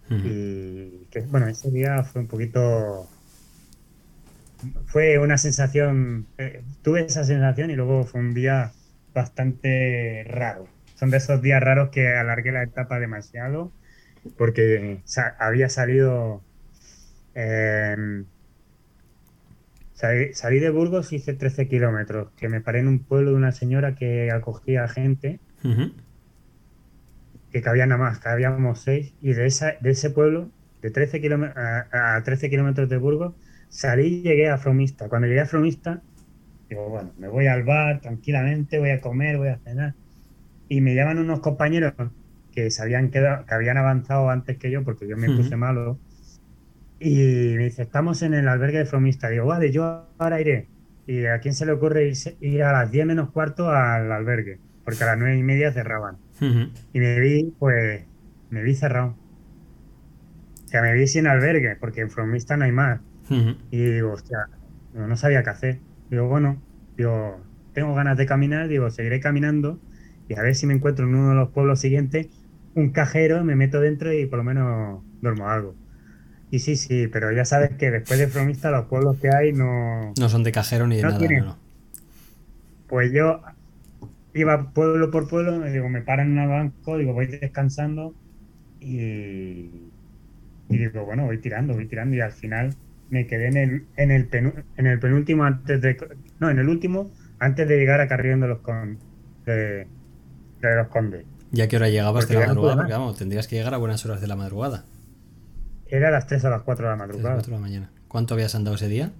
Y 0.09 1.05
que, 1.11 1.21
bueno, 1.21 1.47
ese 1.47 1.71
día 1.71 2.03
fue 2.03 2.21
un 2.21 2.27
poquito. 2.27 3.07
Fue 4.87 5.17
una 5.19 5.37
sensación. 5.37 6.27
eh, 6.37 6.63
tuve 6.81 7.05
esa 7.05 7.23
sensación 7.23 7.69
y 7.71 7.75
luego 7.75 8.03
fue 8.03 8.19
un 8.21 8.33
día 8.33 8.71
bastante 9.13 10.23
raro. 10.27 10.67
Son 10.95 11.09
de 11.09 11.17
esos 11.17 11.41
días 11.41 11.61
raros 11.61 11.89
que 11.89 12.09
alargué 12.09 12.51
la 12.51 12.63
etapa 12.63 12.99
demasiado 12.99 13.71
porque 14.37 15.01
sa- 15.05 15.35
había 15.39 15.69
salido. 15.69 16.45
em, 17.35 18.29
salí, 19.91 20.33
salí 20.33 20.59
de 20.59 20.71
Burgos 20.71 21.11
y 21.11 21.17
hice 21.17 21.35
13 21.35 21.67
kilómetros, 21.67 22.33
que 22.35 22.49
me 22.49 22.59
paré 22.61 22.79
en 22.79 22.87
un 22.87 23.05
pueblo 23.05 23.29
de 23.31 23.37
una 23.37 23.51
señora 23.51 23.93
que 23.95 24.31
acogía 24.31 24.87
gente 24.87 25.41
Ujú. 25.63 25.93
que 27.49 27.61
cabían 27.61 27.89
nada 27.89 27.99
más, 28.01 28.19
cabíamos 28.19 28.81
seis, 28.83 29.15
y 29.19 29.33
de, 29.33 29.45
esa, 29.47 29.73
de 29.81 29.91
ese 29.91 30.09
pueblo, 30.11 30.53
de 30.81 30.91
13 30.91 31.21
kilómetros, 31.21 31.57
a, 31.57 32.15
a 32.17 32.23
13 32.23 32.49
kilómetros 32.49 32.89
de 32.89 32.97
Burgos, 32.97 33.35
salí 33.67 34.07
y 34.19 34.21
llegué 34.23 34.49
a 34.49 34.57
Fromista. 34.57 35.09
Cuando 35.09 35.27
llegué 35.27 35.41
a 35.41 35.45
Fromista, 35.45 36.03
digo, 36.69 36.89
bueno, 36.89 37.13
me 37.17 37.27
voy 37.29 37.47
al 37.47 37.63
bar 37.63 38.01
tranquilamente, 38.01 38.79
voy 38.79 38.91
a 38.91 39.01
comer, 39.01 39.37
voy 39.37 39.49
a 39.49 39.59
cenar. 39.59 39.95
Y 40.69 40.81
me 40.81 40.95
llaman 40.95 41.19
unos 41.19 41.41
compañeros 41.41 41.93
que 42.51 42.71
se 42.71 42.81
habían 42.81 43.11
quedado, 43.11 43.45
que 43.45 43.53
habían 43.55 43.77
avanzado 43.77 44.29
antes 44.29 44.57
que 44.57 44.71
yo, 44.71 44.83
porque 44.83 45.07
yo 45.07 45.17
me 45.17 45.29
Ujú. 45.29 45.37
puse 45.37 45.55
malo. 45.57 46.01
Y 46.99 47.55
me 47.57 47.65
dice, 47.65 47.83
estamos 47.83 48.21
en 48.23 48.33
el 48.33 48.47
albergue 48.47 48.79
de 48.79 48.85
Fromista. 48.85 49.29
Digo, 49.29 49.45
vale, 49.45 49.71
yo 49.71 50.13
ahora 50.17 50.41
iré. 50.41 50.71
¿Y 51.05 51.25
a 51.25 51.39
quién 51.39 51.53
se 51.55 51.65
le 51.65 51.71
ocurre 51.73 52.09
irse- 52.09 52.37
ir 52.41 52.63
a 52.63 52.73
las 52.73 52.91
10 52.91 53.05
menos 53.05 53.31
cuarto 53.31 53.69
al 53.69 54.11
albergue? 54.11 54.61
Porque 54.83 55.03
a 55.03 55.07
las 55.07 55.17
9 55.17 55.37
y 55.37 55.43
media 55.43 55.71
cerraban. 55.73 56.21
Ujú. 56.41 56.71
Y 56.93 56.99
me 56.99 57.19
vi, 57.19 57.55
pues, 57.59 58.09
me 58.49 58.63
vi 58.63 58.75
cerrado. 58.75 59.21
O 60.65 60.67
sea, 60.67 60.81
me 60.81 60.93
vi 60.93 61.07
sin 61.07 61.27
albergue, 61.27 61.75
porque 61.77 62.01
en 62.01 62.09
Fromista 62.11 62.55
no 62.57 62.65
hay 62.65 62.71
más. 62.71 63.01
Ujú. 63.29 63.55
Y 63.71 63.83
digo, 63.85 64.13
hostia, 64.13 64.37
no, 64.93 65.07
no 65.07 65.17
sabía 65.17 65.43
qué 65.43 65.49
hacer. 65.51 65.85
Digo, 66.09 66.27
bueno, 66.29 66.65
digo, 66.97 67.49
tengo 67.73 67.95
ganas 67.95 68.17
de 68.17 68.25
caminar, 68.27 68.67
digo, 68.67 68.89
seguiré 68.91 69.19
caminando 69.21 69.83
y 70.27 70.35
a 70.35 70.43
ver 70.43 70.55
si 70.55 70.67
me 70.67 70.75
encuentro 70.75 71.05
en 71.07 71.15
uno 71.15 71.29
de 71.31 71.35
los 71.35 71.51
pueblos 71.53 71.79
siguientes 71.81 72.29
un 72.79 72.91
cajero, 72.91 73.43
me 73.43 73.55
meto 73.55 73.79
dentro 73.79 74.13
y 74.13 74.25
por 74.25 74.39
lo 74.39 74.43
menos 74.45 75.03
duermo 75.21 75.49
algo. 75.49 75.75
Y 76.51 76.59
sí, 76.59 76.75
sí, 76.75 77.07
pero 77.07 77.31
ya 77.31 77.45
sabes 77.45 77.71
que 77.77 77.91
después 77.91 78.19
de 78.19 78.27
Fromista 78.27 78.71
los 78.71 78.87
pueblos 78.87 79.17
que 79.19 79.29
hay 79.29 79.53
no... 79.53 80.13
No 80.19 80.29
son 80.29 80.43
de 80.43 80.51
cajero 80.51 80.87
ni 80.87 80.97
de 80.97 81.03
No 81.03 81.09
nada, 81.09 81.19
no. 81.31 81.57
Pues 82.87 83.11
yo 83.11 83.41
iba 84.33 84.71
pueblo 84.73 85.11
por 85.11 85.27
pueblo, 85.27 85.59
me 85.59 85.71
digo, 85.71 85.89
me 85.89 86.01
paran 86.01 86.31
en 86.31 86.39
el 86.39 86.49
banco, 86.49 86.97
digo, 86.97 87.13
voy 87.13 87.27
descansando 87.27 88.15
y, 88.79 89.91
y 90.69 90.77
digo, 90.77 91.05
bueno, 91.05 91.25
voy 91.25 91.39
tirando, 91.39 91.73
voy 91.73 91.87
tirando 91.87 92.15
y 92.15 92.21
al 92.21 92.31
final 92.31 92.75
me 93.09 93.27
quedé 93.27 93.47
en 93.47 93.57
el, 93.57 93.87
en 93.97 94.11
el, 94.11 94.29
penu- 94.29 94.63
en 94.77 94.87
el 94.87 94.99
penúltimo 94.99 95.43
antes 95.43 95.81
de, 95.81 95.97
no, 96.39 96.49
en 96.49 96.59
el 96.59 96.69
último 96.69 97.11
antes 97.39 97.67
de 97.67 97.77
llegar 97.77 98.01
a 98.01 98.07
Carrión 98.07 98.39
de 98.41 98.47
los, 98.47 98.59
con, 98.61 98.97
de, 99.45 99.87
de 100.61 100.75
los 100.75 100.87
Condes. 100.89 101.25
¿Ya 101.51 101.67
qué 101.67 101.77
hora 101.77 101.89
llegabas 101.89 102.25
Porque 102.25 102.35
de 102.35 102.39
la 102.41 102.47
no 102.47 102.55
madrugada? 102.55 102.77
Porque 102.77 102.93
vamos, 102.93 103.17
tendrías 103.17 103.47
que 103.47 103.55
llegar 103.55 103.73
a 103.73 103.77
buenas 103.77 104.05
horas 104.05 104.21
de 104.21 104.27
la 104.27 104.35
madrugada. 104.35 104.85
Era 105.87 106.09
a 106.09 106.11
las 106.11 106.27
3 106.27 106.45
o 106.45 106.49
las 106.49 106.61
4 106.61 106.85
de 106.85 106.91
la 106.91 106.95
madrugada, 106.97 107.35
cuatro 107.35 107.51
de 107.51 107.57
la 107.57 107.61
mañana. 107.61 107.91
¿Cuánto 108.07 108.35
habías 108.35 108.53
andado 108.55 108.75
ese 108.75 108.87
día? 108.87 109.11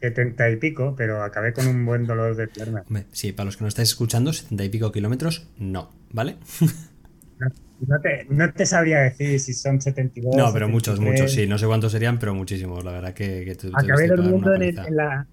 70 0.00 0.50
y 0.50 0.56
pico, 0.56 0.94
pero 0.96 1.22
acabé 1.22 1.52
con 1.52 1.66
un 1.66 1.84
buen 1.86 2.06
dolor 2.06 2.36
de 2.36 2.48
pierna. 2.48 2.84
Sí, 3.12 3.32
para 3.32 3.46
los 3.46 3.56
que 3.56 3.64
no 3.64 3.68
estáis 3.68 3.90
escuchando, 3.90 4.32
70 4.32 4.64
y 4.64 4.68
pico 4.68 4.92
kilómetros, 4.92 5.48
no, 5.58 5.90
¿vale? 6.12 6.36
No, 7.38 7.48
no 7.86 8.00
te, 8.00 8.26
no 8.30 8.50
te 8.50 8.64
sabría 8.64 9.00
decir 9.00 9.38
si 9.38 9.52
son 9.52 9.78
72. 9.78 10.34
No, 10.34 10.50
pero 10.54 10.70
muchos, 10.70 10.94
73. 10.94 11.20
muchos, 11.20 11.34
sí. 11.34 11.46
No 11.46 11.58
sé 11.58 11.66
cuántos 11.66 11.92
serían, 11.92 12.18
pero 12.18 12.34
muchísimos. 12.34 12.82
La 12.82 12.92
verdad 12.92 13.12
que, 13.12 13.44
que 13.44 13.54
te, 13.54 13.68
Acabé 13.74 14.08
durmiendo 14.08 14.54
en, 14.54 14.62
en 14.62 14.96
la. 14.96 15.26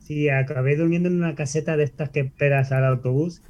Sí, 0.00 0.28
acabé 0.28 0.74
durmiendo 0.74 1.08
en 1.08 1.16
una 1.18 1.36
caseta 1.36 1.76
de 1.76 1.84
estas 1.84 2.10
que 2.10 2.18
esperas 2.18 2.72
al 2.72 2.84
autobús, 2.84 3.42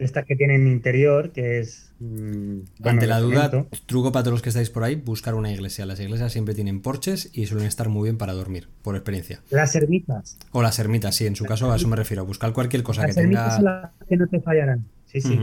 estas 0.00 0.24
que 0.26 0.36
tienen 0.36 0.66
interior, 0.66 1.30
que 1.32 1.60
es. 1.60 1.92
mm, 2.00 2.60
Ante 2.84 3.06
la 3.06 3.20
duda, 3.20 3.50
truco 3.86 4.12
para 4.12 4.22
todos 4.24 4.32
los 4.34 4.42
que 4.42 4.48
estáis 4.48 4.70
por 4.70 4.84
ahí, 4.84 4.96
buscar 4.96 5.34
una 5.34 5.52
iglesia. 5.52 5.86
Las 5.86 6.00
iglesias 6.00 6.32
siempre 6.32 6.54
tienen 6.54 6.80
porches 6.80 7.30
y 7.32 7.46
suelen 7.46 7.66
estar 7.66 7.88
muy 7.88 8.04
bien 8.08 8.18
para 8.18 8.32
dormir, 8.32 8.68
por 8.82 8.96
experiencia. 8.96 9.42
Las 9.50 9.74
ermitas. 9.76 10.38
O 10.52 10.62
las 10.62 10.78
ermitas, 10.78 11.14
sí, 11.16 11.26
en 11.26 11.36
su 11.36 11.44
caso 11.44 11.70
a 11.70 11.76
eso 11.76 11.88
me 11.88 11.96
refiero. 11.96 12.24
Buscar 12.26 12.52
cualquier 12.52 12.82
cosa 12.82 13.02
que 13.02 13.08
Las 13.08 13.16
ermitas 13.18 13.56
son 13.56 13.64
tenga... 13.64 13.80
las 13.98 14.08
que 14.08 14.16
no 14.16 14.26
te 14.26 14.40
fallarán. 14.40 14.86
Sí, 15.06 15.20
sí. 15.20 15.38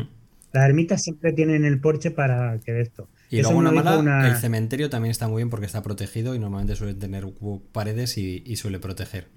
Las 0.53 0.65
ermitas 0.65 1.03
siempre 1.03 1.33
tienen 1.33 1.65
el 1.65 1.79
porche 1.79 2.09
para 2.11 2.57
que 2.59 2.71
de 2.73 2.81
esto. 2.81 3.07
Y 3.29 3.39
Eso 3.39 3.49
luego 3.51 3.59
una 3.59 3.71
mala, 3.71 3.97
una- 3.99 4.27
el 4.27 4.37
cementerio 4.37 4.89
también 4.89 5.11
está 5.11 5.27
muy 5.27 5.41
bien 5.41 5.49
porque 5.49 5.65
está 5.65 5.83
protegido 5.83 6.33
y 6.33 6.39
normalmente 6.39 6.75
suelen 6.77 6.97
tener 6.99 7.25
paredes 7.73 8.17
y, 8.17 8.41
y 8.45 8.55
suele 8.55 8.79
proteger. 8.79 9.27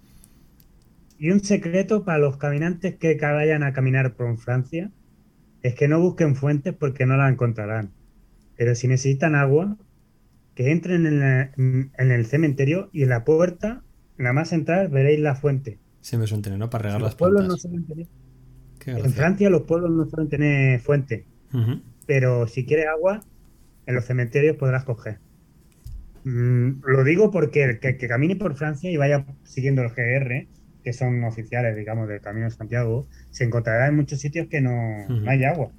Y 1.18 1.30
un 1.32 1.40
secreto 1.44 2.04
para 2.04 2.18
los 2.18 2.38
caminantes 2.38 2.94
que 2.96 3.14
vayan 3.20 3.62
a 3.62 3.72
caminar 3.74 4.14
por 4.14 4.38
Francia 4.38 4.90
es 5.62 5.74
que 5.74 5.88
no 5.88 6.00
busquen 6.00 6.36
fuentes 6.36 6.74
porque 6.74 7.06
no 7.06 7.16
la 7.16 7.28
encontrarán. 7.28 7.90
Pero 8.56 8.74
si 8.74 8.88
necesitan 8.88 9.34
agua, 9.34 9.76
que 10.54 10.70
entren 10.70 11.06
en, 11.06 11.20
la- 11.20 11.50
en 11.56 12.10
el 12.10 12.26
cementerio 12.26 12.90
y 12.92 13.02
en 13.04 13.08
la 13.10 13.24
puerta, 13.24 13.82
nada 14.18 14.32
más 14.32 14.52
entrar, 14.52 14.90
veréis 14.90 15.20
la 15.20 15.34
fuente. 15.34 15.78
Siempre 16.00 16.26
suelen 16.26 16.42
tener, 16.42 16.58
¿no? 16.58 16.70
Para 16.70 16.84
regar 16.84 17.00
Los 17.00 17.10
las 17.10 17.14
pueblos 17.16 17.46
no 17.46 17.56
suelen 17.56 17.86
tener- 17.86 18.06
en. 18.86 19.12
Francia 19.12 19.50
los 19.50 19.62
pueblos 19.62 19.90
no 19.90 20.06
suelen 20.06 20.28
tener 20.30 20.80
fuente, 20.80 21.26
pero 22.06 22.46
si 22.46 22.64
quieres 22.64 22.86
agua, 22.86 23.20
en 23.86 23.94
los 23.94 24.04
cementerios 24.06 24.56
podrás 24.56 24.84
coger. 24.84 25.18
Mm, 26.24 26.82
lo 26.84 27.04
digo 27.04 27.30
porque 27.30 27.64
el 27.64 27.78
que, 27.80 27.96
que 27.96 28.08
camine 28.08 28.36
por 28.36 28.54
Francia 28.54 28.90
y 28.90 28.96
vaya 28.96 29.24
siguiendo 29.44 29.82
el 29.82 29.88
GR, 29.90 30.46
que 30.82 30.92
son 30.92 31.22
oficiales, 31.24 31.76
digamos, 31.76 32.08
del 32.08 32.20
Camino 32.20 32.46
de 32.46 32.50
Santiago, 32.52 33.06
se 33.30 33.44
encontrará 33.44 33.86
en 33.88 33.96
muchos 33.96 34.18
sitios 34.20 34.48
que 34.48 34.60
no, 34.60 35.06
no 35.08 35.30
hay 35.30 35.44
agua 35.44 35.70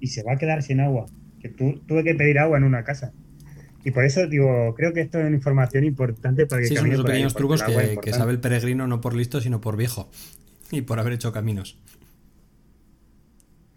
y 0.00 0.08
se 0.08 0.22
va 0.22 0.32
a 0.34 0.36
quedar 0.36 0.62
sin 0.62 0.80
agua. 0.80 1.06
Que 1.40 1.48
tú, 1.48 1.80
tuve 1.86 2.04
que 2.04 2.14
pedir 2.14 2.38
agua 2.38 2.58
en 2.58 2.64
una 2.64 2.84
casa. 2.84 3.12
Y 3.84 3.92
por 3.92 4.04
eso 4.04 4.26
digo, 4.26 4.74
creo 4.74 4.92
que 4.92 5.00
esto 5.00 5.18
es 5.20 5.26
una 5.26 5.36
información 5.36 5.84
importante 5.84 6.46
para 6.46 6.62
que 6.62 6.68
Sí, 6.68 6.76
son 6.76 6.86
esos 6.90 7.04
ahí, 7.04 7.10
pequeños 7.12 7.34
trucos 7.34 7.62
que, 7.62 7.98
que 8.02 8.12
sabe 8.12 8.32
el 8.32 8.40
peregrino 8.40 8.86
no 8.86 9.00
por 9.00 9.14
listo, 9.14 9.40
sino 9.40 9.60
por 9.60 9.76
viejo. 9.76 10.10
Y 10.72 10.82
por 10.82 10.98
haber 10.98 11.12
hecho 11.12 11.32
caminos. 11.32 11.78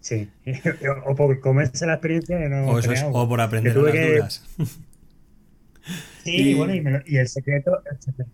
Sí, 0.02 0.30
o 1.06 1.16
por 1.16 1.40
comerse 1.40 1.86
la 1.86 1.94
experiencia 1.94 2.40
no 2.50 2.66
o, 2.68 2.80
eso 2.80 2.84
tener 2.90 2.98
es, 2.98 3.04
agua. 3.04 3.22
o 3.24 3.30
por 3.30 3.42
aprender 3.42 3.78
a 3.78 3.82
las 3.82 3.92
que- 3.92 4.12
duras. 4.16 4.44
Sí, 6.24 6.52
y- 6.52 6.54
bueno, 6.54 6.76
y, 6.76 6.82
me 6.82 6.92
lo- 6.92 7.02
y 7.06 7.18
el 7.18 7.28
secreto, 7.28 7.82
el 7.92 8.00
secreto, 8.00 8.30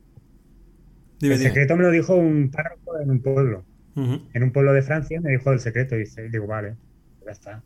Dime, 1.20 1.36
el 1.36 1.42
secreto 1.42 1.76
me 1.76 1.84
lo 1.84 1.92
dijo 1.92 2.16
un 2.16 2.52
párroco 2.52 3.00
en 3.00 3.12
un 3.12 3.22
pueblo. 3.22 3.64
En 3.96 4.44
un 4.44 4.52
pueblo 4.52 4.74
de 4.74 4.82
Francia 4.82 5.22
me 5.22 5.32
dijo 5.32 5.54
el 5.54 5.60
secreto 5.62 5.96
y 5.96 6.00
dice, 6.00 6.28
digo, 6.30 6.48
vale, 6.48 6.76
ya 7.26 7.32
está. 7.32 7.64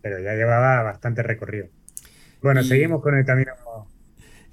Pero 0.00 0.18
ya 0.20 0.32
llevaba 0.34 0.82
bastante 0.82 1.22
recorrido. 1.22 1.68
Bueno, 2.42 2.62
Y- 2.62 2.64
seguimos 2.64 3.02
con 3.02 3.14
el 3.16 3.24
camino. 3.26 3.52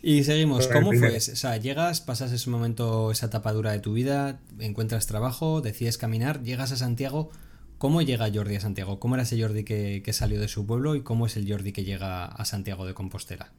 Y 0.02 0.26
seguimos. 0.26 0.68
¿Cómo 0.68 0.92
fue? 0.92 1.16
O 1.16 1.20
sea, 1.22 1.56
llegas, 1.56 2.02
pasas 2.02 2.34
ese 2.34 2.50
momento, 2.50 3.10
esa 3.12 3.28
etapa 3.28 3.54
dura 3.54 3.72
de 3.72 3.80
tu 3.80 3.94
vida, 3.94 4.42
encuentras 4.60 5.08
trabajo, 5.08 5.62
decides 5.62 5.98
caminar, 5.98 6.44
llegas 6.44 6.74
a 6.74 6.76
Santiago. 6.76 7.32
¿Cómo 7.78 8.02
llega 8.02 8.30
Jordi 8.34 8.58
a 8.58 8.60
Santiago? 8.60 9.00
¿Cómo 9.00 9.16
era 9.16 9.24
ese 9.24 9.42
Jordi 9.42 9.64
que, 9.64 10.02
que 10.04 10.12
salió 10.12 10.42
de 10.42 10.50
su 10.50 10.66
pueblo 10.68 10.96
y 10.96 11.04
cómo 11.04 11.26
es 11.26 11.38
el 11.38 11.50
Jordi 11.50 11.72
que 11.72 11.86
llega 11.86 12.26
a 12.26 12.44
Santiago 12.46 12.86
de 12.86 12.94
Compostela? 12.94 13.52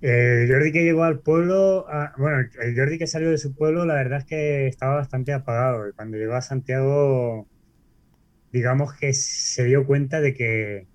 El 0.00 0.48
Jordi 0.50 0.72
que 0.72 0.84
llegó 0.84 1.02
al 1.04 1.20
pueblo, 1.20 1.86
ah, 1.88 2.12
bueno, 2.18 2.48
el 2.60 2.76
Jordi 2.76 2.98
que 2.98 3.06
salió 3.08 3.30
de 3.30 3.38
su 3.38 3.54
pueblo, 3.54 3.84
la 3.84 3.94
verdad 3.94 4.20
es 4.20 4.24
que 4.26 4.66
estaba 4.68 4.94
bastante 4.96 5.32
apagado. 5.32 5.88
Y 5.88 5.92
cuando 5.92 6.16
llegó 6.16 6.34
a 6.34 6.42
Santiago, 6.42 7.48
digamos 8.52 8.94
que 8.94 9.12
se 9.12 9.64
dio 9.64 9.86
cuenta 9.86 10.20
de 10.20 10.34
que 10.34 10.86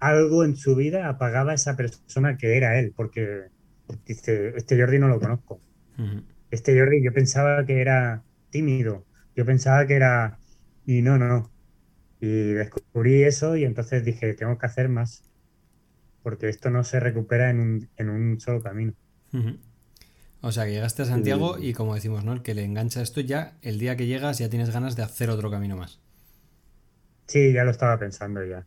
algo 0.00 0.44
en 0.44 0.56
su 0.56 0.76
vida 0.76 1.08
apagaba 1.08 1.52
a 1.52 1.54
esa 1.54 1.76
persona 1.76 2.36
que 2.38 2.56
era 2.56 2.78
él, 2.78 2.92
porque 2.96 3.50
dice, 4.06 4.54
este 4.56 4.78
Jordi 4.80 4.98
no 4.98 5.08
lo 5.08 5.20
conozco. 5.20 5.60
Este 6.50 6.78
Jordi 6.78 7.02
yo 7.02 7.12
pensaba 7.12 7.66
que 7.66 7.80
era 7.80 8.24
tímido, 8.50 9.04
yo 9.36 9.44
pensaba 9.44 9.86
que 9.86 9.94
era... 9.94 10.38
Y 10.86 11.02
no, 11.02 11.18
no. 11.18 11.52
Y 12.20 12.52
descubrí 12.52 13.22
eso 13.24 13.56
y 13.56 13.64
entonces 13.64 14.04
dije, 14.04 14.34
tengo 14.34 14.56
que 14.58 14.66
hacer 14.66 14.88
más, 14.88 15.27
porque 16.22 16.48
esto 16.48 16.70
no 16.70 16.84
se 16.84 17.00
recupera 17.00 17.50
en 17.50 17.60
un, 17.60 17.88
en 17.96 18.10
un 18.10 18.40
solo 18.40 18.62
camino. 18.62 18.92
O 20.40 20.52
sea, 20.52 20.64
que 20.64 20.72
llegaste 20.72 21.02
a 21.02 21.06
Santiago 21.06 21.58
y 21.58 21.72
como 21.72 21.94
decimos, 21.94 22.24
¿no? 22.24 22.32
El 22.32 22.42
que 22.42 22.54
le 22.54 22.64
engancha 22.64 23.02
esto 23.02 23.20
ya, 23.20 23.56
el 23.62 23.78
día 23.78 23.96
que 23.96 24.06
llegas 24.06 24.38
ya 24.38 24.48
tienes 24.48 24.70
ganas 24.70 24.96
de 24.96 25.02
hacer 25.02 25.30
otro 25.30 25.50
camino 25.50 25.76
más. 25.76 26.00
Sí, 27.26 27.52
ya 27.52 27.64
lo 27.64 27.70
estaba 27.70 27.98
pensando 27.98 28.44
ya. 28.44 28.66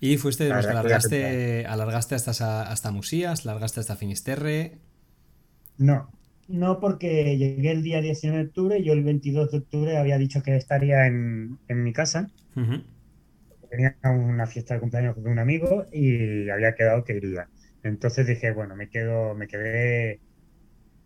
Y 0.00 0.16
fuiste 0.16 0.44
de 0.44 0.50
los 0.50 0.64
que 0.64 0.72
alargaste, 0.72 1.66
alargaste 1.66 2.14
hasta, 2.14 2.62
hasta 2.62 2.90
Musías, 2.90 3.44
largaste 3.44 3.80
hasta 3.80 3.96
Finisterre. 3.96 4.78
No, 5.76 6.10
no 6.48 6.80
porque 6.80 7.36
llegué 7.36 7.70
el 7.70 7.82
día 7.82 8.00
19 8.00 8.38
de 8.38 8.48
octubre, 8.48 8.78
y 8.78 8.84
yo 8.84 8.92
el 8.92 9.04
22 9.04 9.50
de 9.50 9.58
octubre 9.58 9.96
había 9.98 10.18
dicho 10.18 10.42
que 10.42 10.56
estaría 10.56 11.06
en, 11.06 11.58
mi 11.68 11.92
casa. 11.92 12.30
Tenía 13.70 13.96
una 14.04 14.46
fiesta 14.46 14.74
de 14.74 14.80
cumpleaños 14.80 15.14
con 15.14 15.28
un 15.28 15.38
amigo 15.38 15.86
y 15.92 16.50
había 16.50 16.74
quedado 16.74 17.04
que 17.04 17.16
iría. 17.16 17.48
Entonces 17.82 18.26
dije, 18.26 18.50
bueno, 18.50 18.76
me 18.76 18.88
quedo, 18.88 19.34
me 19.34 19.46
quedé, 19.46 20.20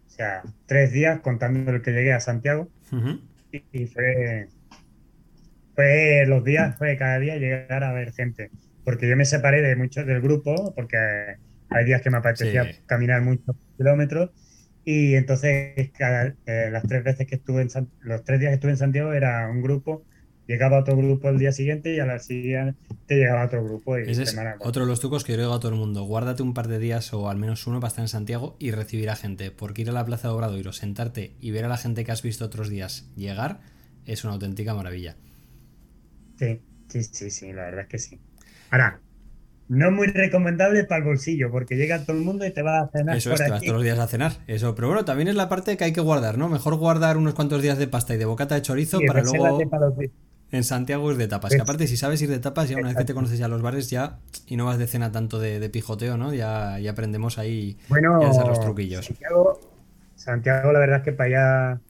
o 0.06 0.10
sea, 0.10 0.42
tres 0.66 0.92
días 0.92 1.20
contando 1.20 1.70
el 1.70 1.82
que 1.82 1.92
llegué 1.92 2.12
a 2.12 2.20
Santiago. 2.20 2.68
y, 3.52 3.86
fue, 3.86 4.48
fue 5.74 6.24
los 6.26 6.42
días, 6.42 6.76
fue 6.78 6.96
cada 6.96 7.18
día 7.18 7.36
llegar 7.36 7.84
a 7.84 7.92
ver 7.92 8.12
gente 8.12 8.50
porque 8.84 9.08
yo 9.08 9.16
me 9.16 9.24
separé 9.24 9.62
de 9.62 9.76
muchos 9.76 10.06
del 10.06 10.20
grupo, 10.20 10.74
porque 10.74 10.96
hay 11.70 11.84
días 11.84 12.02
que 12.02 12.10
me 12.10 12.18
apetecía 12.18 12.70
caminar 12.86 13.22
muchos 13.22 13.56
kilómetros, 13.76 14.30
y 14.84 15.14
entonces 15.14 15.90
cada, 15.96 16.34
eh, 16.46 16.68
las 16.70 16.86
tres 16.86 17.02
veces 17.02 17.26
que 17.26 17.36
estuve 17.36 17.62
en 17.62 17.68
los 18.02 18.24
tres 18.24 18.40
días 18.40 18.50
que 18.50 18.54
estuve 18.54 18.72
en 18.72 18.76
Santiago 18.76 19.12
era 19.14 19.48
un 19.48 19.62
grupo, 19.62 20.04
llegaba 20.46 20.80
otro 20.80 20.96
grupo 20.96 21.28
el 21.28 21.38
día 21.38 21.52
siguiente 21.52 21.94
y 21.94 22.00
a 22.00 22.06
la 22.06 22.18
siguiente 22.18 22.76
llegaba 23.08 23.46
otro 23.46 23.64
grupo. 23.64 23.98
Y 23.98 24.02
Ese 24.02 24.24
es 24.24 24.36
otro 24.60 24.84
de 24.84 24.88
los 24.88 25.00
trucos 25.00 25.24
que 25.24 25.32
yo 25.32 25.38
digo 25.38 25.54
a 25.54 25.60
todo 25.60 25.72
el 25.72 25.78
mundo, 25.78 26.04
guárdate 26.04 26.42
un 26.42 26.54
par 26.54 26.68
de 26.68 26.78
días 26.78 27.12
o 27.12 27.30
al 27.30 27.36
menos 27.36 27.66
uno 27.66 27.80
para 27.80 27.88
estar 27.88 28.02
en 28.02 28.08
Santiago 28.08 28.56
y 28.58 28.70
recibir 28.70 29.10
a 29.10 29.16
gente, 29.16 29.50
porque 29.50 29.82
ir 29.82 29.90
a 29.90 29.92
la 29.92 30.04
Plaza 30.04 30.28
de 30.28 30.34
Obradoiro, 30.34 30.72
sentarte 30.72 31.34
y 31.40 31.50
ver 31.50 31.64
a 31.64 31.68
la 31.68 31.76
gente 31.76 32.04
que 32.04 32.12
has 32.12 32.22
visto 32.22 32.44
otros 32.44 32.68
días 32.68 33.10
llegar 33.16 33.60
es 34.06 34.24
una 34.24 34.34
auténtica 34.34 34.74
maravilla. 34.74 35.16
Sí, 36.38 36.60
sí, 36.88 37.02
sí, 37.04 37.30
sí, 37.30 37.52
la 37.52 37.64
verdad 37.64 37.82
es 37.82 37.88
que 37.88 37.98
sí. 37.98 38.20
Ahora, 38.70 39.00
no 39.68 39.90
muy 39.90 40.08
recomendable 40.08 40.84
para 40.84 40.98
el 40.98 41.04
bolsillo, 41.04 41.50
porque 41.50 41.76
llega 41.76 42.04
todo 42.04 42.16
el 42.16 42.22
mundo 42.22 42.44
y 42.44 42.50
te 42.50 42.62
va 42.62 42.80
a 42.80 42.88
cenar. 42.88 43.16
Eso 43.16 43.32
es, 43.32 43.42
te 43.42 43.50
vas 43.50 43.60
todos 43.62 43.74
los 43.74 43.82
días 43.82 43.98
a 43.98 44.06
cenar. 44.06 44.32
Eso, 44.46 44.74
pero 44.74 44.88
bueno, 44.88 45.04
también 45.04 45.28
es 45.28 45.36
la 45.36 45.48
parte 45.48 45.76
que 45.76 45.84
hay 45.84 45.92
que 45.92 46.00
guardar, 46.00 46.36
¿no? 46.36 46.48
Mejor 46.48 46.76
guardar 46.76 47.16
unos 47.16 47.34
cuantos 47.34 47.62
días 47.62 47.78
de 47.78 47.88
pasta 47.88 48.14
y 48.14 48.18
de 48.18 48.26
bocata 48.26 48.56
de 48.56 48.62
chorizo 48.62 49.00
para 49.06 49.22
luego. 49.22 49.58
En 50.50 50.62
Santiago 50.62 51.10
ir 51.10 51.16
de 51.16 51.26
tapas. 51.26 51.54
Que 51.54 51.60
aparte, 51.60 51.86
si 51.86 51.96
sabes 51.96 52.22
ir 52.22 52.30
de 52.30 52.38
tapas, 52.38 52.68
ya 52.68 52.76
una 52.76 52.88
vez 52.88 52.96
que 52.96 53.04
te 53.04 53.14
conoces 53.14 53.38
ya 53.38 53.48
los 53.48 53.62
bares, 53.62 53.90
ya. 53.90 54.18
Y 54.46 54.56
no 54.56 54.66
vas 54.66 54.78
de 54.78 54.86
cena 54.86 55.10
tanto 55.10 55.40
de, 55.40 55.68
pijoteo, 55.68 56.16
¿no? 56.16 56.32
Ya, 56.32 56.78
ya 56.78 56.92
aprendemos 56.92 57.38
ahí 57.38 57.76
bueno, 57.88 58.22
a 58.22 58.30
hacer 58.30 58.46
los 58.46 58.60
truquillos. 58.60 59.06
Santiago, 59.06 59.60
Santiago, 60.14 60.72
la 60.72 60.78
verdad 60.78 60.98
es 60.98 61.02
que 61.02 61.12
para 61.12 61.26
allá 61.26 61.80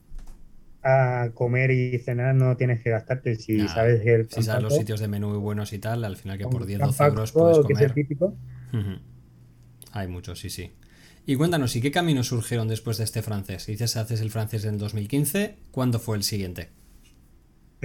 a 0.87 1.29
comer 1.33 1.71
y 1.71 1.97
cenar 1.97 2.35
no 2.35 2.55
tienes 2.57 2.81
que 2.81 2.91
gastarte. 2.91 3.35
Si 3.35 3.67
sabes 3.67 4.05
el 4.05 4.29
Si 4.29 4.43
sabes 4.43 4.63
los 4.63 4.75
sitios 4.75 4.99
de 4.99 5.07
menú 5.07 5.39
buenos 5.39 5.73
y 5.73 5.79
tal, 5.79 6.05
al 6.05 6.15
final 6.15 6.37
que 6.37 6.45
por 6.47 6.65
10 6.65 6.79
12 6.79 7.03
euros 7.05 7.31
puedes 7.31 7.57
comer. 7.59 7.77
Que 7.77 7.85
es 7.85 7.93
típico. 7.93 8.35
Hay 9.91 10.07
muchos, 10.07 10.39
sí, 10.39 10.49
sí. 10.49 10.73
Y 11.25 11.35
cuéntanos, 11.37 11.75
¿y 11.75 11.81
qué 11.81 11.91
caminos 11.91 12.27
surgieron 12.27 12.67
después 12.67 12.99
de 12.99 13.03
este 13.03 13.23
francés? 13.23 13.65
Dices, 13.65 13.97
haces 13.97 14.21
el 14.21 14.29
francés 14.29 14.65
en 14.65 14.77
2015. 14.77 15.57
¿Cuándo 15.71 15.99
fue 15.99 16.17
el 16.17 16.23
siguiente? 16.23 16.69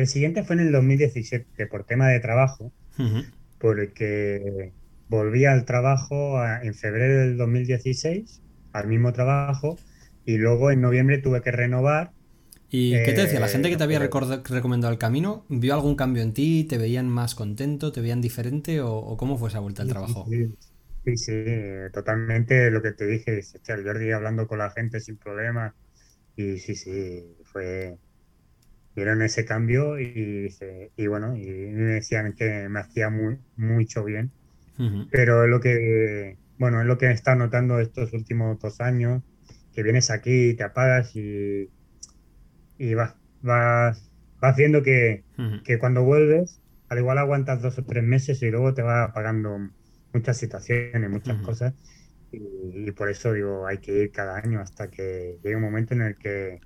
El 0.01 0.09
siguiente 0.09 0.43
fue 0.45 0.57
en 0.57 0.63
el 0.63 0.73
2017, 0.73 1.67
por 1.67 1.85
tema 1.85 2.09
de 2.09 2.21
trabajo, 2.21 2.73
porque 3.59 4.73
volví 5.09 5.45
al 5.45 5.65
trabajo 5.65 6.43
en 6.45 6.75
febrero 6.75 7.21
del 7.21 7.37
2016, 7.37 8.41
al 8.73 8.89
mismo 8.89 9.13
trabajo, 9.13 9.79
y 10.25 10.39
luego 10.39 10.71
en 10.71 10.81
noviembre 10.81 11.19
tuve 11.19 11.43
que 11.43 11.51
renovar 11.51 12.13
¿Y 12.73 12.93
qué 12.93 13.13
te 13.13 13.23
decía? 13.23 13.41
¿La 13.41 13.49
gente 13.49 13.69
que 13.69 13.77
te 13.77 13.83
había 13.83 13.99
eh, 13.99 14.11
recomendado 14.49 14.93
el 14.93 14.99
camino 14.99 15.45
vio 15.49 15.75
algún 15.75 15.97
cambio 15.97 16.23
en 16.23 16.33
ti? 16.33 16.65
¿Te 16.65 16.79
veían 16.79 17.09
más 17.09 17.35
contento? 17.35 17.91
¿Te 17.91 18.01
veían 18.01 18.21
diferente? 18.21 18.81
¿O, 18.81 19.17
cómo 19.17 19.37
fue 19.37 19.49
esa 19.49 19.59
vuelta 19.59 19.83
al 19.83 19.89
trabajo? 19.89 20.27
Sí, 21.05 21.17
sí, 21.17 21.45
totalmente 21.93 22.71
lo 22.71 22.81
que 22.81 22.93
te 22.93 23.07
dije. 23.07 23.41
El 23.67 23.85
Jordi 23.85 24.13
hablando 24.13 24.47
con 24.47 24.59
la 24.59 24.71
gente 24.71 25.01
sin 25.01 25.17
problemas. 25.17 25.75
Y 26.37 26.59
sí, 26.59 26.77
sí, 26.77 27.25
fue. 27.43 27.99
Vieron 29.01 29.23
ese 29.23 29.47
cambio 29.47 29.99
y, 29.99 30.55
y 30.97 31.07
bueno, 31.07 31.37
y 31.37 31.47
me 31.47 31.95
decían 31.95 32.35
que 32.35 32.69
me 32.69 32.81
hacía 32.81 33.09
muy, 33.09 33.39
mucho 33.57 34.05
bien. 34.05 34.31
Pero 35.11 35.45
es 35.45 35.51
lo 35.51 35.61
que, 35.61 36.37
bueno, 36.59 36.81
es 36.81 36.87
lo 36.87 36.99
que 36.99 37.07
he 37.07 37.13
estado 37.13 37.39
notando 37.39 37.81
estos 37.81 38.13
últimos 38.13 38.59
dos 38.61 38.81
años, 38.81 39.23
que 39.75 39.83
vienes 39.83 40.11
aquí, 40.11 40.55
te 40.55 40.65
apagas 40.65 41.17
y 41.17 41.69
y 42.81 42.95
vas, 42.95 43.15
vas, 43.43 44.11
vas 44.41 44.57
viendo 44.57 44.83
que, 44.83 45.23
cuando 45.79 46.03
vuelves, 46.03 46.63
al 46.89 46.99
igual 46.99 47.19
aguantas 47.19 47.61
dos 47.61 47.79
o 47.79 47.85
tres 47.85 48.03
meses 48.03 48.43
y 48.43 48.51
luego 48.51 48.73
te 48.73 48.81
va 48.81 49.13
pagando 49.13 49.69
muchas 50.15 50.39
situaciones, 50.39 51.11
muchas 51.11 51.43
cosas. 51.43 51.75
Y, 52.33 52.91
por 52.93 53.11
eso 53.11 53.35
digo, 53.35 53.67
hay 53.67 53.79
que 53.79 53.93
ir 54.05 54.13
cada 54.13 54.39
año 54.39 54.61
hasta 54.61 54.89
que 54.91 55.39
llegue 55.43 55.57
un 55.57 55.63
momento 55.63 55.93
en 55.93 56.01
el 56.03 56.17
que... 56.17 56.61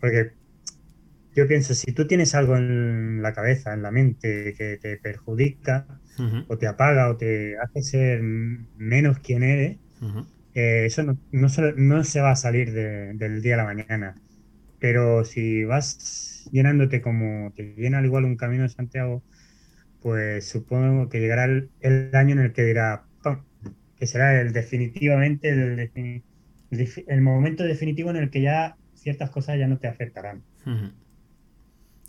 Porque 0.00 0.32
yo 1.36 1.46
pienso, 1.46 1.74
si 1.74 1.92
tú 1.92 2.06
tienes 2.06 2.34
algo 2.34 2.56
en 2.56 3.20
la 3.22 3.34
cabeza, 3.34 3.74
en 3.74 3.82
la 3.82 3.90
mente, 3.90 4.54
que 4.56 4.78
te 4.78 4.96
perjudica, 4.96 5.86
o 6.48 6.56
te 6.56 6.66
apaga, 6.66 7.10
o 7.10 7.16
te 7.18 7.58
hace 7.58 7.82
ser 7.82 8.22
menos 8.22 9.18
quien 9.18 9.42
eres, 9.42 9.76
eh, 10.54 10.86
eso 10.86 11.02
no, 11.02 11.18
no, 11.32 11.48
no, 11.76 12.04
se 12.04 12.20
va 12.22 12.30
a 12.30 12.36
salir 12.36 12.72
del 12.72 13.42
día 13.42 13.54
a 13.54 13.58
la 13.58 13.64
mañana. 13.64 14.16
Pero 14.78 15.26
si 15.26 15.64
vas 15.64 16.48
llenándote 16.52 17.02
como 17.02 17.52
te 17.54 17.74
llena 17.76 17.98
al 17.98 18.06
igual 18.06 18.24
un 18.24 18.36
camino 18.36 18.62
de 18.62 18.70
Santiago, 18.70 19.22
pues 20.00 20.48
supongo 20.48 21.10
que 21.10 21.20
llegará 21.20 21.44
el, 21.44 22.10
año 22.14 22.32
en 22.32 22.40
el 22.40 22.52
que 22.54 22.64
dirá, 22.64 23.04
que 23.98 24.06
será 24.06 24.40
el 24.40 24.52
definitivamente 24.54 25.50
el, 25.50 26.22
el, 26.70 27.20
momento 27.20 27.64
definitivo 27.64 28.08
en 28.08 28.16
el 28.16 28.30
que 28.30 28.40
ya 28.40 28.76
ciertas 28.94 29.28
cosas 29.28 29.58
ya 29.58 29.68
no 29.68 29.76
te 29.76 29.88
afectarán. 29.88 30.42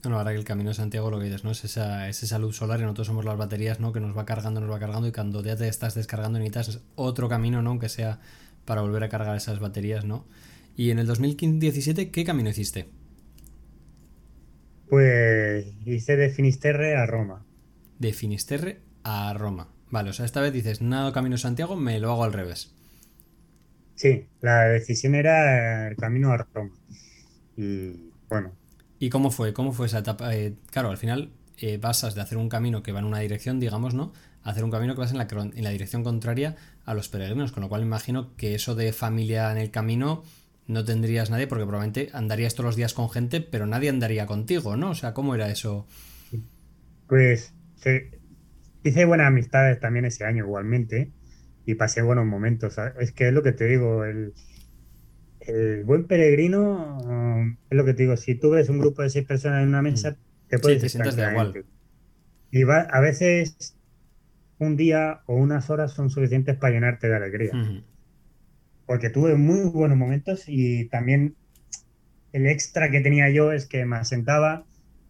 Bueno, 0.07 0.19
ahora 0.19 0.31
que 0.31 0.37
el 0.37 0.45
camino 0.45 0.69
de 0.69 0.73
Santiago 0.73 1.11
lo 1.11 1.19
que 1.19 1.25
dices, 1.25 1.43
¿no? 1.43 1.51
Es 1.51 1.65
esa, 1.65 2.07
es 2.07 2.23
esa 2.23 2.39
luz 2.39 2.55
solar 2.55 2.79
y 2.79 2.83
nosotros 2.83 3.07
somos 3.07 3.25
las 3.25 3.35
baterías, 3.35 3.81
¿no? 3.81 3.91
Que 3.91 3.99
nos 3.99 4.17
va 4.17 4.23
cargando, 4.23 4.61
nos 4.61 4.71
va 4.71 4.79
cargando 4.79 5.05
y 5.05 5.11
cuando 5.11 5.43
ya 5.43 5.57
te 5.57 5.67
estás 5.67 5.95
descargando 5.95 6.39
necesitas 6.39 6.79
otro 6.95 7.27
camino, 7.27 7.61
¿no? 7.61 7.77
Que 7.77 7.89
sea 7.89 8.21
para 8.63 8.79
volver 8.79 9.03
a 9.03 9.09
cargar 9.09 9.35
esas 9.35 9.59
baterías, 9.59 10.05
¿no? 10.05 10.25
Y 10.77 10.91
en 10.91 10.99
el 10.99 11.07
2017, 11.07 12.09
¿qué 12.09 12.23
camino 12.23 12.49
hiciste? 12.49 12.87
Pues 14.89 15.73
hice 15.85 16.15
de 16.15 16.29
Finisterre 16.29 16.95
a 16.95 17.05
Roma. 17.05 17.43
De 17.99 18.13
Finisterre 18.13 18.79
a 19.03 19.33
Roma. 19.33 19.67
Vale, 19.89 20.11
o 20.11 20.13
sea, 20.13 20.23
esta 20.23 20.39
vez 20.39 20.53
dices, 20.53 20.81
nada 20.81 21.11
camino 21.11 21.37
Santiago, 21.37 21.75
me 21.75 21.99
lo 21.99 22.13
hago 22.13 22.23
al 22.23 22.31
revés. 22.31 22.73
Sí, 23.95 24.25
la 24.39 24.69
decisión 24.69 25.15
era 25.15 25.89
el 25.89 25.97
camino 25.97 26.31
a 26.31 26.37
Roma. 26.37 26.71
Y 27.57 28.13
bueno. 28.29 28.53
¿Y 28.99 29.09
cómo 29.09 29.31
fue? 29.31 29.53
¿Cómo 29.53 29.73
fue 29.73 29.87
esa 29.87 29.99
etapa? 29.99 30.33
Eh, 30.35 30.55
claro, 30.71 30.89
al 30.89 30.97
final 30.97 31.31
eh, 31.59 31.77
pasas 31.79 32.15
de 32.15 32.21
hacer 32.21 32.37
un 32.37 32.49
camino 32.49 32.83
que 32.83 32.91
va 32.91 32.99
en 32.99 33.05
una 33.05 33.19
dirección, 33.19 33.59
digamos, 33.59 33.93
¿no? 33.93 34.13
A 34.43 34.51
hacer 34.51 34.63
un 34.63 34.71
camino 34.71 34.95
que 34.95 35.01
vas 35.01 35.11
en 35.11 35.17
la, 35.17 35.27
en 35.31 35.63
la 35.63 35.69
dirección 35.69 36.03
contraria 36.03 36.55
a 36.85 36.93
los 36.93 37.09
peregrinos, 37.09 37.51
con 37.51 37.63
lo 37.63 37.69
cual 37.69 37.81
imagino 37.81 38.35
que 38.35 38.55
eso 38.55 38.75
de 38.75 38.93
familia 38.93 39.51
en 39.51 39.57
el 39.57 39.71
camino 39.71 40.23
no 40.67 40.83
tendrías 40.83 41.29
nadie 41.29 41.47
porque 41.47 41.63
probablemente 41.63 42.09
andarías 42.13 42.53
todos 42.53 42.65
los 42.65 42.75
días 42.75 42.93
con 42.93 43.09
gente, 43.09 43.41
pero 43.41 43.65
nadie 43.65 43.89
andaría 43.89 44.25
contigo, 44.25 44.75
¿no? 44.75 44.91
O 44.91 44.95
sea, 44.95 45.13
¿cómo 45.13 45.35
era 45.35 45.49
eso? 45.49 45.87
Pues 47.07 47.53
hice 48.83 49.05
buenas 49.05 49.27
amistades 49.27 49.79
también 49.79 50.05
ese 50.05 50.25
año 50.25 50.43
igualmente 50.45 51.11
y 51.65 51.75
pasé 51.75 52.01
buenos 52.01 52.25
momentos. 52.25 52.77
Es 52.99 53.11
que 53.11 53.27
es 53.27 53.33
lo 53.33 53.43
que 53.43 53.53
te 53.53 53.65
digo, 53.65 54.03
el, 54.05 54.33
buen 55.85 56.05
peregrino 56.05 56.97
um, 56.99 57.57
es 57.69 57.77
lo 57.77 57.85
que 57.85 57.93
te 57.93 58.03
digo, 58.03 58.17
si 58.17 58.35
tú 58.35 58.51
ves 58.51 58.69
un 58.69 58.79
grupo 58.79 59.01
de 59.01 59.09
seis 59.09 59.25
personas 59.25 59.63
en 59.63 59.69
una 59.69 59.81
mesa, 59.81 60.11
mm. 60.11 60.49
te 60.49 60.59
puedes 60.59 60.91
sí, 60.91 60.97
te 60.97 61.11
de 61.11 61.31
igual. 61.31 61.65
Y 62.51 62.63
va, 62.63 62.81
a 62.81 62.99
veces 62.99 63.75
un 64.59 64.75
día 64.75 65.21
o 65.25 65.35
unas 65.35 65.69
horas 65.69 65.91
son 65.93 66.09
suficientes 66.09 66.57
para 66.57 66.73
llenarte 66.73 67.07
de 67.07 67.15
alegría. 67.15 67.51
porque 68.85 69.09
tuve 69.09 69.35
muy 69.35 69.69
buenos 69.69 69.97
momentos 69.97 70.45
y 70.47 70.85
también 70.85 71.35
el 72.33 72.47
extra 72.47 72.89
que 72.89 73.01
tenía 73.01 73.29
yo 73.29 73.51
es 73.51 73.65
que 73.65 73.85
me 73.85 73.97
asentaba, 73.97 74.65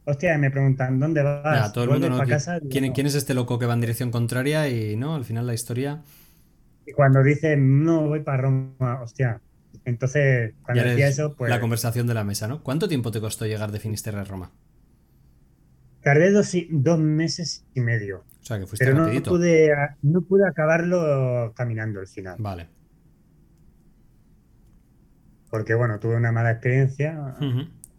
hostia, 0.06 0.38
me 0.38 0.52
preguntan, 0.52 1.00
¿dónde 1.00 1.22
vas? 1.24 1.74
todo 1.74 1.84
el 1.84 1.90
mundo 1.92 2.10
no, 2.10 2.26
casa? 2.26 2.60
¿quién, 2.70 2.92
¿quién, 2.94 3.08
es 3.08 3.16
este 3.16 3.34
loco 3.34 3.60
que 3.60 3.66
va 3.66 3.74
en 3.74 3.82
dirección 3.82 4.12
contraria? 4.12 4.70
Y 4.70 4.96
no, 4.96 5.16
al 5.16 5.26
final 5.26 5.48
la 5.48 5.54
historia... 5.54 6.02
Y 6.86 6.94
cuando 6.94 7.22
dice, 7.22 7.58
no, 7.58 8.08
voy 8.08 8.22
para 8.22 8.44
Roma, 8.44 9.02
hostia. 9.02 9.42
Entonces, 9.88 10.54
cuando 10.64 10.84
decía 10.84 11.08
eso, 11.08 11.34
pues... 11.34 11.50
La 11.50 11.62
conversación 11.62 12.08
de 12.08 12.14
la 12.14 12.26
mesa, 12.26 12.50
¿no? 12.50 12.62
¿Cuánto 12.62 12.90
tiempo 12.90 13.10
te 13.10 13.22
costó 13.22 13.46
llegar 13.46 13.72
de 13.72 13.80
Finisterre 13.80 14.20
a 14.20 14.26
Roma? 14.26 14.52
Tardé 16.02 16.30
dos, 16.30 16.52
dos 16.70 17.00
meses 17.00 17.66
y 17.74 17.80
medio. 17.80 18.26
O 18.42 18.44
sea, 18.44 18.60
que 18.60 18.68
fuiste 18.68 18.86
pero 18.86 19.08
No 19.08 19.24
pude, 19.24 19.74
no 20.02 20.22
pude 20.24 20.46
acabarlo 20.46 21.54
caminando 21.56 22.02
al 22.02 22.08
final. 22.08 22.36
Vale. 22.38 22.68
Porque, 25.50 25.74
bueno, 25.74 26.00
tuve 26.00 26.18
una 26.18 26.34
mala 26.34 26.52
experiencia, 26.52 27.38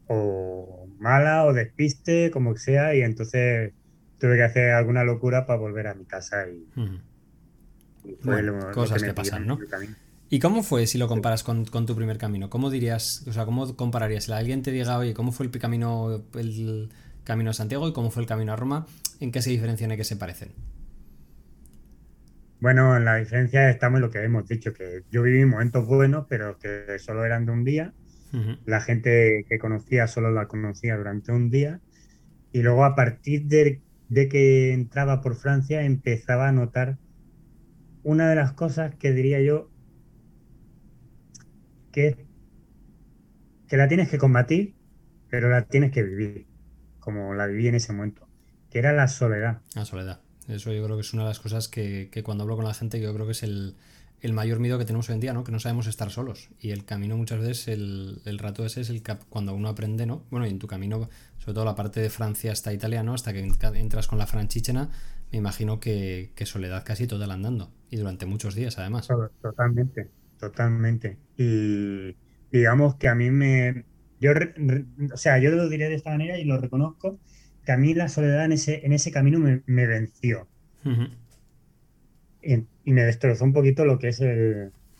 o 0.08 0.90
mala, 0.98 1.46
o 1.46 1.54
despiste, 1.54 2.30
como 2.30 2.52
que 2.52 2.60
sea, 2.60 2.94
y 2.94 3.00
entonces 3.00 3.72
tuve 4.18 4.36
que 4.36 4.42
hacer 4.42 4.72
alguna 4.72 5.04
locura 5.04 5.46
para 5.46 5.58
volver 5.58 5.86
a 5.86 5.94
mi 5.94 6.04
casa 6.04 6.44
y, 6.50 6.68
cosas 8.74 9.02
que, 9.02 9.14
pasan, 9.14 9.46
¿no? 9.46 9.58
¿Y 10.30 10.40
cómo 10.40 10.62
fue 10.62 10.86
si 10.86 10.98
lo 10.98 11.08
comparas 11.08 11.42
con, 11.42 11.64
tu 11.64 11.96
primer 11.96 12.18
camino? 12.18 12.50
¿Cómo 12.50 12.70
dirías, 12.70 13.24
o 13.26 13.32
sea, 13.32 13.46
cómo 13.46 13.74
compararías? 13.76 14.24
Si 14.24 14.32
alguien 14.32 14.62
te 14.62 14.70
diga, 14.70 14.98
oye, 14.98 15.14
¿cómo 15.14 15.32
fue 15.32 15.46
el 15.46 15.52
camino, 15.52 16.22
el 16.34 16.90
camino 17.24 17.50
a 17.50 17.54
Santiago 17.54 17.88
y 17.88 17.92
cómo 17.94 18.10
fue 18.10 18.22
el 18.22 18.28
camino 18.28 18.52
a 18.52 18.56
Roma? 18.56 18.86
¿En 19.20 19.32
qué 19.32 19.40
se 19.40 19.50
diferencian 19.50 19.90
y 19.92 19.96
qué 19.96 20.04
se 20.04 20.16
parecen? 20.16 20.50
Bueno, 22.60 22.96
en 22.96 23.04
la 23.04 23.16
diferencia 23.16 23.70
estamos 23.70 23.98
en 23.98 24.02
lo 24.02 24.10
que 24.10 24.22
hemos 24.22 24.46
dicho, 24.48 24.74
que 24.74 25.04
yo 25.10 25.22
viví 25.22 25.44
momentos 25.44 25.86
buenos, 25.86 26.26
pero 26.28 26.58
que 26.58 26.98
solo 26.98 27.24
eran 27.24 27.46
de 27.46 27.52
un 27.52 27.64
día. 27.64 27.92
La 28.66 28.82
gente 28.82 29.46
que 29.48 29.58
conocía 29.58 30.06
solo 30.06 30.30
la 30.30 30.48
conocía 30.48 30.98
durante 30.98 31.32
un 31.32 31.48
día. 31.48 31.80
Y 32.52 32.60
luego 32.60 32.84
a 32.84 32.94
partir 32.94 33.46
de, 33.46 33.80
que 34.10 34.72
entraba 34.74 35.22
por 35.22 35.36
Francia 35.36 35.82
empezaba 35.82 36.48
a 36.48 36.52
notar 36.52 36.98
una 38.02 38.28
de 38.28 38.36
las 38.36 38.52
cosas 38.52 38.94
que 38.96 39.12
diría 39.12 39.40
yo 39.40 39.70
que, 41.98 42.26
que 43.68 43.76
la 43.76 43.88
tienes 43.88 44.08
que 44.08 44.18
combatir, 44.18 44.74
pero 45.28 45.50
la 45.50 45.62
tienes 45.62 45.90
que 45.90 46.02
vivir, 46.02 46.46
como 47.00 47.34
la 47.34 47.46
viví 47.46 47.66
en 47.66 47.74
ese 47.74 47.92
momento, 47.92 48.28
que 48.70 48.78
era 48.78 48.92
la 48.92 49.08
soledad. 49.08 49.60
La 49.74 49.84
soledad. 49.84 50.20
Eso 50.46 50.72
yo 50.72 50.82
creo 50.84 50.96
que 50.96 51.02
es 51.02 51.12
una 51.12 51.24
de 51.24 51.30
las 51.30 51.40
cosas 51.40 51.68
que, 51.68 52.10
cuando 52.24 52.44
hablo 52.44 52.56
con 52.56 52.64
la 52.64 52.74
gente, 52.74 53.00
yo 53.00 53.12
creo 53.12 53.26
que 53.26 53.32
es 53.32 53.42
el, 53.42 53.74
mayor 54.32 54.60
miedo 54.60 54.78
que 54.78 54.84
tenemos 54.84 55.08
hoy 55.08 55.14
en 55.14 55.20
día, 55.20 55.32
¿no? 55.32 55.44
Que 55.44 55.52
no 55.52 55.60
sabemos 55.60 55.86
estar 55.86 56.10
solos. 56.10 56.48
Y 56.60 56.70
el 56.70 56.84
camino 56.84 57.16
muchas 57.16 57.40
veces, 57.40 57.68
el, 57.68 58.22
el 58.24 58.38
rato 58.38 58.64
ese 58.64 58.80
es 58.80 58.90
el 58.90 59.02
que 59.02 59.16
cuando 59.28 59.54
uno 59.54 59.68
aprende, 59.68 60.06
¿no? 60.06 60.24
Bueno, 60.30 60.46
y 60.46 60.50
en 60.50 60.58
tu 60.58 60.66
camino, 60.66 61.10
sobre 61.38 61.54
todo 61.54 61.64
la 61.64 61.74
parte 61.74 62.00
de 62.00 62.10
Francia 62.10 62.52
hasta 62.52 62.72
Italia, 62.72 63.02
¿no? 63.02 63.12
Hasta 63.12 63.32
que 63.32 63.40
entras 63.40 64.06
con 64.06 64.18
la 64.18 64.26
franchichena, 64.26 64.88
me 65.30 65.38
imagino 65.38 65.80
que, 65.80 66.32
soledad 66.44 66.84
casi 66.84 67.06
toda 67.06 67.26
la 67.26 67.34
andando. 67.34 67.70
Y 67.90 67.96
durante 67.96 68.24
muchos 68.24 68.54
días, 68.54 68.78
además. 68.78 69.08
Totalmente, 69.42 70.10
totalmente. 70.38 71.18
Y 71.36 72.16
digamos 72.50 72.96
que 72.96 73.08
a 73.08 73.14
mí 73.14 73.30
me... 73.30 73.84
Yo, 74.20 74.32
o 75.12 75.16
sea, 75.16 75.38
yo 75.38 75.50
lo 75.50 75.68
diré 75.68 75.88
de 75.88 75.94
esta 75.94 76.10
manera 76.10 76.38
y 76.38 76.44
lo 76.44 76.58
reconozco 76.58 77.18
que 77.68 77.72
a 77.72 77.76
mí 77.76 77.92
la 77.92 78.08
soledad 78.08 78.46
en 78.46 78.52
ese, 78.52 78.86
en 78.86 78.94
ese 78.94 79.12
camino 79.12 79.38
me, 79.38 79.86
venció. 79.86 80.48
y, 82.42 82.64
me 82.90 83.02
destrozó 83.02 83.44
un 83.44 83.52
poquito 83.52 83.84
lo 83.84 83.98
que 83.98 84.08
es 84.08 84.22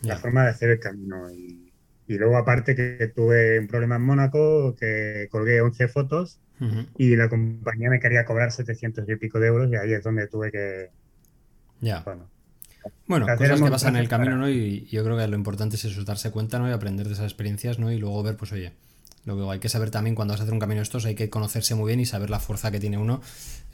la 0.01 0.17
forma 0.17 0.43
de 0.43 0.49
hacer 0.51 0.69
el 0.69 0.79
camino. 0.79 1.31
Y, 1.31 1.71
luego 2.07 2.37
aparte 2.37 2.75
que 2.75 3.07
tuve 3.07 3.59
un 3.59 3.67
problema 3.67 3.95
en 3.95 4.03
Mónaco, 4.03 4.75
que 4.75 5.27
colgué 5.31 5.61
11 5.61 5.87
fotos 5.87 6.39
y 6.95 7.15
la 7.15 7.27
compañía 7.27 7.89
me 7.89 7.99
quería 7.99 8.23
cobrar 8.23 8.51
700 8.51 9.09
y 9.09 9.15
pico 9.15 9.39
de 9.39 9.47
euros 9.47 9.71
y 9.71 9.75
ahí 9.75 9.93
es 9.93 10.03
donde 10.03 10.27
tuve 10.27 10.51
que... 10.51 10.89
Ya. 11.81 12.01
Bueno, 12.01 12.29
bueno, 13.07 13.25
cosas 13.37 13.61
que 13.61 13.69
pasan 13.69 13.95
en 13.95 14.01
el 14.01 14.09
camino, 14.09 14.37
¿no? 14.37 14.49
Y 14.49 14.85
yo 14.85 15.03
creo 15.03 15.17
que 15.17 15.27
lo 15.27 15.35
importante 15.35 15.75
es 15.75 15.85
eso, 15.85 16.03
darse 16.03 16.31
cuenta, 16.31 16.59
¿no? 16.59 16.69
Y 16.69 16.71
aprender 16.71 17.07
de 17.07 17.13
esas 17.13 17.25
experiencias, 17.25 17.79
¿no? 17.79 17.91
Y 17.91 17.97
luego 17.97 18.21
ver, 18.23 18.37
pues, 18.37 18.51
oye, 18.51 18.73
lo 19.25 19.51
hay 19.51 19.59
que 19.59 19.69
saber 19.69 19.91
también 19.91 20.15
cuando 20.15 20.33
vas 20.33 20.41
a 20.41 20.43
hacer 20.43 20.53
un 20.53 20.59
camino 20.59 20.79
de 20.79 20.83
estos, 20.83 21.05
hay 21.05 21.15
que 21.15 21.29
conocerse 21.29 21.75
muy 21.75 21.87
bien 21.87 21.99
y 21.99 22.05
saber 22.05 22.29
la 22.29 22.39
fuerza 22.39 22.71
que 22.71 22.79
tiene 22.79 22.97
uno. 22.97 23.21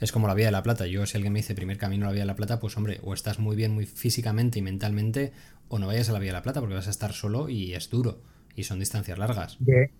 Es 0.00 0.12
como 0.12 0.26
la 0.26 0.34
Vía 0.34 0.46
de 0.46 0.52
la 0.52 0.62
Plata. 0.62 0.86
Yo, 0.86 1.06
si 1.06 1.16
alguien 1.16 1.32
me 1.32 1.38
dice 1.38 1.54
primer 1.54 1.78
camino 1.78 2.06
a 2.06 2.08
la 2.08 2.12
Vía 2.12 2.22
de 2.22 2.26
la 2.26 2.36
Plata, 2.36 2.60
pues 2.60 2.76
hombre, 2.76 3.00
o 3.02 3.14
estás 3.14 3.38
muy 3.38 3.56
bien, 3.56 3.72
muy 3.72 3.86
físicamente 3.86 4.58
y 4.58 4.62
mentalmente, 4.62 5.32
o 5.68 5.78
no 5.78 5.86
vayas 5.86 6.08
a 6.10 6.12
la 6.12 6.18
Vía 6.18 6.30
de 6.30 6.38
la 6.38 6.42
Plata 6.42 6.60
porque 6.60 6.74
vas 6.74 6.88
a 6.88 6.90
estar 6.90 7.12
solo 7.12 7.48
y 7.48 7.74
es 7.74 7.90
duro. 7.90 8.20
Y 8.54 8.64
son 8.64 8.78
distancias 8.78 9.18
largas. 9.18 9.56
De, 9.60 9.90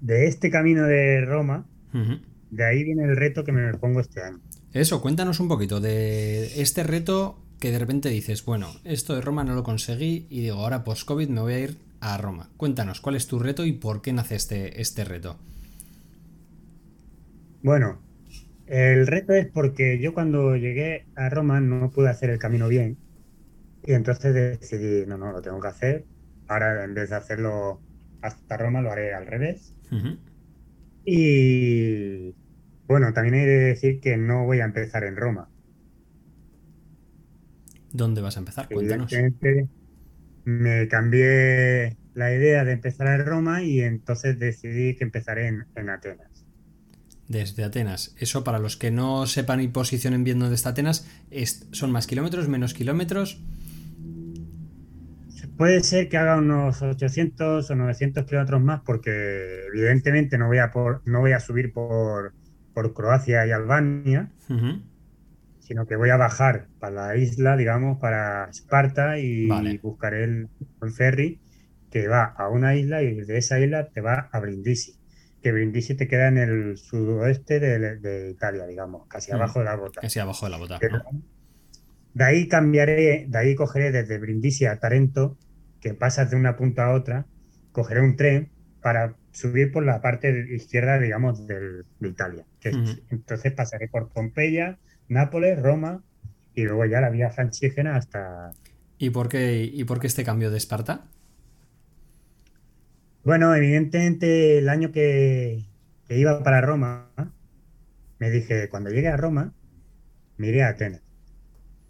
este 0.00 0.50
camino 0.50 0.84
de 0.84 1.24
Roma, 1.24 1.66
de 2.50 2.64
ahí 2.64 2.84
viene 2.84 3.04
el 3.04 3.16
reto 3.16 3.44
que 3.44 3.52
me 3.52 3.72
pongo 3.74 4.00
este 4.00 4.22
año. 4.22 4.40
Eso, 4.72 5.00
cuéntanos 5.00 5.40
un 5.40 5.48
poquito 5.48 5.80
de 5.80 6.60
este 6.60 6.82
reto 6.82 7.38
que 7.60 7.72
de 7.72 7.78
repente 7.78 8.08
dices, 8.08 8.44
bueno, 8.44 8.68
esto 8.84 9.14
de 9.14 9.20
Roma 9.20 9.44
no 9.44 9.54
lo 9.54 9.62
conseguí 9.62 10.26
y 10.30 10.42
digo, 10.42 10.58
ahora 10.58 10.84
post-COVID 10.84 11.28
me 11.28 11.40
voy 11.40 11.54
a 11.54 11.60
ir 11.60 11.76
a 12.00 12.16
Roma. 12.18 12.48
Cuéntanos, 12.56 13.00
¿cuál 13.00 13.16
es 13.16 13.26
tu 13.26 13.38
reto 13.38 13.64
y 13.64 13.72
por 13.72 14.00
qué 14.02 14.12
nace 14.12 14.36
este, 14.36 14.80
este 14.80 15.04
reto? 15.04 15.36
Bueno, 17.62 18.00
el 18.66 19.06
reto 19.06 19.32
es 19.32 19.46
porque 19.46 19.98
yo 19.98 20.14
cuando 20.14 20.56
llegué 20.56 21.06
a 21.16 21.28
Roma 21.28 21.60
no 21.60 21.90
pude 21.90 22.10
hacer 22.10 22.30
el 22.30 22.38
camino 22.38 22.68
bien. 22.68 22.96
Y 23.84 23.94
entonces 23.94 24.34
decidí, 24.34 25.06
no, 25.06 25.18
no, 25.18 25.32
lo 25.32 25.40
tengo 25.40 25.60
que 25.60 25.68
hacer. 25.68 26.04
Ahora 26.46 26.84
en 26.84 26.94
vez 26.94 27.10
de 27.10 27.16
hacerlo 27.16 27.80
hasta 28.22 28.56
Roma 28.56 28.82
lo 28.82 28.92
haré 28.92 29.14
al 29.14 29.26
revés. 29.26 29.74
Y 31.04 32.34
bueno, 32.86 33.12
también 33.12 33.34
he 33.34 33.46
de 33.46 33.58
decir 33.64 34.00
que 34.00 34.16
no 34.16 34.44
voy 34.44 34.60
a 34.60 34.64
empezar 34.64 35.04
en 35.04 35.16
Roma. 35.16 35.48
¿Dónde 37.92 38.20
vas 38.20 38.36
a 38.36 38.40
empezar? 38.40 38.68
Cuéntanos 38.68 39.10
me 40.48 40.88
cambié 40.88 41.98
la 42.14 42.32
idea 42.32 42.64
de 42.64 42.72
empezar 42.72 43.06
en 43.08 43.26
Roma 43.26 43.62
y 43.62 43.80
entonces 43.80 44.38
decidí 44.38 44.96
que 44.96 45.04
empezaré 45.04 45.48
en, 45.48 45.90
Atenas. 45.90 46.46
Desde 47.28 47.64
Atenas. 47.64 48.14
Eso 48.18 48.44
para 48.44 48.58
los 48.58 48.78
que 48.78 48.90
no 48.90 49.26
sepan 49.26 49.60
y 49.60 49.68
posicionen 49.68 50.24
bien 50.24 50.38
dónde 50.38 50.54
está 50.54 50.70
Atenas, 50.70 51.06
¿son 51.72 51.92
más 51.92 52.06
kilómetros, 52.06 52.48
menos 52.48 52.72
kilómetros? 52.72 53.42
Puede 55.58 55.82
ser 55.82 56.08
que 56.08 56.16
haga 56.16 56.36
unos 56.36 56.80
800 56.80 57.70
o 57.70 57.74
900 57.74 58.24
kilómetros 58.24 58.62
más 58.62 58.80
porque 58.86 59.66
evidentemente 59.66 60.38
no 60.38 60.46
voy 60.46 60.58
a, 60.58 60.70
por, 60.70 61.02
no 61.04 61.20
voy 61.20 61.32
a 61.32 61.40
subir 61.40 61.72
por, 61.74 62.32
por 62.72 62.94
Croacia 62.94 63.46
y 63.46 63.50
Albania 63.50 64.30
sino 65.68 65.86
que 65.86 65.96
voy 65.96 66.08
a 66.08 66.16
bajar 66.16 66.66
para 66.80 67.08
la 67.08 67.16
isla, 67.16 67.54
digamos, 67.54 67.98
para 67.98 68.48
Esparta 68.48 69.18
y 69.18 69.46
buscaré 69.82 70.24
el, 70.24 70.48
ferry 70.96 71.42
que 71.90 72.08
va 72.08 72.24
a 72.24 72.48
una 72.48 72.74
isla 72.74 73.02
y 73.02 73.14
de 73.14 73.36
esa 73.36 73.60
isla 73.60 73.90
te 73.90 74.00
va 74.00 74.30
a 74.32 74.40
Brindisi. 74.40 74.98
Que 75.42 75.52
Brindisi 75.52 75.94
te 75.94 76.08
queda 76.08 76.28
en 76.28 76.38
el 76.38 76.78
sudoeste 76.78 77.60
de, 77.60 78.30
Italia, 78.30 78.66
digamos, 78.66 79.06
casi 79.08 79.30
mm. 79.30 79.34
abajo 79.34 79.58
de 79.58 79.64
la 79.66 79.76
bota. 79.76 80.00
Casi 80.00 80.18
abajo 80.18 80.46
de 80.46 80.50
la 80.50 80.56
bota. 80.56 80.78
De 82.14 82.24
ahí 82.24 82.48
cambiaré, 82.48 83.26
de 83.28 83.38
ahí 83.38 83.54
cogeré 83.54 83.92
desde 83.92 84.18
Brindisi 84.18 84.64
a 84.64 84.80
Tarento, 84.80 85.36
que 85.82 85.92
pasas 85.92 86.30
de 86.30 86.36
una 86.36 86.56
punta 86.56 86.86
a 86.86 86.94
otra, 86.94 87.26
cogeré 87.72 88.00
un 88.00 88.16
tren 88.16 88.50
para 88.80 89.16
subir 89.32 89.70
por 89.70 89.84
la 89.84 90.00
parte 90.00 90.46
izquierda, 90.50 90.98
digamos, 90.98 91.46
de 91.46 91.82
Italia. 92.00 92.46
Entonces 93.10 93.52
pasaré 93.52 93.88
por 93.88 94.08
Pompeya, 94.08 94.78
Nápoles, 95.08 95.60
Roma 95.60 96.02
y 96.54 96.64
luego 96.64 96.84
ya 96.86 97.00
la 97.00 97.10
vía 97.10 97.30
franchígena 97.30 97.96
hasta... 97.96 98.52
¿Y 98.98 99.10
por 99.10 99.28
qué, 99.28 99.62
y 99.62 99.84
por 99.84 100.00
qué 100.00 100.08
este 100.08 100.24
cambio 100.24 100.50
de 100.50 100.58
Esparta? 100.58 101.06
Bueno, 103.22 103.54
evidentemente 103.54 104.58
el 104.58 104.68
año 104.68 104.90
que, 104.90 105.66
iba 106.08 106.42
para 106.42 106.60
Roma, 106.60 107.10
me 108.18 108.30
dije, 108.30 108.68
cuando 108.68 108.90
llegue 108.90 109.06
a 109.06 109.16
Roma, 109.16 109.52
me 110.36 110.48
iré 110.48 110.64
a 110.64 110.70
Atenas. 110.70 111.02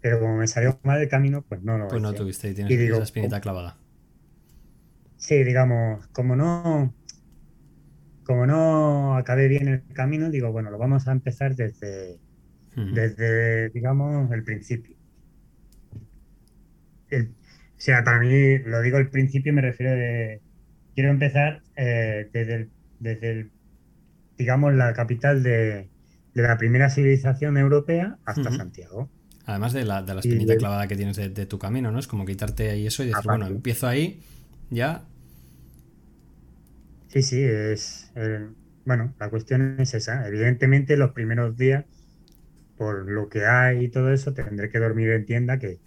Pero 0.01 0.19
como 0.19 0.37
me 0.37 0.47
salió 0.47 0.79
mal 0.83 1.01
el 1.01 1.09
camino, 1.09 1.41
pues 1.41 1.63
no 1.63 1.77
lo 1.77 1.87
Pues 1.87 2.01
no 2.01 2.13
tuviste 2.13 2.51
y 2.51 2.53
tienes 2.53 2.71
esa 2.71 3.03
espinita 3.03 3.41
clavada. 3.41 3.77
Sí, 5.17 5.43
digamos, 5.43 6.05
como 6.07 6.35
no, 6.35 6.93
como 8.23 8.45
no 8.45 9.17
acabé 9.17 9.47
bien 9.47 9.67
el 9.67 9.83
camino, 9.93 10.29
digo, 10.29 10.51
bueno, 10.51 10.69
lo 10.69 10.77
vamos 10.77 11.07
a 11.07 11.11
empezar 11.11 11.55
desde, 11.55 12.19
desde, 12.93 13.69
digamos, 13.69 14.31
el 14.31 14.43
principio. 14.43 14.95
o 17.11 17.17
sea, 17.77 18.03
para 18.03 18.19
mí, 18.19 18.57
lo 18.59 18.81
digo 18.81 18.97
el 18.97 19.09
principio, 19.09 19.53
me 19.53 19.61
refiero 19.61 19.93
de, 19.93 20.41
quiero 20.95 21.09
empezar 21.09 21.61
eh, 21.75 22.29
desde, 22.31 22.69
desde 22.99 23.49
digamos, 24.37 24.73
la 24.73 24.93
capital 24.93 25.43
de, 25.43 25.89
la 26.33 26.57
primera 26.57 26.89
civilización 26.89 27.57
europea 27.57 28.17
hasta 28.25 28.51
Santiago. 28.51 29.09
Además 29.45 29.73
de 29.73 29.83
la, 29.83 30.01
de 30.03 30.13
la 30.13 30.19
espinita 30.21 30.55
clavada 30.55 30.87
que 30.87 30.95
tienes 30.95 31.17
de, 31.17 31.45
tu 31.45 31.59
camino, 31.59 31.91
¿no? 31.91 31.99
Es 31.99 32.07
como 32.07 32.25
quitarte 32.25 32.69
ahí 32.69 32.87
eso 32.87 33.03
y 33.03 33.07
decir, 33.07 33.23
bueno, 33.25 33.47
empiezo 33.47 33.87
ahí, 33.87 34.21
ya. 34.69 35.03
Sí, 37.09 37.23
sí, 37.23 37.41
es. 37.41 38.11
bueno, 38.85 39.13
la 39.19 39.29
cuestión 39.29 39.75
es 39.79 39.93
esa. 39.93 40.27
Evidentemente, 40.27 40.95
los 40.97 41.11
primeros 41.11 41.57
días, 41.57 41.85
por 42.79 43.11
lo 43.11 43.27
que 43.27 43.45
hay 43.45 43.83
y 43.83 43.89
todo 43.89 44.13
eso, 44.13 44.33
tendré 44.33 44.69
que 44.69 44.79
dormir 44.79 45.09
en 45.09 45.25
tienda, 45.25 45.59
que 45.59 45.79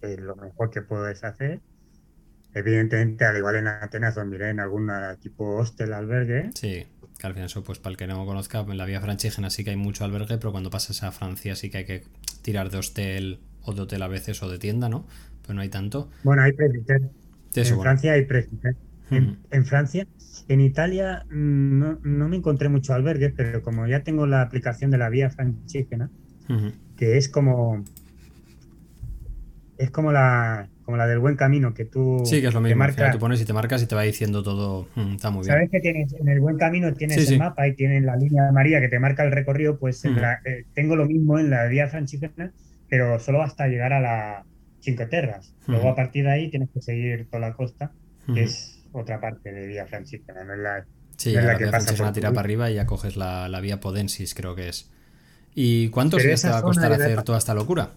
es 0.00 0.18
lo 0.18 0.34
mejor 0.34 0.70
que 0.70 0.80
puedes 0.80 1.22
hacer. 1.24 1.60
Evidentemente, 2.54 3.26
al 3.26 3.36
igual 3.36 3.56
en 3.56 3.68
Atenas, 3.68 4.14
dormiré 4.14 4.48
en 4.48 4.58
algún 4.58 4.90
tipo 5.20 5.56
hostel, 5.56 5.92
albergue. 5.92 6.48
Sí, 6.54 6.86
que 7.18 7.26
al 7.26 7.34
final 7.34 7.46
eso, 7.46 7.62
pues 7.62 7.78
para 7.80 7.90
el 7.90 7.96
que 7.98 8.06
no 8.06 8.24
conozca, 8.24 8.60
en 8.60 8.78
la 8.78 8.86
vía 8.86 9.02
franchígena 9.02 9.50
sí 9.50 9.62
que 9.62 9.70
hay 9.70 9.76
mucho 9.76 10.06
albergue, 10.06 10.38
pero 10.38 10.52
cuando 10.52 10.70
pasas 10.70 11.02
a 11.02 11.12
Francia 11.12 11.54
sí 11.54 11.68
que 11.68 11.78
hay 11.78 11.84
que 11.84 12.04
tirar 12.40 12.70
de 12.70 12.78
hostel 12.78 13.40
o 13.62 13.74
de 13.74 13.82
hotel 13.82 14.00
a 14.00 14.08
veces 14.08 14.42
o 14.42 14.48
de 14.48 14.58
tienda, 14.58 14.88
¿no? 14.88 15.06
Pero 15.42 15.52
no 15.52 15.60
hay 15.60 15.68
tanto. 15.68 16.08
Bueno, 16.24 16.40
hay 16.40 16.52
Presbiter. 16.52 17.10
En 17.54 17.80
Francia 17.80 18.12
hay 18.14 18.24
Presbiter. 18.24 18.74
en, 19.10 19.66
Francia, 19.66 20.06
en 20.48 20.60
Italia 20.62 21.26
mm, 21.30 21.78
no, 21.78 21.98
no, 22.02 22.28
me 22.30 22.36
encontré 22.36 22.70
mucho 22.70 22.94
albergue, 22.94 23.28
pero 23.28 23.60
como 23.60 23.86
ya 23.86 24.02
tengo 24.02 24.26
la 24.26 24.40
aplicación 24.40 24.90
de 24.90 24.96
la 24.96 25.10
vía 25.10 25.28
que 26.96 27.16
es 27.16 27.28
como 27.28 27.84
es 29.78 29.90
como 29.90 30.12
la 30.12 30.68
como 30.84 30.96
la 30.96 31.06
del 31.06 31.18
buen 31.18 31.36
camino 31.36 31.74
que 31.74 31.84
tú 31.84 32.22
sí 32.24 32.40
que 32.40 32.48
es 32.48 32.54
lo 32.54 32.60
mismo 32.60 32.84
tú 33.12 33.18
pones 33.18 33.40
y 33.40 33.44
te 33.44 33.52
marcas 33.52 33.82
y 33.82 33.86
te 33.86 33.94
va 33.94 34.02
diciendo 34.02 34.42
todo. 34.42 34.88
Mm, 34.94 35.14
está 35.14 35.30
muy 35.30 35.42
bien. 35.42 35.54
sabes 35.54 35.70
que 35.70 35.80
tienes 35.80 36.12
en 36.12 36.28
el 36.28 36.40
buen 36.40 36.58
camino 36.58 36.92
tienes 36.94 37.30
el 37.30 37.38
mapa 37.38 37.66
y 37.68 37.74
tienes 37.74 38.02
la 38.04 38.16
línea 38.16 38.44
de 38.44 38.52
María 38.52 38.80
que 38.80 38.88
te 38.88 38.98
marca 38.98 39.24
el 39.24 39.32
recorrido 39.32 39.78
pues 39.78 40.04
eh, 40.04 40.10
tengo 40.74 40.96
lo 40.96 41.06
mismo 41.06 41.38
en 41.38 41.50
la 41.50 41.66
vía 41.66 41.88
franciscana 41.88 42.52
pero 42.88 43.18
solo 43.18 43.42
hasta 43.42 43.68
llegar 43.68 43.92
a 43.94 44.00
la 44.00 44.44
Cinque 44.80 45.06
Terras. 45.06 45.54
Luego 45.66 45.88
a 45.88 45.94
partir 45.94 46.24
de 46.24 46.32
ahí 46.32 46.50
tienes 46.50 46.68
que 46.70 46.82
seguir 46.82 47.26
toda 47.30 47.48
la 47.48 47.54
costa 47.54 47.92
que 48.34 48.42
es 48.42 48.84
otra 48.92 49.20
parte 49.20 49.52
de 49.52 49.66
vía 49.66 49.86
franciscana 49.86 50.44
no 50.44 50.54
es 50.54 50.60
la 50.60 50.84
Sí, 51.16 51.32
la, 51.32 51.56
que 51.56 51.66
pasa 51.66 51.94
por 51.94 52.12
tira 52.12 52.30
para 52.30 52.40
arriba 52.40 52.70
y 52.70 52.74
ya 52.74 52.86
coges 52.86 53.16
la, 53.16 53.48
la, 53.48 53.60
vía 53.60 53.78
Podensis, 53.78 54.34
creo 54.34 54.56
que 54.56 54.68
es. 54.68 54.90
¿Y 55.54 55.88
cuántos 55.88 56.22
días 56.22 56.42
te 56.42 56.48
va 56.48 56.58
a 56.58 56.62
costar 56.62 56.92
hacer 56.92 57.22
toda 57.22 57.38
esta 57.38 57.54
locura? 57.54 57.90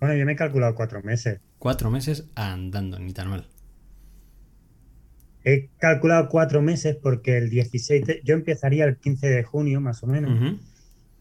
Bueno, 0.00 0.16
yo 0.16 0.24
me 0.24 0.32
he 0.32 0.36
calculado 0.36 0.74
cuatro 0.74 1.02
meses. 1.02 1.40
Cuatro 1.58 1.90
meses 1.90 2.24
andando, 2.34 2.98
ni 2.98 3.12
tan 3.12 3.28
mal. 3.28 3.46
He 5.44 5.68
calculado 5.78 6.28
cuatro 6.28 6.62
meses 6.62 6.96
porque 7.00 7.36
el 7.36 7.50
16 7.50 8.06
de, 8.06 8.20
yo 8.24 8.34
empezaría 8.34 8.84
el 8.84 8.96
15 8.96 9.28
de 9.28 9.42
junio 9.42 9.80
más 9.80 10.02
o 10.02 10.06
menos, 10.06 10.58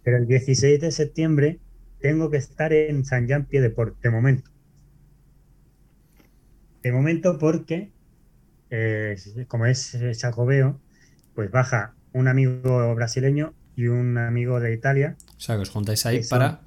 pero 0.03 0.17
el 0.17 0.27
16 0.27 0.79
de 0.79 0.91
septiembre 0.91 1.59
tengo 1.99 2.29
que 2.29 2.37
estar 2.37 2.71
en 2.73 3.03
San 3.05 3.27
Jean 3.27 3.45
Pie 3.45 3.61
de 3.61 3.69
Port, 3.69 3.99
de 4.01 4.09
momento. 4.09 4.49
De 6.81 6.91
momento 6.91 7.37
porque, 7.37 7.91
eh, 8.69 9.15
como 9.47 9.65
es 9.65 9.97
Chacobeo, 10.13 10.79
pues 11.35 11.51
baja 11.51 11.93
un 12.13 12.27
amigo 12.27 12.93
brasileño 12.95 13.53
y 13.75 13.87
un 13.87 14.17
amigo 14.17 14.59
de 14.59 14.73
Italia. 14.73 15.15
O 15.37 15.39
sea, 15.39 15.55
que 15.55 15.61
os 15.61 15.69
juntáis 15.69 16.05
ahí 16.05 16.21
para 16.29 16.61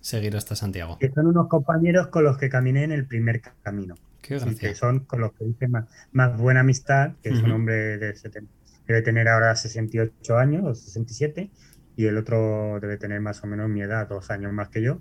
seguir 0.00 0.36
hasta 0.36 0.54
Santiago. 0.54 0.98
Que 0.98 1.10
son 1.10 1.26
unos 1.26 1.48
compañeros 1.48 2.08
con 2.08 2.24
los 2.24 2.36
que 2.36 2.48
caminé 2.48 2.84
en 2.84 2.92
el 2.92 3.06
primer 3.06 3.40
camino. 3.62 3.94
Qué 4.20 4.38
que 4.58 4.74
son 4.74 5.00
con 5.00 5.20
los 5.20 5.32
que 5.32 5.44
hice 5.44 5.68
más, 5.68 6.38
buena 6.38 6.60
amistad, 6.60 7.12
que 7.22 7.28
es 7.28 7.42
un 7.42 7.52
hombre 7.52 7.98
de 7.98 8.14
70, 8.14 8.50
debe 8.86 9.02
tener 9.02 9.28
ahora 9.28 9.54
68 9.54 10.38
años 10.38 10.64
o 10.64 10.74
67, 10.74 11.50
y 11.96 12.06
el 12.06 12.16
otro 12.16 12.78
debe 12.80 12.96
tener 12.96 13.20
más 13.20 13.44
o 13.44 13.46
menos 13.46 13.68
mi 13.68 13.82
edad, 13.82 14.08
dos 14.08 14.30
años 14.30 14.52
más 14.52 14.68
que 14.70 14.82
yo, 14.82 15.00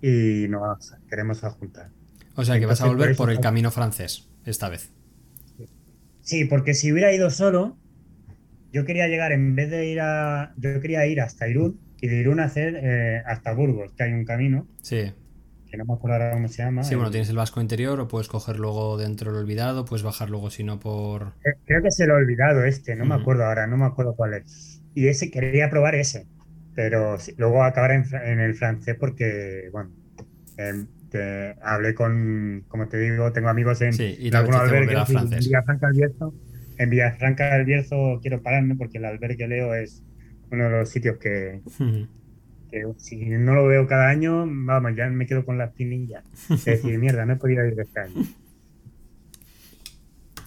y 0.00 0.46
nos 0.48 0.94
queremos 1.08 1.40
juntar. 1.40 1.90
O 2.36 2.44
sea 2.44 2.58
que 2.58 2.66
vas 2.66 2.80
a 2.80 2.86
volver 2.86 3.16
por, 3.16 3.30
el 3.30 3.40
camino 3.40 3.70
francés 3.70 4.28
esta 4.44 4.68
vez. 4.68 4.90
Sí, 6.20 6.44
porque 6.44 6.74
si 6.74 6.92
hubiera 6.92 7.12
ido 7.12 7.30
solo, 7.30 7.76
yo 8.74 8.84
quería 8.84 9.06
llegar, 9.06 9.30
en 9.30 9.54
vez 9.54 9.70
de 9.70 9.86
ir 9.86 10.00
a. 10.00 10.52
Yo 10.56 10.80
quería 10.80 11.06
ir 11.06 11.20
hasta 11.20 11.48
Irún, 11.48 11.78
y 12.00 12.08
de 12.08 12.16
Irún 12.16 12.40
a 12.40 12.44
hacer 12.44 12.74
eh, 12.82 13.22
hasta 13.24 13.54
Burgos, 13.54 13.92
que 13.96 14.02
hay 14.02 14.12
un 14.12 14.24
camino. 14.24 14.66
Sí. 14.82 15.12
Que 15.70 15.76
no 15.76 15.84
me 15.84 15.94
acuerdo 15.94 16.16
ahora 16.16 16.32
cómo 16.32 16.48
se 16.48 16.64
llama. 16.64 16.82
Sí, 16.82 16.96
bueno, 16.96 17.12
tienes 17.12 17.30
el 17.30 17.36
Vasco 17.36 17.60
Interior, 17.60 18.00
o 18.00 18.08
puedes 18.08 18.26
coger 18.26 18.58
luego 18.58 18.98
dentro 18.98 19.30
del 19.30 19.40
olvidado, 19.40 19.84
puedes 19.84 20.02
bajar 20.02 20.28
luego 20.28 20.50
si 20.50 20.64
no 20.64 20.80
por. 20.80 21.34
Eh, 21.44 21.54
creo 21.64 21.82
que 21.82 21.88
es 21.88 22.00
el 22.00 22.10
olvidado 22.10 22.64
este, 22.64 22.96
no 22.96 23.04
me 23.04 23.14
acuerdo 23.14 23.44
ahora, 23.44 23.68
no 23.68 23.76
me 23.76 23.84
acuerdo 23.84 24.16
cuál 24.16 24.34
es. 24.34 24.82
Y 24.92 25.06
ese 25.06 25.30
quería 25.30 25.70
probar 25.70 25.94
ese, 25.94 26.26
pero 26.74 27.16
luego 27.36 27.62
acabar 27.62 27.92
en, 27.92 28.40
el 28.40 28.54
francés 28.56 28.96
porque, 28.98 29.68
bueno, 29.70 29.90
em, 30.56 30.88
hablé 31.62 31.94
con, 31.94 32.64
como 32.66 32.88
te 32.88 32.98
digo, 32.98 33.30
tengo 33.32 33.50
amigos 33.50 33.80
en, 33.82 33.92
sí, 33.92 34.16
y 34.18 34.34
algunos 34.34 34.62
albergues 34.62 35.10
en 35.10 35.30
Villafranca 35.30 35.86
del 35.86 35.96
Bierzo. 35.96 36.34
En 36.78 36.90
Villafranca 36.90 37.54
del 37.54 37.64
Bierzo 37.64 38.18
quiero 38.20 38.42
pararme 38.42 38.74
porque 38.74 38.98
el 38.98 39.04
albergue 39.04 39.48
Leo 39.48 39.74
es 39.74 40.02
uno 40.50 40.64
de 40.64 40.70
los 40.70 40.88
sitios 40.88 41.18
que, 41.18 41.60
si 42.96 43.16
no 43.16 43.54
lo 43.54 43.66
veo 43.66 43.86
cada 43.86 44.08
año, 44.08 44.44
vamos, 44.46 44.92
ya 44.96 45.08
me 45.08 45.26
quedo 45.26 45.44
con 45.44 45.58
la 45.58 45.66
espinilla. 45.66 46.22
Es 46.50 46.64
decir, 46.64 46.98
mierda, 46.98 47.24
no 47.24 47.34
he 47.34 47.36
podido 47.36 47.64
ir 47.66 47.78
este 47.78 48.00
año. 48.00 48.24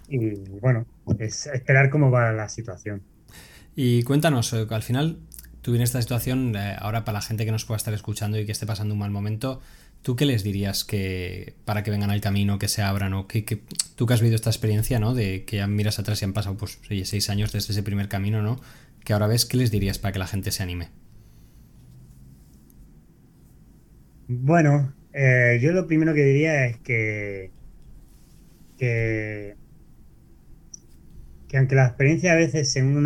Y 0.10 0.36
bueno, 0.62 0.86
es 1.20 1.48
esperar 1.48 1.90
cómo 1.90 2.12
va 2.12 2.32
la 2.32 2.50
situación. 2.50 3.02
Y 3.76 4.04
cuéntanos, 4.04 4.54
eh, 4.54 4.66
al 4.70 4.82
final, 4.82 5.20
tú 5.62 5.76
en 5.76 5.82
esta 5.82 6.02
situación, 6.02 6.56
eh, 6.56 6.76
ahora 6.80 7.04
para 7.04 7.18
la 7.18 7.22
gente 7.22 7.46
que 7.46 7.52
nos 7.52 7.66
pueda 7.66 7.78
estar 7.78 7.94
escuchando 7.94 8.40
y 8.40 8.46
que 8.46 8.52
esté 8.52 8.66
pasando 8.66 8.94
un 8.94 9.00
mal 9.00 9.12
momento, 9.12 9.62
¿tú 10.08 10.16
qué 10.16 10.26
les 10.26 10.42
dirías 10.42 10.86
que 10.86 11.56
para 11.66 11.84
que 11.84 11.92
vengan 11.92 12.12
al 12.12 12.22
camino, 12.22 12.60
que 12.60 12.70
se 12.70 12.82
abran 12.82 13.14
o 13.14 13.28
que, 13.28 13.44
que 13.44 13.60
tú 13.98 14.06
que 14.06 14.14
has 14.14 14.22
vivido 14.22 14.38
esta 14.38 14.50
experiencia, 14.50 15.02
¿no? 15.02 15.14
De 15.14 15.44
que 15.44 15.58
ya 15.58 15.68
miras 15.68 16.00
atrás 16.00 16.22
y 16.22 16.24
han 16.24 16.32
pasado 16.32 16.56
pues 16.56 16.80
seis 17.04 17.30
años 17.30 17.52
desde 17.52 17.74
ese 17.74 17.84
primer 17.84 18.08
camino, 18.08 18.42
¿no? 18.42 18.58
que 19.04 19.12
ahora 19.12 19.28
ves, 19.28 19.46
¿qué 19.46 19.58
les 19.58 19.70
dirías 19.70 20.00
para 20.00 20.14
que 20.14 20.20
la 20.20 20.28
gente 20.28 20.50
se 20.52 20.64
anime? 20.64 20.88
Bueno, 24.30 24.94
eh, 25.12 25.60
yo 25.62 25.74
lo 25.74 25.88
primero 25.88 26.14
que 26.14 26.24
diría 26.24 26.68
es 26.68 26.78
que, 26.78 27.52
que, 28.78 29.58
aunque 31.54 31.76
la 31.76 31.88
experiencia 31.88 32.32
a 32.32 32.36
veces 32.38 32.72
según, 32.72 33.06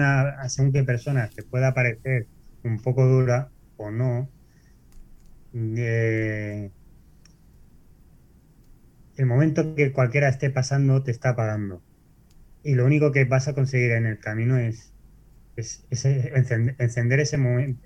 según 0.49 0.72
qué 0.72 0.84
persona 0.84 1.32
te 1.34 1.41
pueda 1.41 1.74
parecer 1.74 2.28
un 2.64 2.80
poco 2.80 3.08
dura 3.08 3.49
o 3.78 3.89
no, 3.89 4.30
eh, 5.56 6.70
el 9.22 9.28
momento 9.28 9.76
que 9.76 9.91
cualquiera 9.91 10.30
esté 10.30 10.49
pasando 10.49 11.03
te 11.03 11.11
está 11.11 11.36
pagando. 11.36 11.82
Y 12.63 12.76
lo 12.76 12.86
único 12.86 13.11
que 13.11 13.26
vas 13.26 13.47
a 13.47 13.53
conseguir 13.53 13.91
en 13.91 14.05
el 14.05 14.19
camino 14.19 14.57
es 14.57 14.91
es, 15.55 15.86
encender, 16.80 17.19
ese 17.19 17.38
momento, 17.38 17.82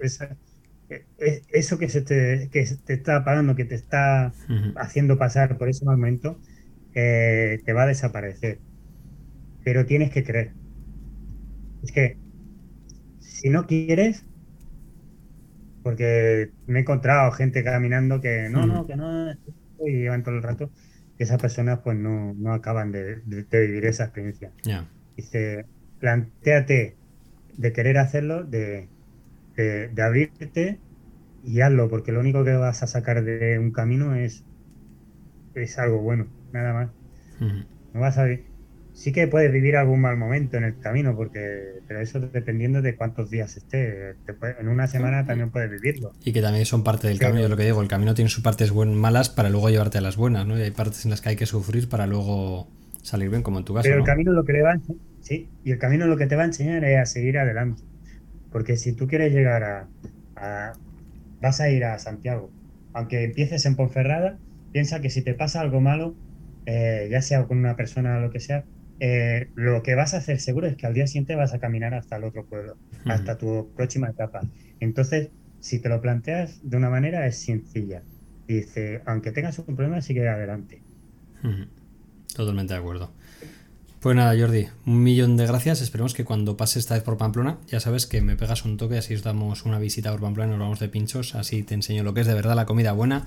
e, 0.89 1.05
e, 1.17 1.41
eso 1.49 1.77
que, 1.77 1.89
se 1.89 2.01
te, 2.01 2.49
que 2.51 2.65
te 2.85 2.93
está 2.93 3.17
apagando, 3.17 3.55
que 3.55 3.65
te 3.65 3.75
está 3.75 4.33
haciendo 4.75 5.17
pasar 5.17 5.57
por 5.57 5.69
ese 5.69 5.85
momento, 5.85 6.39
eh, 6.93 7.61
te 7.65 7.73
va 7.73 7.83
a 7.83 7.87
desaparecer. 7.87 8.59
Pero 9.63 9.85
tienes 9.85 10.11
que 10.11 10.23
creer. 10.23 10.51
Es 11.83 11.91
que 11.91 12.17
si 13.19 13.49
no 13.49 13.65
quieres, 13.65 14.25
porque 15.83 16.51
me 16.67 16.79
he 16.79 16.81
encontrado 16.81 17.31
gente 17.31 17.63
caminando 17.63 18.21
que 18.21 18.49
no, 18.49 18.65
no, 18.65 18.87
que 18.87 18.95
no, 18.95 19.31
y 19.85 19.91
llevan 19.91 20.23
todo 20.23 20.35
el 20.35 20.43
rato, 20.43 20.71
esas 21.17 21.41
personas 21.41 21.79
pues 21.79 21.97
no, 21.97 22.33
no 22.33 22.53
acaban 22.53 22.91
de, 22.91 23.21
vivir 23.25 23.85
esa 23.85 24.05
experiencia. 24.05 24.51
Dice, 25.15 25.65
planteate 25.99 26.95
de 27.57 27.73
querer 27.73 27.97
hacerlo, 27.97 28.43
de, 28.43 28.89
de, 29.55 30.01
abrirte 30.01 30.79
y 31.43 31.61
hazlo, 31.61 31.89
porque 31.89 32.11
lo 32.11 32.19
único 32.19 32.43
que 32.43 32.53
vas 32.53 32.83
a 32.83 32.87
sacar 32.87 33.23
de 33.23 33.59
un 33.59 33.71
camino 33.71 34.15
es, 34.15 34.43
es 35.53 35.77
algo 35.79 36.01
bueno, 36.01 36.27
nada 36.51 36.73
más. 36.73 36.89
No 37.93 37.99
vas 38.01 38.17
a 38.17 38.25
sí 38.95 39.11
que 39.11 39.27
puedes 39.27 39.51
vivir 39.51 39.75
algún 39.75 40.01
mal 40.01 40.17
momento 40.17 40.57
en 40.57 40.63
el 40.63 40.79
camino, 40.79 41.15
porque 41.15 41.81
pero 41.87 41.99
eso 41.99 42.19
dependiendo 42.19 42.81
de 42.81 42.95
cuántos 42.95 43.29
días 43.29 43.55
esté. 43.57 44.15
en 44.59 44.67
una 44.67 44.87
semana 44.87 45.25
también 45.25 45.51
puedes 45.51 45.69
vivirlo. 45.69 46.13
Y 46.23 46.33
que 46.33 46.41
también 46.41 46.65
son 46.65 46.83
parte 46.83 47.07
del 47.07 47.19
camino, 47.19 47.47
lo 47.47 47.57
que 47.57 47.65
digo, 47.65 47.81
el 47.81 47.87
camino 47.87 48.15
tiene 48.15 48.29
sus 48.29 48.41
partes 48.41 48.71
buen, 48.71 48.95
malas 48.95 49.29
para 49.29 49.49
luego 49.49 49.69
llevarte 49.69 49.99
a 49.99 50.01
las 50.01 50.15
buenas, 50.15 50.47
¿no? 50.47 50.57
Y 50.57 50.61
hay 50.61 50.71
partes 50.71 51.05
en 51.05 51.11
las 51.11 51.21
que 51.21 51.29
hay 51.29 51.35
que 51.35 51.45
sufrir 51.45 51.89
para 51.89 52.07
luego 52.07 52.67
salir 53.03 53.29
bien, 53.29 53.43
como 53.43 53.59
en 53.59 53.65
tu 53.65 53.73
caso. 53.73 53.83
Pero 53.83 53.99
el 53.99 54.05
camino 54.05 54.31
lo 54.31 54.45
que 54.45 54.53
le 54.53 54.61
va 54.61 54.79
Sí, 55.21 55.49
y 55.63 55.71
el 55.71 55.77
camino 55.77 56.07
lo 56.07 56.17
que 56.17 56.27
te 56.27 56.35
va 56.35 56.43
a 56.43 56.45
enseñar 56.45 56.83
es 56.85 56.97
a 56.97 57.05
seguir 57.05 57.37
adelante. 57.37 57.83
Porque 58.51 58.77
si 58.77 58.93
tú 58.93 59.07
quieres 59.07 59.33
llegar 59.33 59.63
a, 60.37 60.73
vas 61.41 61.59
a 61.59 61.69
ir 61.69 61.83
a 61.83 61.99
Santiago, 61.99 62.49
aunque 62.93 63.25
empieces 63.25 63.65
en 63.65 63.75
Ponferrada, 63.75 64.37
piensa 64.71 65.01
que 65.01 65.09
si 65.09 65.21
te 65.21 65.33
pasa 65.33 65.59
algo 65.61 65.81
malo, 65.81 66.15
eh, 66.65 67.09
ya 67.11 67.21
sea 67.21 67.43
con 67.43 67.57
una 67.57 67.75
persona 67.75 68.17
o 68.17 68.21
lo 68.21 68.31
que 68.31 68.39
sea, 68.39 68.63
eh, 68.99 69.49
lo 69.55 69.83
que 69.83 69.95
vas 69.95 70.13
a 70.13 70.17
hacer 70.17 70.39
seguro 70.39 70.67
es 70.67 70.75
que 70.75 70.87
al 70.87 70.93
día 70.93 71.07
siguiente 71.07 71.35
vas 71.35 71.53
a 71.53 71.59
caminar 71.59 71.93
hasta 71.93 72.15
el 72.15 72.23
otro 72.23 72.45
pueblo, 72.45 72.77
hasta 73.05 73.37
tu 73.37 73.71
próxima 73.75 74.09
etapa. 74.09 74.41
Entonces, 74.79 75.29
si 75.59 75.79
te 75.79 75.89
lo 75.89 76.01
planteas 76.01 76.59
de 76.63 76.77
una 76.77 76.89
manera, 76.89 77.25
es 77.27 77.37
sencilla. 77.37 78.03
dice, 78.47 79.01
aunque 79.05 79.31
tengas 79.31 79.59
un 79.59 79.75
problema, 79.75 80.01
sigue 80.01 80.27
adelante. 80.27 80.81
Totalmente 82.35 82.73
de 82.73 82.79
acuerdo. 82.79 83.11
Pues 83.99 84.15
nada, 84.15 84.39
Jordi, 84.39 84.67
un 84.85 85.01
millón 85.01 85.35
de 85.35 85.47
gracias. 85.47 85.81
Esperemos 85.81 86.13
que 86.13 86.23
cuando 86.23 86.55
pase 86.55 86.77
esta 86.77 86.93
vez 86.93 87.03
por 87.03 87.17
Pamplona, 87.17 87.57
ya 87.67 87.79
sabes 87.79 88.05
que 88.05 88.21
me 88.21 88.35
pegas 88.35 88.63
un 88.63 88.77
toque, 88.77 88.99
así 88.99 89.15
os 89.15 89.23
damos 89.23 89.65
una 89.65 89.79
visita 89.79 90.11
por 90.11 90.21
Pamplona 90.21 90.49
y 90.49 90.51
nos 90.51 90.59
vamos 90.59 90.79
de 90.79 90.89
pinchos, 90.89 91.33
así 91.33 91.63
te 91.63 91.73
enseño 91.73 92.03
lo 92.03 92.13
que 92.13 92.21
es 92.21 92.27
de 92.27 92.35
verdad 92.35 92.55
la 92.55 92.67
comida 92.67 92.91
buena 92.91 93.25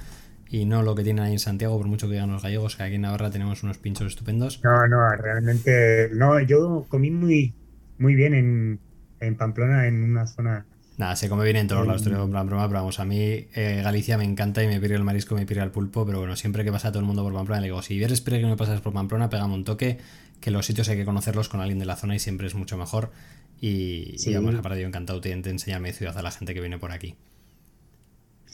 y 0.50 0.64
no 0.64 0.82
lo 0.82 0.94
que 0.94 1.04
tienen 1.04 1.24
ahí 1.24 1.32
en 1.32 1.38
Santiago, 1.38 1.76
por 1.76 1.86
mucho 1.86 2.06
que 2.06 2.14
digan 2.14 2.30
los 2.30 2.42
gallegos, 2.42 2.76
que 2.76 2.82
aquí 2.82 2.94
en 2.94 3.02
Navarra 3.02 3.30
tenemos 3.30 3.62
unos 3.62 3.78
pinchos 3.78 4.06
estupendos. 4.06 4.60
No, 4.64 4.86
no, 4.86 5.10
realmente, 5.16 6.10
no, 6.14 6.40
yo 6.40 6.86
comí 6.88 7.10
muy, 7.10 7.54
muy 7.98 8.14
bien 8.14 8.34
en, 8.34 8.80
en 9.20 9.36
Pamplona, 9.36 9.86
en 9.86 10.02
una 10.02 10.26
zona 10.26 10.66
Nada, 10.98 11.14
se 11.14 11.28
come 11.28 11.44
bien 11.44 11.54
en 11.54 11.68
todos 11.68 11.86
lados, 11.86 12.04
broma, 12.04 12.44
pero 12.44 12.80
vamos, 12.80 12.98
a 12.98 13.04
mí 13.04 13.46
eh, 13.54 13.80
Galicia 13.84 14.18
me 14.18 14.24
encanta 14.24 14.64
y 14.64 14.66
me 14.66 14.80
pide 14.80 14.96
el 14.96 15.04
marisco, 15.04 15.36
me 15.36 15.46
pide 15.46 15.62
el 15.62 15.70
pulpo, 15.70 16.04
pero 16.04 16.18
bueno, 16.18 16.34
siempre 16.34 16.64
que 16.64 16.72
pasa 16.72 16.90
todo 16.90 16.98
el 16.98 17.06
mundo 17.06 17.22
por 17.22 17.32
Pamplona, 17.32 17.60
le 17.60 17.68
digo, 17.68 17.80
si 17.82 18.02
eres 18.02 18.20
peregrino 18.20 18.52
y 18.52 18.56
pasas 18.56 18.80
por 18.80 18.92
Pamplona, 18.92 19.30
pegame 19.30 19.54
un 19.54 19.62
toque, 19.62 19.98
que 20.40 20.50
los 20.50 20.66
sitios 20.66 20.88
hay 20.88 20.96
que 20.96 21.04
conocerlos 21.04 21.48
con 21.48 21.60
alguien 21.60 21.78
de 21.78 21.84
la 21.84 21.94
zona 21.94 22.16
y 22.16 22.18
siempre 22.18 22.48
es 22.48 22.56
mucho 22.56 22.76
mejor. 22.76 23.12
Y, 23.60 24.16
vamos, 24.34 24.56
aparte 24.56 24.80
yo 24.80 24.88
encantado 24.88 25.20
te, 25.20 25.34
te 25.36 25.50
enseña 25.50 25.78
mi 25.78 25.92
ciudad 25.92 26.18
a 26.18 26.22
la 26.22 26.32
gente 26.32 26.52
que 26.52 26.60
viene 26.60 26.78
por 26.78 26.90
aquí. 26.90 27.14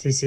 Sí, 0.05 0.12
sí, 0.12 0.26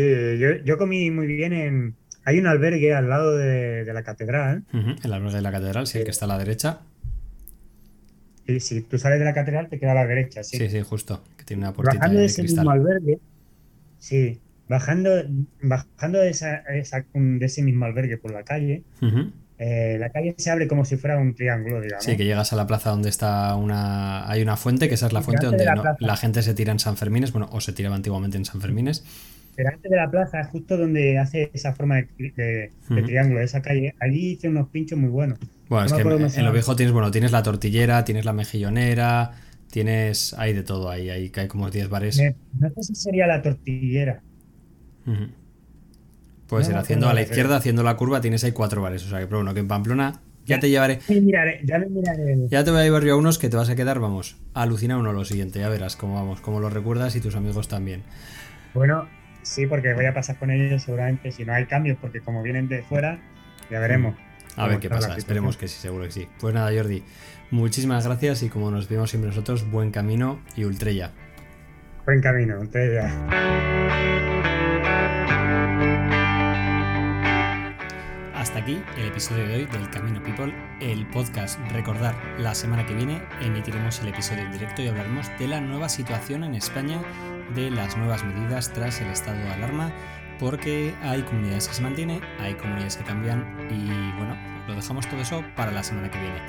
yo, 0.66 0.78
comí 0.80 1.12
muy 1.12 1.28
bien 1.28 1.54
en... 1.54 1.96
Hay 2.26 2.40
un 2.40 2.48
albergue 2.48 2.96
al 2.96 3.10
lado 3.10 3.38
de, 3.38 3.86
la 3.94 4.02
catedral. 4.02 4.64
el 4.74 5.14
albergue 5.14 5.36
de 5.36 5.42
la 5.44 5.52
catedral, 5.52 5.86
sí, 5.86 6.00
el 6.00 6.04
que 6.04 6.10
está 6.10 6.26
a 6.26 6.30
la 6.30 6.40
derecha. 6.40 6.80
Sí, 8.48 8.60
si 8.60 8.82
tú 8.82 8.98
sales 8.98 9.20
de 9.20 9.26
la 9.26 9.36
catedral 9.36 9.70
te 9.70 9.80
queda 9.80 9.92
a 9.92 9.96
la 9.96 10.08
derecha, 10.08 10.44
sí. 10.44 10.58
Sí, 10.58 10.68
sí, 10.68 10.82
justo, 10.82 11.24
que 11.38 11.44
tiene 11.44 11.62
una 11.62 11.74
puertita 11.74 12.00
Bajando 12.00 12.20
de, 12.20 12.26
ese 12.26 12.42
mismo 12.42 12.72
albergue, 12.72 13.20
sí, 14.00 14.40
bajando, 14.68 15.12
bajando 15.62 16.18
de, 16.22 16.32
ese 16.32 17.62
mismo 17.62 17.86
albergue 17.86 18.18
por 18.18 18.32
la 18.32 18.42
calle, 18.42 18.82
eh, 19.60 19.98
la 20.00 20.10
calle 20.10 20.34
se 20.40 20.50
abre 20.50 20.68
como 20.68 20.86
si 20.86 20.98
fuera 20.98 21.20
un 21.20 21.36
triángulo, 21.36 21.82
digamos. 21.82 22.04
Sí, 22.04 22.18
que 22.18 22.26
llegas 22.26 22.52
a 22.52 22.56
la 22.56 22.66
plaza 22.66 22.90
donde 22.90 23.10
está 23.10 23.54
una. 23.56 24.28
Hay 24.28 24.42
una 24.42 24.58
fuente, 24.58 24.90
que 24.90 24.96
esa 24.96 25.06
es 25.06 25.14
la 25.14 25.22
fuente 25.22 25.46
donde 25.46 25.66
la, 26.00 26.18
gente 26.18 26.42
se 26.42 26.56
tira 26.56 26.72
en 26.72 26.80
San 26.80 26.98
Fermines, 26.98 27.32
bueno, 27.32 27.48
o 27.52 27.62
se 27.62 27.74
tiraba 27.74 27.96
antiguamente 27.96 28.38
en 28.38 28.46
San 28.46 28.60
Fermines. 28.60 29.04
Pero 29.58 29.70
antes 29.70 29.90
de 29.90 29.98
la 29.98 30.12
plaza, 30.12 30.44
justo 30.44 30.78
donde 30.78 31.18
hace 31.18 31.50
esa 31.52 31.74
forma 31.74 31.96
de, 31.96 32.72
triángulo, 32.86 33.42
esa 33.42 33.60
calle, 33.64 33.96
allí 34.00 34.34
hice 34.34 34.48
unos 34.48 34.70
pinchos 34.70 35.00
muy 35.00 35.10
buenos. 35.10 35.40
Bueno, 35.68 35.88
es 35.88 35.94
que 35.94 36.02
en, 36.02 36.46
lo 36.46 36.52
viejo 36.52 36.76
tienes, 36.76 36.94
bueno, 36.94 37.10
tienes 37.10 37.32
la 37.32 37.42
tortillera, 37.42 38.06
tienes 38.06 38.24
la 38.24 38.34
mejillonera, 38.34 39.32
tienes. 39.72 40.36
Hay 40.38 40.54
de 40.54 40.62
todo 40.62 40.92
ahí, 40.92 41.10
hay, 41.10 41.32
hay 41.36 41.48
como 41.48 41.72
10 41.72 41.90
bares. 41.90 42.22
no 42.60 42.70
sé 42.70 42.84
si 42.84 42.94
sería 42.94 43.26
la 43.26 43.42
tortillera. 43.42 44.22
Puede 46.48 46.64
ser, 46.64 46.78
haciendo 46.78 47.10
a 47.10 47.16
la 47.16 47.24
izquierda, 47.24 47.58
haciendo 47.58 47.82
la 47.82 47.98
curva, 47.98 48.22
tienes 48.22 48.44
ahí 48.44 48.52
cuatro 48.52 48.84
bares. 48.84 49.04
O 49.08 49.10
sea 49.10 49.20
que, 49.20 49.26
pero 49.26 49.40
bueno, 49.40 49.56
que 49.56 49.62
en 49.62 49.68
Pamplona 49.68 50.22
ya, 50.46 50.60
te 50.60 50.70
llevaré. 50.70 51.00
ya 51.08 51.16
me 51.16 51.20
miraré. 51.20 51.62
Ya 52.50 52.64
te 52.64 52.70
voy 52.70 52.82
a 52.82 52.84
llevar 52.84 53.04
yo 53.04 53.16
a 53.16 53.18
unos 53.18 53.40
que 53.40 53.50
te 53.50 53.58
vas 53.58 53.70
a 53.70 53.76
quedar, 53.76 54.00
vamos, 54.00 54.38
alucina 54.54 54.98
uno 54.98 55.14
lo 55.14 55.26
siguiente, 55.26 55.60
ya 55.60 55.70
verás 55.70 55.96
cómo 55.96 56.14
vamos, 56.14 56.42
cómo 56.42 56.60
lo 56.60 56.70
recuerdas 56.70 57.16
y 57.16 57.22
tus 57.22 57.36
amigos 57.36 57.68
también. 57.68 58.04
Bueno, 58.76 59.08
Sí, 59.48 59.66
porque 59.66 59.94
voy 59.94 60.06
a 60.06 60.14
pasar 60.14 60.38
con 60.38 60.52
ellos 60.52 60.84
seguramente 60.84 61.32
si 61.32 61.46
no 61.46 61.54
hay 61.54 61.66
cambios, 61.66 61.98
porque 62.00 62.20
como 62.20 62.44
vienen 62.44 62.68
de 62.68 62.84
fuera, 62.84 63.18
ya 63.72 63.80
veremos. 63.80 64.16
A 64.58 64.68
ver 64.68 64.80
qué 64.80 64.90
pasa, 64.90 65.16
esperemos 65.16 65.56
que 65.56 65.70
sí, 65.70 65.80
seguro 65.80 66.04
que 66.04 66.12
sí. 66.12 66.28
Pues 66.40 66.54
nada, 66.54 66.70
Jordi, 66.76 67.04
muchísimas 67.50 68.06
gracias 68.06 68.44
y 68.44 68.50
como 68.50 68.70
nos 68.72 68.90
vemos 68.90 69.10
siempre 69.10 69.30
nosotros, 69.30 69.70
buen 69.72 69.92
camino 69.92 70.42
y 70.58 70.66
ultrella. 70.66 71.12
Buen 72.06 72.22
camino, 72.22 72.60
ultrella. 72.60 73.10
Hasta 78.36 78.60
aquí 78.60 78.82
el 78.98 79.08
episodio 79.08 79.48
de 79.48 79.56
hoy 79.56 79.66
del 79.66 79.90
Camino 79.90 80.22
People, 80.22 80.54
el 80.82 81.08
podcast. 81.08 81.58
Recordar, 81.72 82.16
la 82.38 82.54
semana 82.54 82.86
que 82.86 82.94
viene 82.94 83.22
emitiremos 83.42 84.02
el 84.02 84.10
episodio 84.10 84.44
en 84.44 84.52
directo 84.52 84.82
y 84.82 84.88
hablaremos 84.90 85.32
de 85.40 85.48
la 85.48 85.62
nueva 85.62 85.88
situación 85.88 86.44
en 86.44 86.54
España 86.54 87.02
de 87.56 87.72
las 87.72 87.98
nuevas 87.98 88.24
medidas 88.24 88.72
tras 88.74 89.02
el 89.02 89.08
estado 89.08 89.38
de 89.38 89.50
alarma, 89.50 89.92
porque 90.40 90.96
hay 91.02 91.24
comunidades 91.24 91.68
que 91.68 91.76
se 91.76 91.82
mantienen, 91.82 92.22
hay 92.40 92.54
comunidades 92.56 92.98
que 92.98 93.04
cambian 93.04 93.46
y 93.70 93.88
bueno, 94.18 94.38
lo 94.68 94.76
dejamos 94.76 95.08
todo 95.08 95.22
eso 95.22 95.44
para 95.56 95.72
la 95.72 95.84
semana 95.84 96.10
que 96.12 96.20
viene. 96.20 96.42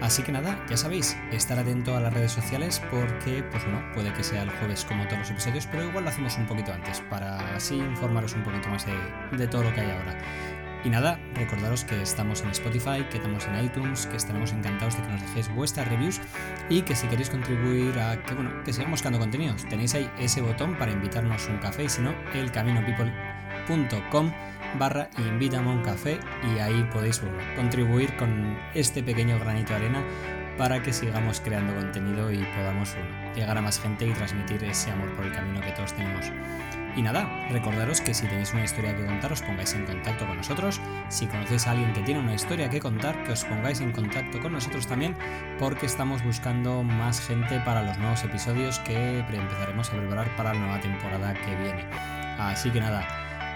Así 0.00 0.22
que 0.22 0.30
nada, 0.30 0.62
ya 0.68 0.76
sabéis, 0.76 1.16
estar 1.32 1.58
atento 1.58 1.96
a 1.96 2.00
las 2.00 2.12
redes 2.12 2.32
sociales 2.32 2.82
porque, 2.90 3.42
pues 3.50 3.64
bueno, 3.64 3.82
puede 3.94 4.12
que 4.12 4.22
sea 4.22 4.42
el 4.42 4.50
jueves 4.50 4.84
como 4.84 5.04
todos 5.06 5.20
los 5.20 5.30
episodios, 5.30 5.66
pero 5.66 5.84
igual 5.84 6.04
lo 6.04 6.10
hacemos 6.10 6.36
un 6.36 6.46
poquito 6.46 6.72
antes, 6.72 7.00
para 7.08 7.56
así 7.56 7.76
informaros 7.76 8.34
un 8.34 8.42
poquito 8.42 8.68
más 8.68 8.84
de, 8.84 8.92
de 9.38 9.48
todo 9.48 9.62
lo 9.62 9.72
que 9.72 9.80
hay 9.80 9.90
ahora. 9.90 10.18
Y 10.84 10.90
nada, 10.90 11.18
recordaros 11.34 11.84
que 11.84 12.00
estamos 12.00 12.42
en 12.42 12.50
Spotify, 12.50 13.04
que 13.10 13.16
estamos 13.16 13.46
en 13.46 13.64
iTunes, 13.64 14.06
que 14.06 14.16
estaremos 14.16 14.52
encantados 14.52 14.96
de 14.96 15.02
que 15.02 15.08
nos 15.08 15.20
dejéis 15.22 15.52
vuestras 15.54 15.88
reviews 15.88 16.20
y 16.68 16.82
que 16.82 16.94
si 16.94 17.08
queréis 17.08 17.30
contribuir 17.30 17.98
a 17.98 18.22
que, 18.22 18.34
bueno, 18.34 18.50
que 18.64 18.72
sigamos 18.72 19.00
creando 19.00 19.18
contenidos, 19.18 19.66
tenéis 19.68 19.94
ahí 19.94 20.10
ese 20.18 20.40
botón 20.42 20.76
para 20.78 20.92
invitarnos 20.92 21.48
un 21.48 21.58
café 21.58 21.84
y 21.84 21.88
si 21.88 22.02
no, 22.02 22.14
elcaminopeople.com 22.34 24.32
barra 24.78 25.08
invítame 25.18 25.70
un 25.70 25.82
café 25.82 26.18
y 26.54 26.58
ahí 26.58 26.88
podéis 26.92 27.22
contribuir 27.56 28.14
con 28.16 28.56
este 28.74 29.02
pequeño 29.02 29.38
granito 29.38 29.70
de 29.70 29.76
arena 29.76 30.04
para 30.58 30.82
que 30.82 30.92
sigamos 30.92 31.40
creando 31.40 31.74
contenido 31.74 32.32
y 32.32 32.38
podamos 32.56 32.94
llegar 33.34 33.58
a 33.58 33.62
más 33.62 33.80
gente 33.80 34.06
y 34.06 34.12
transmitir 34.12 34.64
ese 34.64 34.90
amor 34.90 35.14
por 35.14 35.26
el 35.26 35.32
camino 35.32 35.60
que 35.60 35.72
todos 35.72 35.92
tenemos. 35.94 36.30
Y 36.96 37.02
nada, 37.02 37.28
recordaros 37.50 38.00
que 38.00 38.14
si 38.14 38.26
tenéis 38.26 38.54
una 38.54 38.64
historia 38.64 38.96
que 38.96 39.04
contar 39.04 39.30
os 39.30 39.42
pongáis 39.42 39.74
en 39.74 39.84
contacto 39.84 40.26
con 40.26 40.38
nosotros. 40.38 40.80
Si 41.10 41.26
conocéis 41.26 41.66
a 41.66 41.72
alguien 41.72 41.92
que 41.92 42.00
tiene 42.00 42.20
una 42.20 42.34
historia 42.34 42.70
que 42.70 42.80
contar, 42.80 43.22
que 43.24 43.32
os 43.32 43.44
pongáis 43.44 43.82
en 43.82 43.92
contacto 43.92 44.40
con 44.40 44.52
nosotros 44.52 44.86
también, 44.86 45.14
porque 45.58 45.84
estamos 45.84 46.24
buscando 46.24 46.82
más 46.82 47.20
gente 47.20 47.60
para 47.60 47.82
los 47.82 47.98
nuevos 47.98 48.24
episodios 48.24 48.78
que 48.80 49.18
empezaremos 49.18 49.90
a 49.90 49.92
preparar 49.92 50.34
para 50.36 50.54
la 50.54 50.60
nueva 50.60 50.80
temporada 50.80 51.34
que 51.34 51.54
viene. 51.56 51.84
Así 52.38 52.70
que 52.70 52.80
nada, 52.80 53.06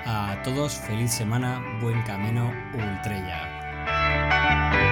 a 0.04 0.42
todos 0.42 0.74
feliz 0.74 1.10
semana, 1.10 1.62
buen 1.80 2.02
camino, 2.02 2.52
Ultrella. 2.74 4.89